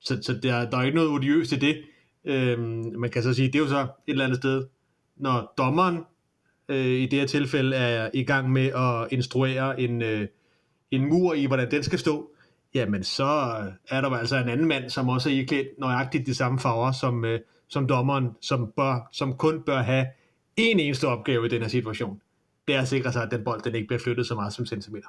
så 0.00 0.22
så 0.22 0.38
der, 0.42 0.70
der 0.70 0.78
er 0.78 0.82
ikke 0.82 0.96
noget 0.96 1.10
odiøst 1.10 1.52
i 1.52 1.56
det. 1.56 1.82
Øh, 2.24 2.58
man 2.98 3.10
kan 3.10 3.22
så 3.22 3.34
sige, 3.34 3.46
det 3.46 3.54
er 3.54 3.58
jo 3.58 3.68
så 3.68 3.80
et 3.80 3.88
eller 4.06 4.24
andet 4.24 4.38
sted, 4.38 4.66
når 5.16 5.54
dommeren 5.58 5.98
øh, 6.70 6.86
i 6.86 7.06
det 7.06 7.18
her 7.18 7.26
tilfælde 7.26 7.76
er 7.76 8.10
i 8.14 8.24
gang 8.24 8.52
med 8.52 8.66
at 8.66 9.08
instruere 9.12 9.80
en, 9.80 10.02
øh, 10.02 10.28
en 10.90 11.08
mur 11.08 11.34
i, 11.34 11.46
hvordan 11.46 11.70
den 11.70 11.82
skal 11.82 11.98
stå, 11.98 12.30
jamen 12.74 13.04
så 13.04 13.24
er 13.88 14.00
der 14.00 14.10
altså 14.10 14.36
en 14.36 14.48
anden 14.48 14.68
mand, 14.68 14.90
som 14.90 15.08
også 15.08 15.30
er 15.30 15.34
iklædt 15.34 15.68
nøjagtigt 15.78 16.26
de 16.26 16.34
samme 16.34 16.58
farver 16.58 16.92
som, 16.92 17.24
øh, 17.24 17.40
som 17.68 17.86
dommeren, 17.86 18.28
som, 18.40 18.72
bør, 18.76 19.08
som 19.12 19.36
kun 19.36 19.62
bør 19.62 19.82
have 19.82 20.06
en 20.56 20.80
eneste 20.80 21.08
opgave 21.08 21.46
i 21.46 21.48
den 21.48 21.62
her 21.62 21.68
situation. 21.68 22.20
Det 22.68 22.74
er 22.74 22.80
at 22.80 22.88
sikre 22.88 23.12
sig, 23.12 23.22
at 23.22 23.30
den 23.30 23.44
bold 23.44 23.62
den 23.62 23.74
ikke 23.74 23.86
bliver 23.86 24.00
flyttet 24.00 24.26
så 24.26 24.34
meget 24.34 24.52
som 24.52 24.66
centimeter. 24.66 25.08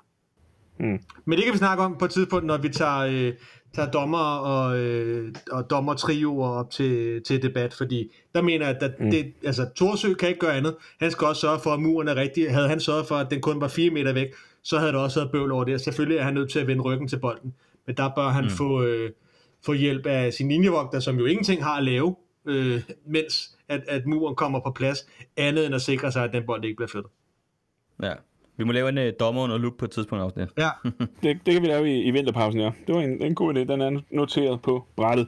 Mm. 0.82 1.00
Men 1.26 1.38
det 1.38 1.46
kan 1.46 1.54
vi 1.54 1.58
snakke 1.58 1.84
om 1.84 1.96
på 1.98 2.06
et 2.06 2.12
tidspunkt, 2.12 2.46
når 2.46 2.58
vi 2.58 2.70
tager, 2.70 3.00
øh, 3.00 3.34
tager 3.74 3.92
dommer 3.92 4.38
og, 4.38 4.80
øh, 4.80 5.34
og 5.52 5.70
dommer 5.70 5.94
trioer 5.94 6.50
op 6.50 6.72
til, 6.72 7.24
til 7.24 7.42
debat, 7.42 7.74
fordi 7.74 8.12
der 8.36 8.42
mener 8.42 8.68
jeg, 8.68 8.78
at 8.82 9.00
mm. 9.00 9.12
det, 9.12 9.34
altså, 9.46 9.70
Torsø 9.76 10.14
kan 10.14 10.30
ikke 10.30 10.40
gøre 10.40 10.56
andet. 10.56 10.76
Han 11.00 11.12
skal 11.12 11.28
også 11.28 11.42
sørge 11.42 11.60
for, 11.60 11.74
at 11.74 11.80
muren 11.80 12.08
er 12.08 12.16
rigtig. 12.16 12.54
Havde 12.54 12.70
han 12.70 12.80
sørget 12.80 13.08
for, 13.08 13.16
at 13.16 13.32
den 13.32 13.42
kun 13.42 13.62
var 13.62 13.68
4 13.68 13.90
meter 13.90 14.14
væk, 14.14 14.28
så 14.64 14.78
havde 14.78 14.92
det 14.92 15.00
også 15.00 15.20
været 15.20 15.32
bøvl 15.32 15.52
over 15.52 15.64
det. 15.64 15.82
Selvfølgelig 15.82 16.18
er 16.18 16.24
han 16.24 16.34
nødt 16.34 16.52
til 16.52 16.60
at 16.60 16.68
vende 16.68 16.84
ryggen 16.84 17.08
til 17.08 17.20
bolden, 17.20 17.54
men 17.88 17.98
der 17.98 18.10
bør 18.16 18.30
han 18.30 18.44
mm. 18.44 18.50
få, 18.50 18.84
øh, 18.84 19.12
få 19.66 19.74
hjælp 19.74 20.06
af 20.06 20.34
sin 20.34 20.48
linjevogter, 20.48 21.00
som 21.00 21.20
jo 21.20 21.26
ingenting 21.26 21.64
har 21.64 21.78
at 21.78 21.84
lave, 21.84 22.16
øh, 22.46 22.82
mens 23.06 23.58
at, 23.68 23.82
at 23.88 24.06
muren 24.06 24.36
kommer 24.36 24.60
på 24.60 24.72
plads, 24.72 25.08
andet 25.38 25.66
end 25.66 25.76
at 25.76 25.82
sikre 25.82 26.12
sig, 26.12 26.24
at 26.24 26.34
den 26.34 26.44
bold 26.46 26.66
ikke 26.66 26.76
bliver 26.76 26.88
flyttet. 26.88 27.12
Ja, 28.04 28.14
vi 28.58 28.64
må 28.64 28.72
lave 28.72 28.90
en 28.90 28.98
uh, 28.98 29.04
dommer 29.20 29.42
under 29.42 29.58
loop 29.58 29.74
på 29.78 29.86
et 29.86 29.92
tidspunkt 29.92 30.24
afsnit. 30.24 30.50
Ja. 30.58 30.70
det, 31.24 31.40
det 31.46 31.54
kan 31.54 31.62
vi 31.62 31.68
lave 31.68 31.92
i, 31.92 32.04
i 32.04 32.12
vinterpausen, 32.12 32.62
ja. 32.62 32.72
Det 32.88 32.96
var 32.96 33.02
en, 33.02 33.24
en 33.24 33.36
god 33.36 33.56
idé. 33.56 33.60
Den 33.60 33.82
er 33.82 34.02
noteret 34.12 34.62
på 34.62 34.86
brættet. 34.96 35.28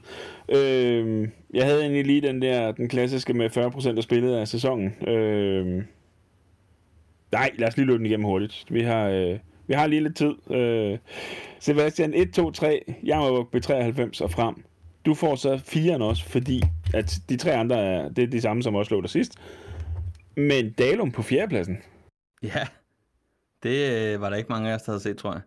Øh, 0.50 1.28
jeg 1.54 1.66
havde 1.66 1.82
egentlig 1.82 2.06
lige 2.06 2.22
den 2.22 2.42
der, 2.42 2.72
den 2.72 2.90
klassiske 2.90 3.34
med 3.34 3.58
40% 3.58 3.98
af 3.98 4.04
spillet 4.04 4.36
af 4.36 4.48
sæsonen. 4.48 5.08
Øh, 5.08 5.84
nej, 7.32 7.52
lad 7.58 7.68
os 7.68 7.78
lige 7.78 7.88
løbe 7.88 7.98
den 7.98 8.06
igennem 8.06 8.26
hurtigt. 8.26 8.66
Vi 8.70 8.82
har, 8.82 9.10
øh, 9.10 9.40
vi 9.68 9.74
har 9.74 9.88
lige 9.88 10.04
lidt 10.04 10.16
tid. 10.16 10.52
Øh, 10.52 10.98
Sebastian, 11.60 12.14
1, 12.14 12.34
2, 12.34 12.52
3. 12.52 12.94
Jeg 13.04 13.18
må 13.18 13.44
på 13.52 13.60
93 13.60 14.22
og 14.22 14.32
frem. 14.32 14.64
Du 15.06 15.14
får 15.14 15.36
så 15.36 15.56
4'eren 15.56 16.04
også, 16.04 16.24
fordi 16.26 16.62
at 16.94 17.20
de 17.30 17.38
tre 17.38 17.54
andre 17.56 17.76
er, 17.76 18.10
det 18.10 18.24
er 18.24 18.28
de 18.28 18.42
samme, 18.42 18.64
som 18.64 18.76
også 18.76 18.96
lå 18.96 19.02
der 19.02 19.08
sidst. 19.08 19.34
Men 20.38 20.72
Dalum 20.72 21.12
på 21.12 21.22
fjerdepladsen. 21.22 21.78
Ja, 22.44 22.68
det 23.64 24.14
øh, 24.14 24.22
var 24.22 24.30
der 24.30 24.38
ikke 24.38 24.50
mange 24.50 24.72
af 24.72 24.76
os, 24.76 24.82
der 24.82 24.92
havde 24.92 25.04
set, 25.04 25.18
tror 25.18 25.34
jeg. 25.34 25.42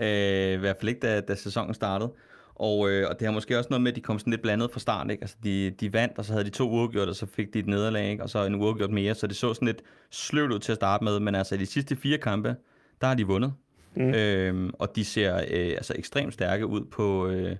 Øh, 0.00 0.54
I 0.54 0.56
hvert 0.56 0.76
fald 0.76 0.88
ikke, 0.88 1.00
da, 1.00 1.20
da 1.20 1.34
sæsonen 1.34 1.74
startede. 1.74 2.12
Og, 2.54 2.90
øh, 2.90 3.08
og 3.10 3.20
det 3.20 3.26
har 3.26 3.32
måske 3.32 3.58
også 3.58 3.68
noget 3.70 3.82
med, 3.82 3.92
at 3.92 3.96
de 3.96 4.00
kom 4.00 4.18
sådan 4.18 4.30
lidt 4.30 4.42
blandet 4.42 4.70
fra 4.70 4.80
start. 4.80 5.10
Ikke? 5.10 5.22
Altså, 5.22 5.36
de, 5.44 5.70
de 5.70 5.92
vandt, 5.92 6.18
og 6.18 6.24
så 6.24 6.32
havde 6.32 6.44
de 6.44 6.50
to 6.50 6.70
uafgjort, 6.70 7.08
og 7.08 7.14
så 7.14 7.26
fik 7.26 7.54
de 7.54 7.58
et 7.58 7.66
nederlag, 7.66 8.10
ikke? 8.10 8.22
og 8.22 8.30
så 8.30 8.44
en 8.44 8.54
uafgjort 8.54 8.90
mere. 8.90 9.14
Så 9.14 9.26
det 9.26 9.36
så 9.36 9.54
sådan 9.54 9.66
lidt 9.66 9.82
sløvt 10.10 10.52
ud 10.52 10.58
til 10.58 10.72
at 10.72 10.76
starte 10.76 11.04
med. 11.04 11.20
Men 11.20 11.34
altså, 11.34 11.54
i 11.54 11.58
de 11.58 11.66
sidste 11.66 11.96
fire 11.96 12.18
kampe, 12.18 12.56
der 13.00 13.06
har 13.06 13.14
de 13.14 13.26
vundet. 13.26 13.52
Mm. 13.96 14.14
Øh, 14.14 14.70
og 14.78 14.96
de 14.96 15.04
ser 15.04 15.36
øh, 15.36 15.70
altså 15.70 15.94
ekstremt 15.96 16.34
stærke 16.34 16.66
ud 16.66 16.84
på, 16.84 17.26
øh, 17.26 17.56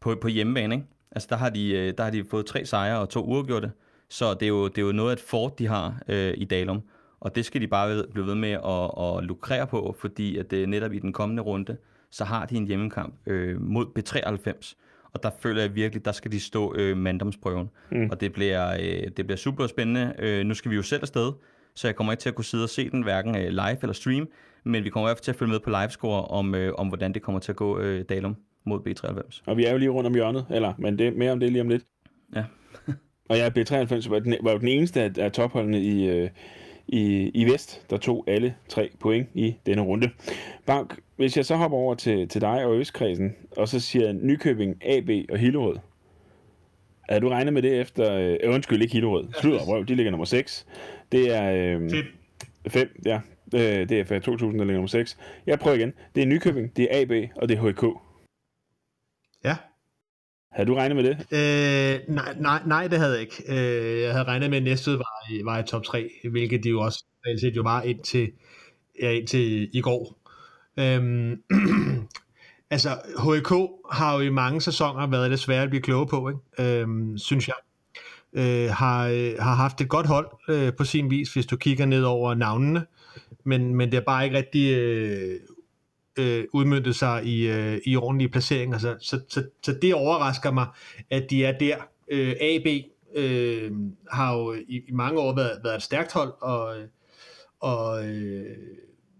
på, 0.00 0.14
på 0.20 0.28
hjemmebane. 0.28 0.74
Ikke? 0.74 0.86
Altså, 1.10 1.26
der 1.30 1.36
har, 1.36 1.50
de, 1.50 1.70
øh, 1.70 1.94
der 1.98 2.04
har 2.04 2.10
de 2.10 2.24
fået 2.30 2.46
tre 2.46 2.66
sejre 2.66 2.98
og 2.98 3.08
to 3.08 3.24
uafgjorte. 3.24 3.72
Så 4.08 4.34
det 4.34 4.42
er 4.42 4.48
jo, 4.48 4.68
det 4.68 4.78
er 4.78 4.86
jo 4.86 4.92
noget 4.92 5.10
af 5.10 5.12
et 5.12 5.20
fort, 5.20 5.58
de 5.58 5.66
har 5.66 6.02
øh, 6.08 6.34
i 6.36 6.44
Dalum. 6.44 6.82
Og 7.20 7.34
det 7.34 7.44
skal 7.44 7.60
de 7.60 7.66
bare 7.66 8.04
blive 8.12 8.26
ved 8.26 8.34
med 8.34 8.50
at, 8.50 9.18
at 9.18 9.24
lukrere 9.24 9.66
på, 9.66 9.96
fordi 9.98 10.36
at 10.36 10.50
det 10.50 10.68
netop 10.68 10.92
i 10.92 10.98
den 10.98 11.12
kommende 11.12 11.42
runde, 11.42 11.76
så 12.10 12.24
har 12.24 12.46
de 12.46 12.56
en 12.56 12.66
hjemmekamp 12.66 13.14
øh, 13.26 13.60
mod 13.60 13.86
B93. 13.98 14.74
Og 15.12 15.22
der 15.22 15.30
føler 15.40 15.62
jeg 15.62 15.74
virkelig, 15.74 16.04
der 16.04 16.12
skal 16.12 16.32
de 16.32 16.40
stå 16.40 16.74
øh, 16.74 16.96
manddomsprøven. 16.96 17.70
Mm. 17.92 18.08
Og 18.10 18.20
det 18.20 18.32
bliver, 18.32 18.70
øh, 18.70 19.10
det 19.16 19.26
bliver 19.26 19.36
super 19.36 19.66
spændende. 19.66 20.14
Øh, 20.18 20.46
nu 20.46 20.54
skal 20.54 20.70
vi 20.70 20.76
jo 20.76 20.82
selv 20.82 21.02
afsted, 21.02 21.32
så 21.74 21.88
jeg 21.88 21.96
kommer 21.96 22.12
ikke 22.12 22.20
til 22.20 22.28
at 22.28 22.34
kunne 22.34 22.44
sidde 22.44 22.64
og 22.64 22.68
se 22.68 22.90
den, 22.90 23.02
hverken 23.02 23.36
øh, 23.36 23.48
live 23.48 23.78
eller 23.82 23.92
stream. 23.92 24.28
Men 24.64 24.84
vi 24.84 24.90
kommer 24.90 25.08
i 25.08 25.08
hvert 25.08 25.16
fald 25.16 25.24
til 25.24 25.30
at 25.30 25.36
følge 25.36 25.50
med 25.50 25.60
på 25.60 25.70
livescore 25.70 26.24
om, 26.24 26.54
øh, 26.54 26.72
om 26.74 26.88
hvordan 26.88 27.14
det 27.14 27.22
kommer 27.22 27.40
til 27.40 27.52
at 27.52 27.56
gå 27.56 27.78
øh, 27.78 28.04
Dalum 28.08 28.36
mod 28.64 28.80
B93. 28.80 29.42
Og 29.46 29.56
vi 29.56 29.64
er 29.64 29.72
jo 29.72 29.78
lige 29.78 29.90
rundt 29.90 30.06
om 30.06 30.14
hjørnet, 30.14 30.46
eller, 30.50 30.72
men 30.78 30.98
det 30.98 31.16
mere 31.16 31.32
om 31.32 31.40
det 31.40 31.52
lige 31.52 31.62
om 31.62 31.68
lidt. 31.68 31.82
Ja. 32.36 32.44
Og 33.30 33.38
jeg 33.38 33.52
B93 33.58 34.10
var 34.10 34.18
den, 34.18 34.34
var 34.42 34.52
jo 34.52 34.58
den 34.58 34.68
eneste 34.68 35.02
af, 35.02 35.10
af 35.18 35.32
topholdene 35.32 35.80
i, 35.80 36.08
øh, 36.08 36.30
i, 36.92 37.30
i 37.34 37.44
Vest, 37.44 37.90
der 37.90 37.96
tog 37.96 38.24
alle 38.26 38.54
tre 38.68 38.90
point 38.98 39.28
i 39.34 39.56
denne 39.66 39.82
runde. 39.82 40.10
Bank, 40.66 40.98
hvis 41.16 41.36
jeg 41.36 41.46
så 41.46 41.56
hopper 41.56 41.78
over 41.78 41.94
til, 41.94 42.28
til 42.28 42.40
dig 42.40 42.64
og 42.64 42.78
Østkredsen, 42.78 43.36
og 43.56 43.68
så 43.68 43.80
siger 43.80 44.12
Nykøbing, 44.12 44.76
AB 44.84 45.10
og 45.30 45.38
Hillerød. 45.38 45.76
Er 47.08 47.18
du 47.18 47.28
regnet 47.28 47.52
med 47.52 47.62
det 47.62 47.80
efter... 47.80 48.14
Øh, 48.14 48.54
undskyld, 48.54 48.82
ikke 48.82 48.92
Hillerød. 48.92 49.28
Slutter 49.40 49.60
røv, 49.60 49.84
de 49.84 49.94
ligger 49.94 50.10
nummer 50.10 50.24
6. 50.24 50.66
Det 51.12 51.34
er... 51.36 51.76
Øh, 51.78 51.90
5, 52.68 53.00
ja. 53.04 53.20
Øh, 53.54 53.88
det 53.88 53.92
er 53.92 54.04
for 54.04 54.18
2000, 54.18 54.58
der 54.58 54.64
ligger 54.64 54.74
nummer 54.74 54.88
6. 54.88 55.18
Jeg 55.46 55.58
prøver 55.58 55.76
igen. 55.76 55.92
Det 56.14 56.22
er 56.22 56.26
Nykøbing, 56.26 56.76
det 56.76 56.88
er 56.90 57.02
AB, 57.02 57.30
og 57.36 57.48
det 57.48 57.58
er 57.58 57.70
HK. 57.70 57.84
Ja. 59.44 59.56
Havde 60.52 60.68
du 60.68 60.74
regnet 60.74 60.96
med 60.96 61.04
det? 61.04 61.16
Øh, 61.32 62.14
nej, 62.14 62.34
nej, 62.40 62.62
nej, 62.66 62.88
det 62.88 62.98
havde 62.98 63.12
jeg 63.12 63.20
ikke. 63.20 63.44
Øh, 63.48 64.00
jeg 64.00 64.12
havde 64.12 64.24
regnet 64.24 64.50
med, 64.50 64.58
at 64.58 64.64
Næstved 64.64 64.96
var, 64.96 65.30
i, 65.30 65.44
var 65.44 65.58
i 65.58 65.62
top 65.62 65.82
3, 65.82 66.10
hvilket 66.30 66.64
de 66.64 66.68
jo 66.68 66.80
også 66.80 67.04
reelt 67.26 67.40
set 67.40 67.56
jo 67.56 67.62
var 67.62 67.82
indtil, 67.82 68.32
ja, 69.02 69.10
indtil 69.10 69.70
i 69.72 69.80
går. 69.80 70.18
Øhm, 70.76 71.42
altså, 72.70 72.88
HK 73.18 73.52
har 73.92 74.14
jo 74.14 74.20
i 74.20 74.28
mange 74.28 74.60
sæsoner 74.60 75.06
været 75.06 75.30
lidt 75.30 75.40
svært 75.40 75.64
at 75.64 75.70
blive 75.70 75.82
kloge 75.82 76.06
på, 76.06 76.28
ikke? 76.28 76.80
Øhm, 76.80 77.18
synes 77.18 77.48
jeg. 77.48 77.56
Øh, 78.32 78.70
har, 78.70 79.08
øh, 79.08 79.32
har 79.38 79.54
haft 79.54 79.80
et 79.80 79.88
godt 79.88 80.06
hold 80.06 80.28
øh, 80.48 80.72
på 80.78 80.84
sin 80.84 81.10
vis, 81.10 81.32
hvis 81.32 81.46
du 81.46 81.56
kigger 81.56 81.86
ned 81.86 82.02
over 82.02 82.34
navnene, 82.34 82.86
men, 83.44 83.74
men 83.74 83.90
det 83.90 83.96
er 83.96 84.04
bare 84.06 84.24
ikke 84.24 84.36
rigtig 84.36 84.74
øh, 84.76 85.40
øh, 86.20 86.44
udmyndte 86.52 86.94
sig 86.94 87.24
i, 87.24 87.48
øh, 87.48 87.80
i 87.86 87.96
ordentlige 87.96 88.28
placeringer. 88.28 88.78
Så, 88.78 88.96
så, 89.00 89.20
så, 89.28 89.44
så 89.62 89.72
det 89.82 89.94
overrasker 89.94 90.50
mig, 90.50 90.66
at 91.10 91.30
de 91.30 91.44
er 91.44 91.58
der. 91.58 91.76
Øh, 92.08 92.34
AB 92.40 92.66
øh, 93.16 93.72
har 94.10 94.36
jo 94.36 94.54
i, 94.68 94.82
i 94.88 94.92
mange 94.92 95.20
år 95.20 95.34
været, 95.34 95.60
været 95.64 95.76
et 95.76 95.82
stærkt 95.82 96.12
hold, 96.12 96.32
og, 96.40 96.74
og 97.60 98.08
øh, 98.08 98.56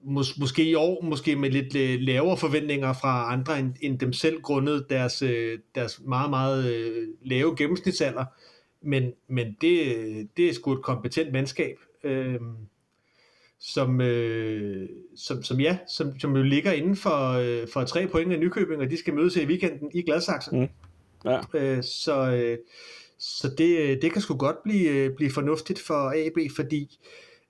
mås, 0.05 0.39
måske 0.39 0.65
i 0.65 0.75
år, 0.75 1.03
måske 1.03 1.37
med 1.37 1.51
lidt 1.51 1.77
øh, 1.77 2.01
lavere 2.01 2.37
forventninger 2.37 2.93
fra 2.93 3.33
andre 3.33 3.59
end, 3.59 3.75
end 3.81 3.99
dem 3.99 4.13
selv, 4.13 4.41
grundet 4.41 4.87
deres, 4.91 5.23
øh, 5.23 5.59
deres 5.75 6.01
meget, 6.05 6.31
meget 6.31 6.75
øh, 6.75 7.09
lave 7.23 7.57
gennemsnitsalder. 7.57 8.25
Men, 8.83 9.13
men 9.29 9.57
det, 9.61 9.97
øh, 9.97 10.25
det 10.37 10.49
er 10.49 10.55
sgu 10.55 10.73
et 10.73 10.83
kompetent 10.83 11.33
mandskab. 11.33 11.77
Øh, 12.05 12.41
som, 13.61 14.01
øh, 14.01 14.89
som, 15.17 15.43
som 15.43 15.61
ja, 15.61 15.79
som, 15.89 16.19
som 16.19 16.37
jo 16.37 16.43
ligger 16.43 16.73
inden 16.73 16.97
for, 16.97 17.33
øh, 17.33 17.69
for 17.73 17.85
tre 17.85 18.07
point 18.07 18.33
af 18.33 18.39
Nykøbing, 18.39 18.83
og 18.83 18.91
de 18.91 18.97
skal 18.97 19.15
mødes 19.15 19.37
i 19.37 19.47
weekenden 19.47 19.91
i 19.95 20.03
Gladsaxe. 20.03 20.57
Mm. 20.57 20.69
Ja. 21.25 21.41
Øh, 21.55 21.83
så 21.83 22.31
øh, 22.31 22.59
så 23.21 23.51
det, 23.59 24.03
det 24.03 24.13
kan 24.13 24.23
sgu 24.23 24.37
godt 24.37 24.63
blive, 24.65 24.91
øh, 24.91 25.17
blive 25.17 25.31
fornuftigt 25.31 25.79
for 25.79 26.27
AB, 26.27 26.51
fordi 26.57 26.99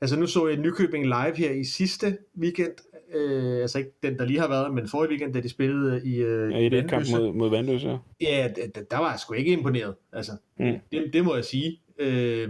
altså 0.01 0.17
nu 0.19 0.27
så 0.27 0.49
jeg 0.49 0.57
Nykøbing 0.57 1.05
live 1.05 1.37
her 1.37 1.51
i 1.51 1.65
sidste 1.65 2.19
weekend, 2.39 2.73
øh, 3.15 3.63
altså 3.63 3.79
ikke 3.79 3.91
den, 4.03 4.19
der 4.19 4.25
lige 4.25 4.41
har 4.41 4.49
været, 4.49 4.75
men 4.75 4.89
forrige 4.89 5.11
weekend, 5.11 5.35
da 5.35 5.41
de 5.41 5.49
spillede 5.49 6.03
i, 6.05 6.17
øh, 6.17 6.53
ja, 6.53 6.59
i, 6.59 6.67
i 6.67 6.69
det 6.69 6.89
kamp 6.89 7.07
mod, 7.11 7.33
mod 7.33 7.51
Vandløse. 7.51 7.89
Ja, 7.89 7.99
ja 8.21 8.49
der, 8.75 8.83
der 8.91 8.99
var 8.99 9.11
jeg 9.11 9.21
sgu 9.21 9.35
ikke 9.35 9.53
imponeret, 9.53 9.95
altså. 10.13 10.33
Mm. 10.59 10.75
Det, 10.93 11.11
det 11.13 11.25
må 11.25 11.35
jeg 11.35 11.45
sige. 11.45 11.81
Øh, 11.99 12.49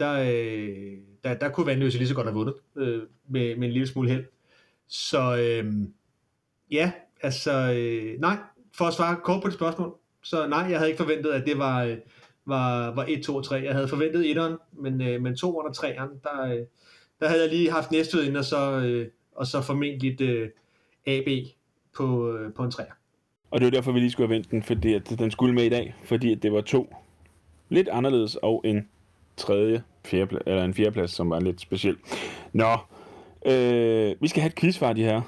der, 0.00 0.12
øh, 0.12 0.98
der, 1.24 1.34
der 1.34 1.48
kunne 1.48 1.66
Vandløse 1.66 1.98
lige 1.98 2.08
så 2.08 2.14
godt 2.14 2.26
have 2.26 2.34
vundet 2.34 2.54
øh, 2.76 3.02
med, 3.28 3.56
med 3.56 3.68
en 3.68 3.72
lille 3.72 3.86
smule 3.86 4.10
held. 4.10 4.24
Så 4.88 5.36
øh, 5.36 5.72
ja, 6.70 6.92
altså 7.22 7.72
øh, 7.72 8.20
nej, 8.20 8.36
for 8.74 8.84
at 8.84 8.94
svare 8.94 9.16
kort 9.24 9.42
på 9.42 9.48
det 9.48 9.54
spørgsmål, 9.54 9.94
så 10.22 10.46
nej, 10.46 10.58
jeg 10.58 10.78
havde 10.78 10.90
ikke 10.90 11.02
forventet, 11.02 11.30
at 11.30 11.46
det 11.46 11.58
var, 11.58 11.84
øh, 11.84 11.96
var, 12.46 12.90
var 12.90 13.04
1, 13.08 13.22
2 13.22 13.36
og 13.36 13.44
3. 13.44 13.56
Jeg 13.56 13.74
havde 13.74 13.88
forventet 13.88 14.36
1'eren, 14.36 14.80
men, 14.82 15.00
øh, 15.00 15.22
men 15.22 15.34
2'eren 15.34 15.68
og 15.68 15.74
3'eren, 15.76 16.20
der, 16.22 16.42
øh, 16.42 16.66
der 17.20 17.28
havde 17.28 17.42
jeg 17.42 17.50
lige 17.50 17.70
haft 17.70 17.90
næste 17.90 18.26
ind, 18.26 18.36
og 18.36 18.44
så, 18.44 18.80
øh, 18.80 19.08
og 19.32 19.46
så 19.46 19.62
formentlig 19.62 20.20
øh, 20.20 20.50
AB 21.06 21.28
på, 21.96 22.36
øh, 22.36 22.52
på 22.52 22.62
en 22.62 22.72
3'er. 22.74 22.94
Og 23.50 23.60
det 23.60 23.66
er 23.66 23.70
derfor, 23.70 23.92
vi 23.92 24.00
lige 24.00 24.10
skulle 24.10 24.28
have 24.28 24.34
vendt 24.34 24.50
den, 24.50 24.62
fordi 24.62 24.94
at 24.94 25.14
den 25.18 25.30
skulle 25.30 25.54
med 25.54 25.64
i 25.64 25.68
dag, 25.68 25.94
fordi 26.04 26.32
at 26.32 26.42
det 26.42 26.52
var 26.52 26.60
to 26.60 26.94
lidt 27.68 27.88
anderledes, 27.88 28.36
og 28.36 28.62
en 28.64 28.88
tredje, 29.36 29.82
fjerde, 30.04 30.38
eller 30.46 30.64
en 30.64 30.74
fjerdeplads, 30.74 31.10
som 31.10 31.30
var 31.30 31.40
lidt 31.40 31.60
speciel. 31.60 31.96
Nå, 32.52 32.76
øh, 33.46 34.14
vi 34.20 34.28
skal 34.28 34.42
have 34.42 34.48
et 34.48 34.54
quizfart, 34.54 34.96
de 34.96 35.04
her. 35.04 35.20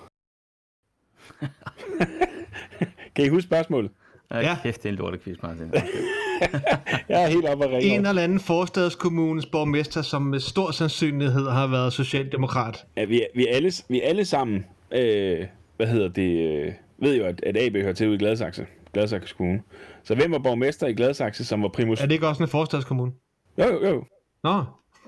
kan 3.15 3.25
I 3.25 3.29
huske 3.29 3.47
spørgsmålet? 3.47 3.91
Ja. 4.31 4.57
Kæft, 4.63 4.83
det 4.83 4.89
er 4.89 4.93
en 4.93 4.99
lortequiz, 4.99 5.37
Martin. 5.43 5.73
jeg 7.09 7.23
er 7.23 7.27
helt 7.27 7.49
oppe 7.49 7.67
ringe 7.67 7.95
En 7.95 8.07
eller 8.07 8.23
anden 8.23 8.41
forstadskommunes 8.41 9.47
borgmester, 9.47 10.03
som 10.03 10.23
med 10.23 10.41
stor 10.41 10.71
sandsynlighed 10.71 11.49
har 11.49 11.67
været 11.67 11.93
socialdemokrat. 11.93 12.87
Ja, 12.97 13.05
vi, 13.05 13.27
vi, 13.35 13.47
alle, 13.47 13.73
vi 13.89 14.01
alle 14.01 14.25
sammen, 14.25 14.67
øh, 14.93 15.47
hvad 15.77 15.87
hedder 15.87 16.09
det, 16.09 16.49
øh, 16.49 16.73
ved 16.99 17.17
jo, 17.17 17.25
at, 17.25 17.45
at 17.47 17.57
AB 17.57 17.77
hører 17.77 17.93
til 17.93 18.07
ude 18.07 18.15
i 18.15 18.19
Gladsaxe, 18.19 18.67
Gladsaxe 18.93 19.35
Kommune. 19.37 19.63
Så 20.05 20.15
hvem 20.15 20.33
var 20.33 20.39
borgmester 20.39 20.87
i 20.87 20.93
Gladsaxe, 20.93 21.45
som 21.45 21.63
var 21.63 21.69
primus? 21.69 22.01
Er 22.01 22.07
det 22.07 22.15
ikke 22.15 22.29
også 22.29 22.43
en 22.43 22.49
forstadskommune? 22.49 23.13
Jo, 23.59 23.65
jo, 23.65 23.89
jo. 23.89 24.05
Nå. 24.43 24.65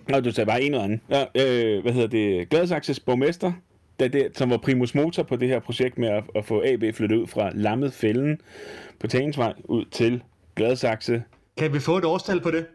Nå, 0.08 0.20
du 0.20 0.30
sagde 0.30 0.46
bare 0.46 0.62
en 0.62 0.74
eller 0.74 0.84
anden. 0.84 1.02
Ja, 1.10 1.24
øh, 1.34 1.82
hvad 1.82 1.92
hedder 1.92 2.08
det? 2.08 2.48
Gladsaxes 2.48 3.00
borgmester, 3.00 3.52
der 3.98 4.08
det, 4.08 4.38
som 4.38 4.50
var 4.50 4.56
primus 4.56 4.94
motor 4.94 5.22
på 5.22 5.36
det 5.36 5.48
her 5.48 5.60
projekt 5.60 5.98
med 5.98 6.08
at, 6.08 6.24
at 6.34 6.44
få 6.44 6.62
AB 6.66 6.94
flyttet 6.94 7.16
ud 7.16 7.26
fra 7.26 7.50
Lammet 7.54 7.92
Fælden 7.92 8.40
på 9.00 9.06
Tagensvej 9.06 9.52
ud 9.64 9.84
til 9.84 10.22
Gladsaxe. 10.56 11.22
Kan 11.56 11.72
vi 11.72 11.80
få 11.80 11.98
et 11.98 12.04
årstal 12.04 12.40
på 12.40 12.50
det? 12.50 12.66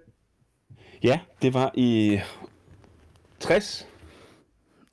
Ja, 1.04 1.20
det 1.42 1.54
var 1.54 1.72
i 1.74 2.20
60. 3.40 3.88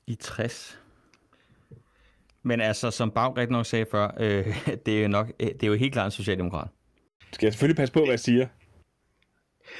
I 0.07 0.15
60. 0.15 0.79
Men 2.43 2.61
altså, 2.61 2.91
som 2.91 3.11
Bag 3.11 3.37
rigtig 3.37 3.51
nok 3.51 3.65
sagde 3.65 3.85
før, 3.91 4.11
øh, 4.19 4.45
det, 4.85 4.97
er 4.97 5.01
jo 5.01 5.07
nok, 5.07 5.27
det 5.39 5.63
er 5.63 5.67
jo 5.67 5.73
helt 5.73 5.93
klart 5.93 6.05
en 6.05 6.11
socialdemokrat. 6.11 6.67
Skal 7.31 7.45
jeg 7.45 7.53
selvfølgelig 7.53 7.77
passe 7.77 7.93
på, 7.93 7.99
hvad 7.99 8.09
jeg 8.09 8.19
siger? 8.19 8.47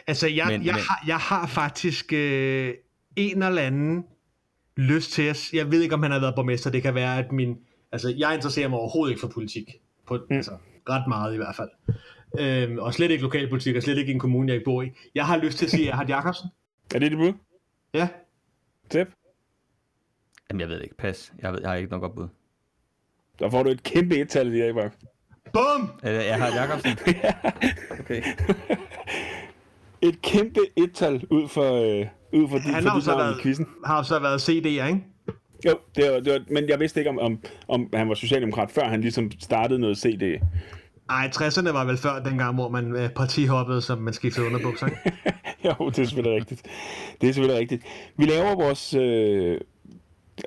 Altså, 0.07 0.27
jeg, 0.27 0.47
men, 0.47 0.65
jeg, 0.65 0.73
men... 0.73 0.83
Har, 0.83 1.03
jeg 1.07 1.17
har 1.17 1.47
faktisk 1.47 2.13
øh, 2.13 2.73
en 3.15 3.43
eller 3.43 3.61
anden 3.61 4.05
lyst 4.77 5.11
til 5.11 5.21
at... 5.21 5.53
Jeg 5.53 5.71
ved 5.71 5.81
ikke, 5.81 5.95
om 5.95 6.03
han 6.03 6.11
har 6.11 6.19
været 6.19 6.35
borgmester. 6.35 6.69
Det 6.69 6.81
kan 6.81 6.95
være, 6.95 7.17
at 7.17 7.31
min... 7.31 7.57
Altså, 7.91 8.13
jeg 8.17 8.35
interesserer 8.35 8.67
mig 8.67 8.79
overhovedet 8.79 9.11
ikke 9.11 9.21
for 9.21 9.27
politik. 9.27 9.69
På, 10.07 10.17
mm. 10.29 10.35
altså, 10.35 10.51
ret 10.89 11.07
meget 11.07 11.33
i 11.33 11.37
hvert 11.37 11.55
fald. 11.55 11.69
Øhm, 12.39 12.79
og 12.79 12.93
slet 12.93 13.11
ikke 13.11 13.23
lokalpolitik, 13.23 13.75
og 13.75 13.83
slet 13.83 13.97
ikke 13.97 14.11
i 14.11 14.13
en 14.13 14.19
kommune, 14.19 14.47
jeg 14.47 14.55
ikke 14.55 14.65
bor 14.65 14.81
i. 14.81 14.91
Jeg 15.15 15.25
har 15.25 15.37
lyst 15.37 15.57
til 15.57 15.65
at 15.65 15.71
sige 15.71 15.89
Erhard 15.89 16.07
Jacobsen. 16.07 16.49
Er 16.95 16.99
det 16.99 17.11
dit 17.11 17.19
bud? 17.19 17.33
Ja. 17.93 18.07
Tip? 18.89 19.07
Jamen, 20.49 20.61
jeg 20.61 20.69
ved 20.69 20.81
ikke. 20.81 20.97
Pas. 20.97 21.33
Jeg, 21.39 21.53
ved, 21.53 21.59
jeg 21.61 21.69
har 21.69 21.75
ikke 21.75 21.91
nok 21.91 22.01
godt 22.01 22.15
bud. 22.15 22.27
Der 23.39 23.49
får 23.49 23.63
du 23.63 23.69
et 23.69 23.83
kæmpe 23.83 24.17
et-tal 24.17 24.53
i 24.53 24.59
dag, 24.59 24.75
Mark. 24.75 24.93
Bum! 25.53 25.99
Jeg 26.03 26.37
har 26.37 26.47
Jacobsen. 26.47 26.97
ja. 27.23 27.33
Okay. 27.99 28.23
et 30.01 30.21
kæmpe 30.21 30.59
et-tal 30.75 31.23
ud 31.29 31.47
for, 31.47 31.73
øh, 31.73 32.05
ud 32.33 32.49
for, 32.49 32.57
Han 32.57 32.83
for 32.83 32.89
har, 32.89 32.99
så 32.99 33.17
været, 33.17 33.41
quizzen. 33.41 33.67
har 33.85 34.03
så 34.03 34.19
været 34.19 34.49
CD'er, 34.49 34.87
ikke? 34.87 35.03
Jo, 35.65 35.77
det 35.95 36.11
var, 36.11 36.19
det 36.19 36.33
var, 36.33 36.39
men 36.49 36.69
jeg 36.69 36.79
vidste 36.79 36.99
ikke, 36.99 37.09
om, 37.09 37.19
om, 37.19 37.39
om 37.67 37.89
han 37.93 38.09
var 38.09 38.15
socialdemokrat, 38.15 38.71
før 38.71 38.83
han 38.83 39.01
ligesom 39.01 39.31
startede 39.39 39.79
noget 39.79 39.97
CD. 39.97 40.41
Ej, 41.09 41.31
60'erne 41.35 41.71
var 41.71 41.85
vel 41.85 41.97
før 41.97 42.23
dengang, 42.23 42.55
hvor 42.55 42.69
man 42.69 42.95
øh, 42.95 43.09
partihoppede, 43.09 43.81
som 43.81 43.97
man 43.97 44.13
skiftede 44.13 44.45
underbukser. 44.45 44.87
jo, 45.65 45.89
det 45.89 45.99
er 45.99 46.05
selvfølgelig 46.05 46.39
rigtigt. 46.39 46.61
Det 47.21 47.29
er 47.29 47.33
selvfølgelig 47.33 47.59
rigtigt. 47.59 47.83
Vi 48.17 48.25
laver 48.25 48.55
vores... 48.55 48.93
Øh, 48.93 49.61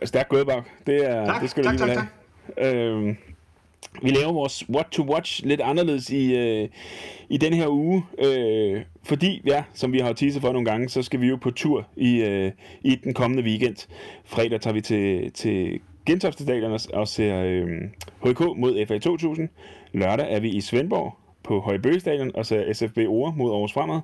stærk 0.04 0.28
gået, 0.28 0.46
Bak. 0.46 0.64
Det, 0.86 1.10
er, 1.10 1.26
tak, 1.26 1.42
det 1.42 1.50
skal 1.50 1.64
tak, 1.64 1.78
du 1.78 1.84
lige 1.84 1.94
tak, 1.94 2.06
have. 2.58 3.08
Øh, 3.08 3.14
vi 4.02 4.10
laver 4.10 4.32
vores 4.32 4.68
What 4.70 4.86
to 4.90 5.02
Watch 5.02 5.46
lidt 5.46 5.60
anderledes 5.60 6.10
i, 6.10 6.34
øh, 6.36 6.68
i 7.28 7.36
den 7.36 7.52
her 7.52 7.68
uge, 7.68 8.04
øh, 8.18 8.82
fordi, 9.02 9.42
ja, 9.46 9.64
som 9.74 9.92
vi 9.92 9.98
har 9.98 10.12
teaset 10.12 10.42
for 10.42 10.52
nogle 10.52 10.70
gange, 10.70 10.88
så 10.88 11.02
skal 11.02 11.20
vi 11.20 11.26
jo 11.26 11.36
på 11.36 11.50
tur 11.50 11.86
i, 11.96 12.22
øh, 12.22 12.52
i 12.82 12.94
den 12.94 13.14
kommende 13.14 13.42
weekend. 13.42 13.88
Fredag 14.24 14.60
tager 14.60 14.74
vi 14.74 14.80
til, 14.80 15.32
til 15.32 15.80
Gentofte 16.06 16.42
Stadion 16.42 16.78
og 16.92 17.08
ser 17.08 17.42
øh, 17.42 17.68
HK 18.24 18.40
mod 18.40 18.86
FA 18.86 18.98
2000. 18.98 19.48
Lørdag 19.92 20.32
er 20.32 20.40
vi 20.40 20.48
i 20.48 20.60
Svendborg 20.60 21.16
på 21.42 21.60
Højbøge 21.60 22.00
Stadion 22.00 22.30
og 22.34 22.46
ser 22.46 22.72
SFB 22.72 22.98
Ore 22.98 23.32
mod 23.36 23.50
Aarhus 23.50 23.72
Fremad. 23.72 24.00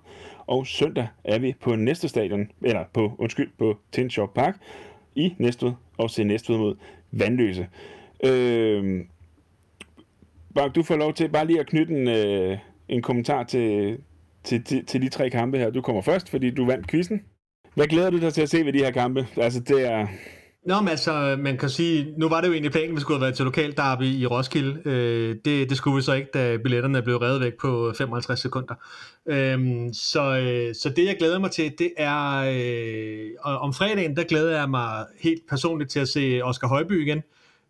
Og 0.47 0.67
søndag 0.67 1.07
er 1.25 1.39
vi 1.39 1.55
på 1.61 1.75
næste 1.77 2.09
stadion, 2.09 2.51
eller 2.63 2.85
på, 2.93 3.13
undskyld, 3.19 3.51
på 3.59 3.77
Tinshop 3.93 4.35
Park 4.35 4.57
i 5.15 5.35
Næstved 5.39 5.73
og 5.99 6.11
ser 6.11 6.25
Næstved 6.25 6.59
mod 6.59 6.77
Vandløse. 7.11 7.67
Øh, 8.25 9.05
Bak, 10.57 10.75
du 10.75 10.83
får 10.83 10.97
lov 10.97 11.15
til 11.15 11.29
bare 11.29 11.47
lige 11.47 11.61
at 11.61 11.67
knytte 11.67 11.95
en, 11.95 12.09
øh, 12.09 12.59
en 12.89 13.03
kommentar 13.03 13.43
til, 13.43 13.99
til, 14.45 14.65
til, 14.65 14.87
til 14.87 15.03
de 15.03 15.09
tre 15.09 15.31
kampe 15.31 15.59
her. 15.59 15.71
Du 15.71 15.81
kommer 15.81 16.03
først, 16.03 16.31
fordi 16.31 16.51
du 16.51 16.67
vandt 16.67 16.91
quizzen. 16.91 17.21
Hvad 17.75 17.87
glæder 17.87 18.11
du 18.11 18.21
dig 18.21 18.35
til 18.35 18.43
at 18.43 18.51
se 18.51 18.65
ved 18.65 18.73
de 18.73 18.79
her 18.79 18.91
kampe? 18.91 19.27
Altså, 19.37 19.61
det 19.61 19.91
er... 19.91 20.07
Nå, 20.67 20.81
men 20.81 20.89
altså, 20.89 21.37
man 21.39 21.59
kan 21.59 21.69
sige, 21.69 22.15
nu 22.19 22.29
var 22.29 22.41
det 22.41 22.49
jo 22.49 22.53
egentlig 22.53 22.73
planen, 22.73 22.91
at 22.91 22.97
vi 22.97 23.01
skulle 23.01 23.19
have 23.19 23.23
været 23.23 23.35
til 23.35 23.45
lokal 23.45 23.77
derby 23.77 24.05
i 24.05 24.27
Roskilde. 24.27 24.83
Øh, 24.85 25.37
det, 25.45 25.69
det 25.71 25.77
skulle 25.77 25.97
vi 25.97 26.03
så 26.03 26.13
ikke, 26.13 26.31
da 26.35 26.57
billetterne 26.57 27.03
blev 27.03 27.17
revet 27.17 27.41
væk 27.41 27.53
på 27.61 27.89
øh, 27.89 27.95
55 27.95 28.41
sekunder. 28.41 28.75
Øh, 29.29 29.59
så, 29.93 30.39
øh, 30.39 30.75
så 30.75 30.93
det, 30.97 31.05
jeg 31.05 31.17
glæder 31.19 31.39
mig 31.39 31.51
til, 31.51 31.73
det 31.79 31.93
er, 31.97 32.37
øh, 32.37 33.63
om 33.63 33.73
fredagen, 33.73 34.17
der 34.17 34.25
glæder 34.25 34.59
jeg 34.59 34.71
mig 34.71 35.07
helt 35.21 35.43
personligt 35.49 35.91
til 35.91 36.01
at 36.01 36.09
se 36.09 36.41
Oscar 36.43 36.69
Højby 36.69 37.07
igen, 37.07 37.23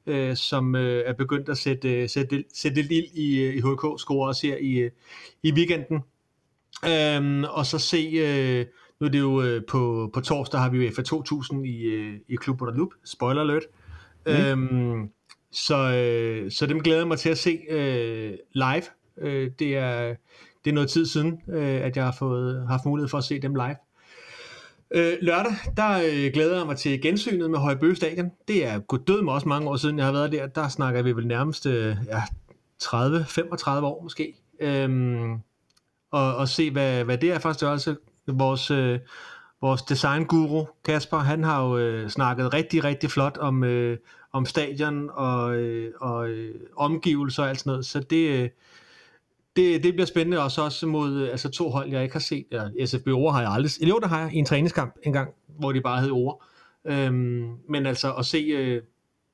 øh, 0.07 0.37
som 0.37 0.75
øh, 0.75 1.03
er 1.07 1.13
begyndt 1.13 1.49
at 1.49 1.59
sætte, 1.59 2.09
sætte, 2.09 2.45
sætte 2.55 2.83
lidt 2.83 2.93
ild 2.93 3.07
i, 3.15 3.49
i 3.49 3.61
HK, 3.61 4.01
score 4.01 4.29
også 4.29 4.47
her 4.47 4.57
i, 4.57 4.91
i 5.43 5.53
weekenden. 5.53 6.05
Øh, 6.85 7.51
og 7.57 7.67
så 7.67 7.79
se... 7.79 8.11
Øh, 8.15 8.67
nu 9.01 9.07
er 9.07 9.11
det 9.11 9.19
jo 9.19 9.43
øh, 9.43 9.63
på, 9.69 10.11
på 10.15 10.21
torsdag 10.21 10.61
har 10.61 10.71
vi 10.71 10.87
jo 10.87 10.93
FA 10.97 11.03
2000 11.03 11.67
i, 11.67 11.83
øh, 11.83 12.15
i 12.29 12.37
Klub 12.37 12.61
Loop. 12.61 12.89
Spoiler 13.05 13.41
alert. 13.43 13.63
Mm. 14.27 14.33
Øhm, 14.33 15.11
så, 15.53 15.77
øh, 15.77 16.51
så 16.51 16.67
dem 16.67 16.81
glæder 16.81 17.01
jeg 17.01 17.09
mig 17.09 17.19
til 17.19 17.29
at 17.29 17.39
se 17.39 17.61
øh, 17.71 18.35
live. 18.53 18.83
Øh, 19.19 19.51
det, 19.59 19.77
er, 19.77 20.15
det 20.65 20.71
er 20.71 20.75
noget 20.75 20.91
tid 20.91 21.07
siden, 21.07 21.41
øh, 21.49 21.81
at 21.83 21.97
jeg 21.97 22.05
har 22.05 22.17
fået 22.19 22.67
haft 22.69 22.85
mulighed 22.85 23.09
for 23.09 23.19
at 23.19 23.25
se 23.25 23.39
dem 23.39 23.55
live. 23.55 23.77
Øh, 24.91 25.13
lørdag, 25.23 25.53
der 25.77 25.99
øh, 25.99 26.33
glæder 26.33 26.57
jeg 26.57 26.67
mig 26.67 26.77
til 26.77 27.03
gensynet 27.03 27.51
med 27.51 27.59
Højbø 27.59 27.95
Stadion. 27.95 28.31
Det 28.49 28.67
er 28.67 28.79
gået 28.79 29.09
død 29.09 29.23
med 29.23 29.33
også 29.33 29.49
mange 29.49 29.69
år 29.69 29.77
siden, 29.77 29.99
jeg 29.99 30.07
har 30.07 30.13
været 30.13 30.33
der. 30.33 30.47
Der 30.47 30.69
snakker 30.69 31.03
vi 31.03 31.13
vel 31.13 31.27
nærmest 31.27 31.67
øh, 31.67 31.97
ja, 32.07 32.23
30-35 32.83 33.69
år 33.69 34.03
måske. 34.03 34.35
Øhm, 34.61 35.33
og, 36.11 36.37
og 36.37 36.49
se, 36.49 36.71
hvad, 36.71 37.05
hvad 37.05 37.19
det 37.19 37.33
er 37.33 37.39
for 37.39 37.53
størrelse 37.53 37.97
vores, 38.27 38.71
øh, 38.71 38.99
vores 39.61 39.83
designguru 39.83 40.65
Kasper, 40.85 41.19
han 41.19 41.45
har 41.45 41.65
jo 41.65 41.79
øh, 41.79 42.09
snakket 42.09 42.55
rigtig, 42.55 42.85
rigtig 42.85 43.11
flot 43.11 43.37
om, 43.37 43.65
øh, 43.65 43.99
om 44.33 44.47
stadion 44.47 45.11
og, 45.13 45.55
øh, 45.55 45.93
og 46.01 46.29
øh, 46.29 46.55
omgivelser 46.77 47.43
og 47.43 47.49
alt 47.49 47.59
sådan 47.59 47.71
noget, 47.71 47.87
så 47.87 48.01
det, 48.01 48.43
øh, 48.43 48.49
det, 49.57 49.83
det 49.83 49.95
bliver 49.95 50.07
spændende 50.07 50.43
også, 50.43 50.63
også 50.63 50.87
mod 50.87 51.23
øh, 51.23 51.31
altså 51.31 51.51
to 51.51 51.71
hold, 51.71 51.91
jeg 51.91 52.03
ikke 52.03 52.15
har 52.15 52.21
set. 52.21 52.47
Ja, 52.53 52.87
SFB 52.87 53.07
Ore 53.09 53.33
har 53.33 53.41
jeg 53.41 53.51
aldrig. 53.51 53.89
Jo, 53.89 53.99
der 53.99 54.09
har 54.09 54.21
jeg 54.21 54.35
i 54.35 54.37
en 54.37 54.45
træningskamp 54.45 54.95
en 55.03 55.13
gang, 55.13 55.31
hvor 55.59 55.73
de 55.73 55.81
bare 55.81 56.01
hed 56.01 56.11
Ore. 56.11 56.37
Øhm, 56.85 57.57
men 57.69 57.87
altså 57.87 58.13
at 58.13 58.27
se 58.27 58.39
øh, 58.39 58.83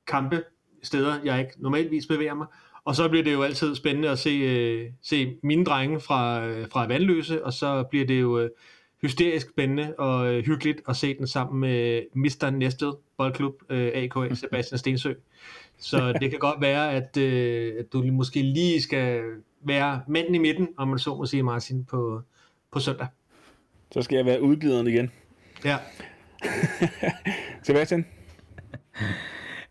kampe 0.07 0.43
steder, 0.83 1.15
jeg 1.25 1.39
ikke 1.39 1.51
normalvis 1.57 2.07
bevæger 2.07 2.33
mig, 2.33 2.47
og 2.85 2.95
så 2.95 3.09
bliver 3.09 3.23
det 3.23 3.33
jo 3.33 3.41
altid 3.43 3.75
spændende 3.75 4.09
at 4.09 4.19
se, 4.19 4.29
øh, 4.29 4.91
se 5.01 5.35
mine 5.43 5.65
drenge 5.65 5.99
fra, 5.99 6.45
øh, 6.45 6.67
fra 6.71 6.87
Vandløse, 6.87 7.45
og 7.45 7.53
så 7.53 7.83
bliver 7.83 8.05
det 8.05 8.21
jo 8.21 8.39
øh, 8.39 8.49
hysterisk 9.01 9.49
spændende 9.49 9.93
og 9.97 10.33
øh, 10.33 10.45
hyggeligt 10.45 10.81
at 10.87 10.95
se 10.95 11.17
den 11.17 11.27
sammen 11.27 11.59
med 11.59 12.01
Mr. 12.13 12.49
Næsted 12.49 12.93
Boldklub, 13.17 13.53
øh, 13.69 13.91
AK 13.95 14.13
Sebastian 14.37 14.79
Stensø. 14.79 15.13
Så 15.77 16.13
det 16.21 16.29
kan 16.29 16.39
godt 16.39 16.61
være, 16.61 16.93
at, 16.93 17.17
øh, 17.17 17.73
at 17.79 17.93
du 17.93 18.03
måske 18.03 18.41
lige 18.41 18.81
skal 18.81 19.21
være 19.65 20.01
manden 20.07 20.35
i 20.35 20.37
midten, 20.37 20.67
om 20.77 20.87
man 20.87 20.99
så 20.99 21.15
må 21.15 21.25
sige, 21.25 21.43
Martin, 21.43 21.85
på, 21.85 22.21
på 22.71 22.79
søndag. 22.79 23.07
Så 23.91 24.01
skal 24.01 24.15
jeg 24.15 24.25
være 24.25 24.41
udglideren 24.41 24.87
igen. 24.87 25.11
Ja. 25.65 25.77
Sebastian? 27.63 28.05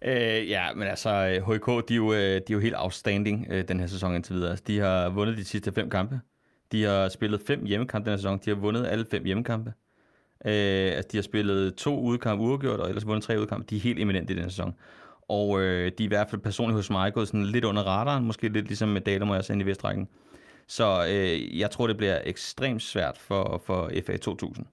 Øh, 0.05 0.49
ja, 0.49 0.75
men 0.75 0.89
altså, 0.89 1.41
HK, 1.47 1.89
de 1.89 1.95
er 1.95 1.97
jo, 1.97 2.13
øh, 2.13 2.19
de 2.19 2.35
er 2.37 2.43
jo 2.51 2.59
helt 2.59 2.75
outstanding 2.79 3.47
øh, 3.51 3.69
den 3.69 3.81
her 3.81 3.87
sæson 3.87 4.15
indtil 4.15 4.35
videre. 4.35 4.51
Altså, 4.51 4.65
de 4.67 4.79
har 4.79 5.09
vundet 5.09 5.37
de 5.37 5.45
sidste 5.45 5.73
fem 5.73 5.91
kampe. 5.91 6.21
De 6.73 6.83
har 6.83 7.09
spillet 7.09 7.41
fem 7.47 7.65
hjemmekampe 7.65 8.05
den 8.05 8.13
her 8.13 8.17
sæson. 8.17 8.41
De 8.45 8.51
har 8.51 8.57
vundet 8.57 8.87
alle 8.87 9.07
fem 9.11 9.25
hjemmekampe. 9.25 9.73
Øh, 10.45 10.93
altså, 10.97 11.09
de 11.13 11.17
har 11.17 11.23
spillet 11.23 11.75
to 11.75 12.01
udekampe 12.01 12.45
uafgjort, 12.45 12.81
og 12.81 12.89
ellers 12.89 13.07
vundet 13.07 13.25
tre 13.25 13.39
udekampe. 13.39 13.67
De 13.71 13.77
er 13.77 13.81
helt 13.81 14.01
eminente 14.01 14.33
i 14.33 14.37
den 14.37 14.43
her 14.43 14.51
sæson. 14.51 14.75
Og 15.29 15.61
øh, 15.61 15.93
de 15.99 16.03
er 16.03 16.07
i 16.07 16.09
hvert 16.09 16.31
fald 16.31 16.41
personligt 16.41 16.77
hos 16.77 16.91
mig 16.91 17.15
gået 17.15 17.29
sådan 17.29 17.47
lidt 17.47 17.65
under 17.65 17.83
radaren, 17.83 18.25
måske 18.25 18.49
lidt 18.49 18.67
ligesom 18.67 18.89
med 18.89 19.01
Dalum 19.01 19.31
og 19.31 19.37
jeg 19.49 19.61
i 19.61 19.63
Vestrækken. 19.63 20.09
Så 20.67 21.07
øh, 21.09 21.59
jeg 21.59 21.71
tror, 21.71 21.87
det 21.87 21.97
bliver 21.97 22.21
ekstremt 22.25 22.83
svært 22.83 23.19
for, 23.19 23.63
for 23.67 23.91
FA 24.07 24.17
2000. 24.17 24.67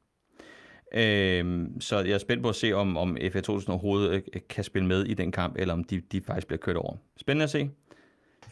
Øh, 0.94 1.68
så 1.80 2.00
jeg 2.00 2.14
er 2.14 2.18
spændt 2.18 2.44
på 2.44 2.50
at 2.50 2.56
se, 2.56 2.74
om, 2.74 2.98
om 2.98 3.18
FA 3.32 3.42
2000 3.42 3.70
overhovedet 3.70 4.24
øh, 4.34 4.42
kan 4.50 4.64
spille 4.64 4.88
med 4.88 5.06
i 5.06 5.14
den 5.14 5.32
kamp, 5.32 5.56
eller 5.60 5.74
om 5.74 5.84
de, 5.84 6.02
de 6.12 6.22
faktisk 6.22 6.48
bliver 6.48 6.60
kørt 6.60 6.76
over. 6.76 6.96
Spændende 7.18 7.44
at 7.44 7.50
se. 7.50 7.70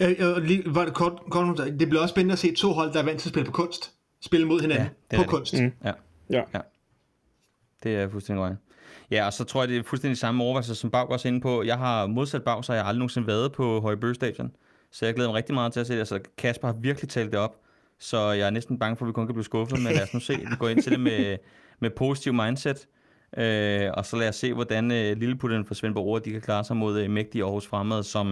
Øh, 0.02 0.16
øh, 0.20 0.44
lige, 0.44 0.64
var 0.66 0.86
det, 0.86 0.94
kort, 0.94 1.22
kort, 1.30 1.58
det 1.58 1.90
bliver 1.90 2.02
også 2.02 2.14
spændende 2.14 2.34
at 2.34 2.40
se 2.40 2.56
to 2.56 2.68
hold, 2.72 2.94
der 2.94 3.00
er 3.00 3.04
vant 3.04 3.20
til 3.20 3.30
at 3.30 3.34
spille 3.34 3.46
på 3.46 3.52
kunst, 3.52 3.94
spille 4.22 4.48
mod 4.48 4.62
hinanden 4.62 4.88
ja, 5.12 5.18
på 5.18 5.24
kunst. 5.24 5.54
Mm. 5.54 5.72
Ja. 5.84 5.94
ja. 6.30 6.44
ja. 6.54 6.60
Det 7.84 7.96
er 7.96 8.10
fuldstændig 8.10 8.46
rigtigt. 8.46 8.67
Ja, 9.12 9.26
og 9.26 9.34
så 9.34 9.44
tror 9.44 9.62
jeg, 9.62 9.70
det 9.70 9.78
er 9.78 9.84
fuldstændig 9.84 10.18
samme 10.18 10.44
overvejelse, 10.44 10.76
som 10.76 10.92
Bag 10.92 11.10
også 11.10 11.28
inde 11.28 11.42
på. 11.42 11.64
Jeg 11.64 11.78
har 11.78 12.08
modsat 12.08 12.44
Bag, 12.44 12.64
så 12.64 12.72
har 12.72 12.78
jeg 12.78 12.86
aldrig 12.86 13.00
nogensinde 13.00 13.28
været 13.28 13.52
på 13.52 13.80
Højbø 13.80 14.14
Stadion. 14.14 14.52
Så 14.92 15.06
jeg 15.06 15.16
glæder 15.16 15.30
mig 15.30 15.38
rigtig 15.38 15.56
meget 15.56 15.74
til 15.74 15.80
at 15.80 15.88
se 15.88 15.94
det. 15.94 16.00
Altså, 16.00 16.20
Kasper 16.38 16.68
har 16.68 16.76
virkelig 16.76 17.10
talt 17.10 17.32
det 17.32 17.40
op, 17.40 17.56
så 18.00 18.32
jeg 18.32 18.46
er 18.46 18.50
næsten 18.50 18.80
bange 18.80 18.98
for, 18.98 19.06
at 19.06 19.08
vi 19.08 19.14
kun 19.14 19.26
kan 19.26 19.36
blive 19.36 19.46
skuffet. 19.46 19.84
Men 19.84 19.94
lad 19.94 20.04
os 20.04 20.14
nu 20.14 20.20
se. 20.20 20.34
Vi 20.38 20.56
går 20.60 20.68
ind 20.68 20.82
til 20.82 20.92
det 20.92 21.00
med, 21.00 21.38
med 21.82 21.90
positiv 21.90 22.34
mindset. 22.34 22.88
Øh, 23.38 23.92
og 23.94 24.06
så 24.06 24.16
lad 24.16 24.30
os 24.30 24.36
se, 24.36 24.54
hvordan 24.54 24.92
øh, 24.92 25.18
Lilleputten 25.18 25.66
for 25.66 25.74
Svendborg 25.74 26.06
Ore, 26.08 26.22
de 26.26 26.32
kan 26.32 26.42
klare 26.42 26.64
sig 26.64 26.78
mod 26.78 27.00
øh, 27.00 27.10
mægtige 27.10 27.44
Aarhus 27.44 27.68
Fremad, 27.68 28.04
som 28.04 28.32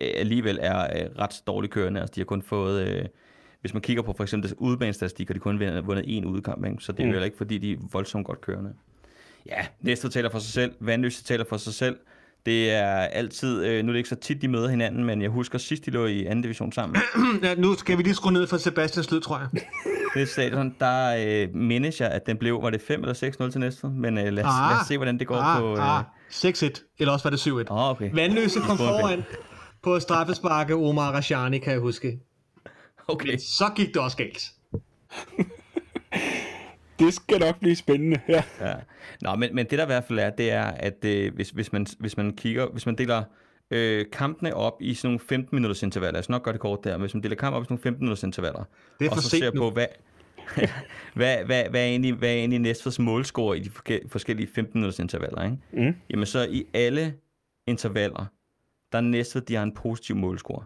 øh, 0.00 0.10
alligevel 0.14 0.58
er 0.62 0.82
øh, 0.82 1.10
ret 1.18 1.42
dårligt 1.46 1.72
kørende. 1.72 2.00
Altså, 2.00 2.12
de 2.14 2.20
har 2.20 2.24
kun 2.24 2.42
fået... 2.42 2.88
Øh, 2.88 3.04
hvis 3.60 3.74
man 3.74 3.82
kigger 3.82 4.02
på 4.02 4.12
for 4.16 4.22
eksempel 4.24 4.48
deres 4.48 4.60
udbanestatistik, 4.60 5.28
har 5.28 5.34
de 5.34 5.40
kun 5.40 5.60
vundet 5.60 6.04
én 6.04 6.26
udkamp, 6.26 6.64
ikke? 6.64 6.76
så 6.80 6.92
det 6.92 7.02
er 7.02 7.06
mm. 7.06 7.12
jo 7.12 7.20
ikke, 7.20 7.36
fordi 7.36 7.58
de 7.58 7.72
er 7.72 7.76
voldsomt 7.92 8.26
godt 8.26 8.40
kørende. 8.40 8.74
Ja, 9.46 9.66
næste 9.80 10.08
taler 10.08 10.30
for 10.30 10.38
sig 10.38 10.52
selv, 10.52 10.72
Vandløse 10.80 11.24
taler 11.24 11.44
for 11.48 11.56
sig 11.56 11.74
selv. 11.74 11.96
Det 12.46 12.70
er 12.70 12.96
altid, 12.96 13.64
øh, 13.64 13.84
nu 13.84 13.90
er 13.90 13.92
det 13.92 13.98
ikke 13.98 14.08
så 14.08 14.14
tit, 14.14 14.42
de 14.42 14.48
møder 14.48 14.68
hinanden, 14.68 15.04
men 15.04 15.22
jeg 15.22 15.30
husker 15.30 15.58
sidst, 15.58 15.86
de 15.86 15.90
lå 15.90 16.06
i 16.06 16.24
anden 16.24 16.42
division 16.42 16.72
sammen. 16.72 17.00
ja, 17.42 17.54
nu 17.54 17.74
skal 17.74 17.98
vi 17.98 18.02
lige 18.02 18.14
skrue 18.14 18.32
ned 18.32 18.46
for 18.46 18.56
Sebastians 18.56 19.10
lyd, 19.10 19.20
tror 19.20 19.38
jeg. 19.38 19.48
det 20.14 20.28
stadion, 20.28 20.74
der 20.80 21.16
øh, 21.18 21.54
mindes 21.54 22.00
jeg, 22.00 22.10
at 22.10 22.26
den 22.26 22.36
blev, 22.36 22.62
var 22.62 22.70
det 22.70 22.80
5 22.80 23.00
eller 23.00 23.14
6-0 23.46 23.50
til 23.50 23.60
næste, 23.60 23.86
men 23.86 24.18
øh, 24.18 24.32
lad, 24.32 24.44
os, 24.44 24.50
ah, 24.50 24.70
lad 24.70 24.80
os 24.80 24.86
se, 24.86 24.96
hvordan 24.96 25.18
det 25.18 25.26
går 25.26 25.36
ah, 25.36 25.60
på... 25.60 25.76
Øh... 25.76 25.98
Ah, 25.98 26.04
6-1, 26.30 26.96
eller 26.98 27.12
også 27.12 27.24
var 27.24 27.30
det 27.30 27.46
7-1. 27.46 27.70
Oh, 27.70 27.90
okay. 27.90 28.10
Vandløse 28.14 28.60
kom 28.60 28.78
foran 28.78 29.22
på 29.82 30.00
straffesparke 30.00 30.74
Omar 30.74 31.12
Rashani, 31.12 31.58
kan 31.58 31.72
jeg 31.72 31.80
huske. 31.80 32.18
Okay. 33.08 33.28
Men 33.28 33.40
så 33.40 33.70
gik 33.76 33.88
det 33.88 33.96
også 33.96 34.16
galt. 34.16 34.42
det 37.04 37.14
skal 37.14 37.38
nok 37.38 37.60
blive 37.60 37.76
spændende, 37.76 38.20
ja. 38.28 38.42
ja. 38.60 38.74
Nå, 39.20 39.34
men, 39.34 39.54
men 39.54 39.66
det 39.70 39.78
der 39.78 39.84
i 39.84 39.86
hvert 39.86 40.04
fald 40.04 40.18
er, 40.18 40.30
det 40.30 40.50
er, 40.50 40.64
at 40.64 41.04
øh, 41.04 41.34
hvis, 41.34 41.50
hvis, 41.50 41.72
man, 41.72 41.86
hvis 41.98 42.16
man 42.16 42.36
kigger, 42.36 42.66
hvis 42.66 42.86
man 42.86 42.98
deler 42.98 43.22
øh, 43.70 44.06
kampene 44.12 44.54
op 44.54 44.76
i 44.80 44.94
sådan 44.94 45.08
nogle 45.08 45.20
15 45.20 45.56
minutters 45.56 45.82
intervaller, 45.82 46.18
jeg 46.18 46.24
skal 46.24 46.32
nok 46.32 46.42
gøre 46.42 46.52
det 46.52 46.60
kort 46.60 46.84
der, 46.84 46.92
men 46.92 47.00
hvis 47.00 47.14
man 47.14 47.22
deler 47.22 47.36
kamp 47.36 47.56
op 47.56 47.62
i 47.62 47.64
sådan 47.64 47.72
nogle 47.72 47.82
15 47.82 48.04
minutters 48.04 48.22
intervaller, 48.22 48.64
det 49.00 49.06
er 49.06 49.10
og 49.10 49.16
så 49.16 49.30
ser 49.30 49.52
nu. 49.54 49.60
på, 49.60 49.70
hvad, 49.70 49.86
hvad, 51.14 51.44
hvad, 51.44 51.64
hvad, 51.70 51.80
er 51.80 51.86
egentlig, 51.86 52.14
hvad 52.14 52.28
er 52.28 52.34
egentlig 52.34 52.58
Næstveds 52.58 52.98
målscore 52.98 53.58
i 53.58 53.60
de 53.60 53.70
forskellige 54.08 54.48
15 54.54 54.80
minutters 54.80 54.98
intervaller, 54.98 55.44
ikke? 55.44 55.58
Mm. 55.72 55.94
Jamen 56.10 56.26
så 56.26 56.46
i 56.50 56.66
alle 56.74 57.14
intervaller, 57.66 58.26
der 58.92 58.98
er 58.98 59.02
Næstved, 59.02 59.42
de 59.42 59.54
har 59.54 59.62
en 59.62 59.74
positiv 59.74 60.16
målscore. 60.16 60.64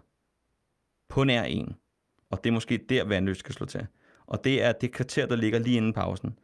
På 1.09 1.23
nær 1.23 1.43
en. 1.43 1.75
Og 2.29 2.43
det 2.43 2.49
er 2.49 2.53
måske 2.53 2.77
der, 2.89 3.03
Vandløs 3.03 3.37
skal 3.37 3.55
slå 3.55 3.65
til. 3.65 3.87
Og 4.27 4.43
det 4.43 4.63
er 4.63 4.71
det 4.71 4.91
kvarter, 4.91 5.25
der 5.25 5.35
ligger 5.35 5.59
lige 5.59 5.77
inden 5.77 5.93
pausen. 5.93 6.37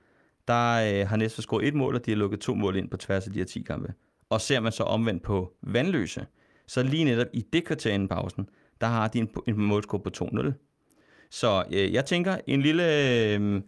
Der 0.48 0.74
øh, 0.74 1.08
har 1.08 1.18
Næstved 1.18 1.44
scoret 1.44 1.68
et 1.68 1.74
mål, 1.74 1.96
og 1.96 2.06
de 2.06 2.12
har 2.12 2.16
lukket 2.16 2.40
to 2.40 2.56
mål 2.56 2.76
ind 2.76 2.90
på 2.90 2.98
tværs 2.98 3.28
af 3.28 3.34
de 3.34 3.40
her 3.40 3.46
10 3.46 3.62
kampe. 3.62 3.94
Og 4.30 4.42
ser 4.42 4.60
man 4.60 4.72
så 4.72 4.84
omvendt 4.84 5.24
på 5.24 5.54
Vandløse, 5.62 6.26
så 6.68 6.84
lige 6.84 7.04
netop 7.04 7.28
i 7.34 7.46
det 7.54 7.66
kvarter 7.66 7.92
inden 7.92 8.08
pausen, 8.08 8.50
der 8.82 8.88
har 8.88 9.08
de 9.08 9.20
en, 9.20 9.30
en 9.48 9.58
målscore 9.58 10.00
på 10.00 10.10
2-0. 10.18 10.52
Så 11.32 11.64
øh, 11.72 11.94
jeg 11.94 12.06
tænker, 12.06 12.38
en 12.48 12.62
lille, 12.62 12.84
øh, 12.84 13.62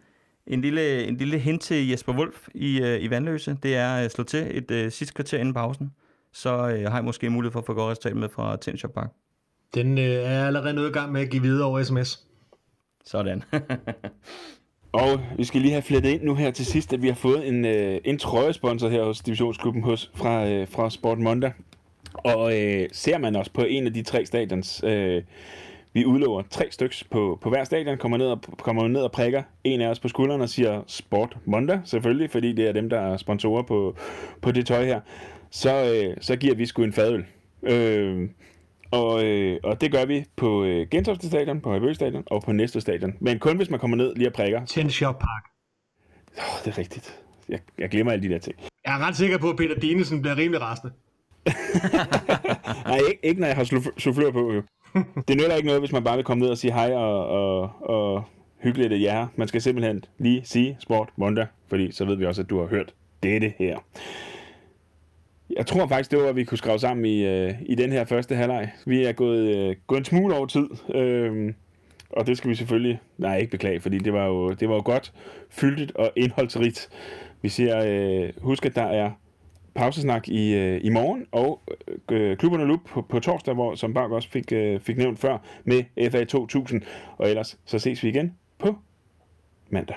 en, 0.47 0.61
lille, 0.61 1.03
en 1.03 1.18
lille 1.18 1.39
hint 1.39 1.61
til 1.61 1.89
Jesper 1.89 2.13
Wolf 2.13 2.47
i, 2.55 2.82
øh, 2.82 3.03
i 3.03 3.09
Vandløse, 3.09 3.57
det 3.63 3.76
er 3.76 3.95
at 3.95 4.11
slå 4.11 4.24
til 4.24 4.57
et 4.57 4.72
øh, 4.72 4.91
sidste 4.91 5.13
kvarter 5.13 5.38
inden 5.38 5.53
pausen. 5.53 5.91
Så 6.34 6.49
øh, 6.49 6.91
har 6.91 6.97
jeg 6.97 7.03
måske 7.03 7.30
mulighed 7.30 7.51
for 7.51 7.59
at 7.59 7.66
få 7.66 7.74
godt 7.74 7.91
resultat 7.91 8.16
med 8.16 8.30
fra 8.30 8.57
Tennis 8.57 8.86
Park. 8.95 9.09
Den 9.74 9.97
øh, 9.97 10.03
er 10.03 10.47
allerede 10.47 10.74
noget 10.74 10.89
i 10.89 10.93
gang 10.93 11.11
med 11.11 11.22
at 11.22 11.30
give 11.30 11.41
videre 11.41 11.68
over 11.68 11.84
sms. 11.84 12.24
Sådan. 13.06 13.43
og 15.01 15.22
vi 15.38 15.43
skal 15.43 15.62
lige 15.62 15.72
have 15.72 15.82
flettet 15.82 16.10
ind 16.10 16.24
nu 16.24 16.36
her 16.36 16.51
til 16.51 16.66
sidst, 16.66 16.93
at 16.93 17.01
vi 17.01 17.08
har 17.08 17.16
fået 17.16 17.47
en, 17.47 17.66
øh, 17.66 18.01
en 18.03 18.18
trøjesponsor 18.18 18.89
her 18.89 19.03
hos 19.03 19.20
Divisionsklubben 19.20 19.84
hos, 19.84 20.12
fra, 20.16 20.47
øh, 20.47 20.68
fra 20.68 20.89
Sport 20.89 21.20
Monday. 21.20 21.49
Og 22.14 22.60
øh, 22.62 22.89
ser 22.91 23.18
man 23.18 23.36
også 23.36 23.51
på 23.51 23.62
en 23.62 23.88
af 23.88 23.93
de 23.93 24.03
tre 24.03 24.26
stadions, 24.26 24.84
øh, 24.84 25.24
vi 25.93 26.06
udlover 26.06 26.43
tre 26.49 26.68
styks 26.72 27.03
på, 27.03 27.38
på 27.41 27.49
hver 27.49 27.64
stadion, 27.64 27.97
kommer 27.97 28.18
ned, 28.18 28.28
og, 28.28 28.41
kommer 28.58 28.88
ned 28.88 29.01
og 29.01 29.12
prikker 29.12 29.43
en 29.64 29.82
af 29.82 29.89
os 29.89 29.99
på 29.99 30.08
skulderen 30.08 30.41
og 30.41 30.49
siger 30.49 30.82
Sport 30.88 31.38
Monday, 31.45 31.78
selvfølgelig, 31.86 32.32
fordi 32.32 32.53
det 32.53 32.68
er 32.68 32.72
dem, 32.72 32.89
der 32.89 32.99
er 32.99 33.18
sponsorer 33.18 33.64
på, 33.64 33.95
på 34.41 34.51
det 34.51 34.66
tøj 34.66 34.86
her. 34.86 34.99
Så, 35.51 35.93
øh, 35.93 36.18
så 36.22 36.36
giver 36.36 36.56
vi 36.56 36.66
sgu 36.66 36.84
en 36.84 36.93
fadøl. 36.93 37.26
Øh, 37.64 38.30
og, 38.92 39.24
øh, 39.24 39.60
og 39.64 39.82
det 39.82 39.92
gør 39.92 40.06
vi 40.06 40.26
på 40.36 40.64
øh, 40.64 40.88
Gentofte 40.92 41.28
Stadion, 41.28 41.62
på 41.62 41.70
Højbø 41.70 41.94
Stadion 41.94 42.24
og 42.26 42.44
på 42.44 42.52
næste 42.52 42.82
stadion. 42.82 43.14
Men 43.20 43.40
kun 43.40 43.58
hvis 43.58 43.70
man 43.70 43.80
kommer 43.80 43.98
ned 43.98 44.16
lige 44.16 44.30
og 44.30 44.34
prikker. 44.34 44.66
Til 44.66 44.92
Shop 44.92 45.20
Park. 45.20 45.44
Oh, 46.38 46.66
det 46.66 46.74
er 46.74 46.78
rigtigt. 46.78 47.20
Jeg, 47.50 47.60
jeg 47.78 47.90
glemmer 47.90 48.12
alle 48.12 48.28
de 48.28 48.34
der 48.34 48.40
ting. 48.40 48.56
Jeg 48.86 48.96
er 48.96 49.08
ret 49.08 49.16
sikker 49.16 49.38
på, 49.38 49.50
at 49.50 49.58
Peter 49.58 49.76
Dinesen 49.76 50.22
bliver 50.22 50.38
rimelig 50.38 50.62
rasende. 50.62 50.94
Nej, 52.90 52.98
ikke, 52.98 53.20
ikke 53.24 53.42
når 53.42 53.48
jeg 53.48 53.56
har 53.56 53.92
soufflør 53.98 54.32
på, 54.32 54.54
jo. 54.54 54.62
Det 55.28 55.38
nytter 55.38 55.56
ikke 55.56 55.68
noget, 55.68 55.82
hvis 55.82 55.92
man 55.92 56.04
bare 56.04 56.16
vil 56.16 56.26
komme 56.26 56.42
ned 56.42 56.50
og 56.50 56.58
sige 56.58 56.74
hej 56.74 56.94
og, 56.94 57.28
og, 57.28 57.72
og 57.82 58.24
hyggeligt 58.64 58.94
af 58.94 59.00
jer. 59.00 59.28
Man 59.36 59.48
skal 59.48 59.62
simpelthen 59.62 60.04
lige 60.18 60.42
sige 60.46 60.78
sport 60.80 61.10
Monda, 61.16 61.48
fordi 61.68 61.92
så 61.92 62.06
ved 62.06 62.16
vi 62.16 62.26
også, 62.26 62.42
at 62.42 62.50
du 62.50 62.60
har 62.60 62.68
hørt 62.68 62.94
dette 63.24 63.54
her. 63.60 63.78
Jeg 65.56 65.66
tror 65.66 65.88
faktisk, 65.88 66.12
det 66.12 66.20
var, 66.20 66.30
at 66.30 66.36
vi 66.36 66.43
kunne 66.43 66.58
skrive 66.58 66.80
sammen 66.80 67.06
i, 67.06 67.26
øh, 67.26 67.53
i 67.66 67.76
den 67.76 67.91
her 67.91 68.06
første 68.06 68.36
halvleg. 68.36 68.72
Vi 68.86 69.03
er 69.03 69.12
gået, 69.12 69.56
øh, 69.56 69.76
gået 69.88 69.99
en 69.99 70.06
smule 70.06 70.36
over 70.36 70.45
tid, 70.45 70.68
øh, 70.95 71.53
og 72.10 72.28
det 72.28 72.38
skal 72.38 72.49
vi 72.49 72.56
selvfølgelig 72.56 72.99
nej, 73.18 73.38
ikke 73.38 73.51
beklage, 73.51 73.80
fordi 73.80 73.97
det 73.97 74.14
var 74.14 74.26
jo, 74.26 74.53
det 74.53 74.70
var 74.70 74.76
jo 74.76 74.82
godt, 74.86 75.14
fyldigt 75.49 75.91
og 75.91 76.12
indholdsrigt. 76.16 76.89
Vi 77.41 77.49
siger, 77.49 77.84
øh, 77.86 78.34
husk, 78.41 78.66
at 78.66 78.76
der 78.76 78.84
er 78.84 79.12
pausesnak 79.76 80.28
i, 80.28 80.53
øh, 80.53 80.82
i 80.84 80.89
morgen, 80.89 81.26
og 81.32 81.62
øh, 82.12 82.38
klubberne 82.38 82.66
Loop 82.66 82.80
på, 82.86 83.01
på 83.01 83.20
torsdag, 83.20 83.53
hvor, 83.53 83.76
som 83.76 83.93
Bark 83.93 84.12
også 84.12 84.30
fik, 84.30 84.51
øh, 84.51 84.80
fik 84.80 84.97
nævnt 84.97 85.20
før, 85.20 85.38
med 85.64 86.12
FA 86.12 86.24
2000. 86.24 86.82
Og 87.18 87.30
ellers 87.30 87.60
så 87.66 87.80
ses 87.80 88.03
vi 88.03 88.10
igen 88.10 88.34
på 88.60 88.76
mandag. 89.70 89.95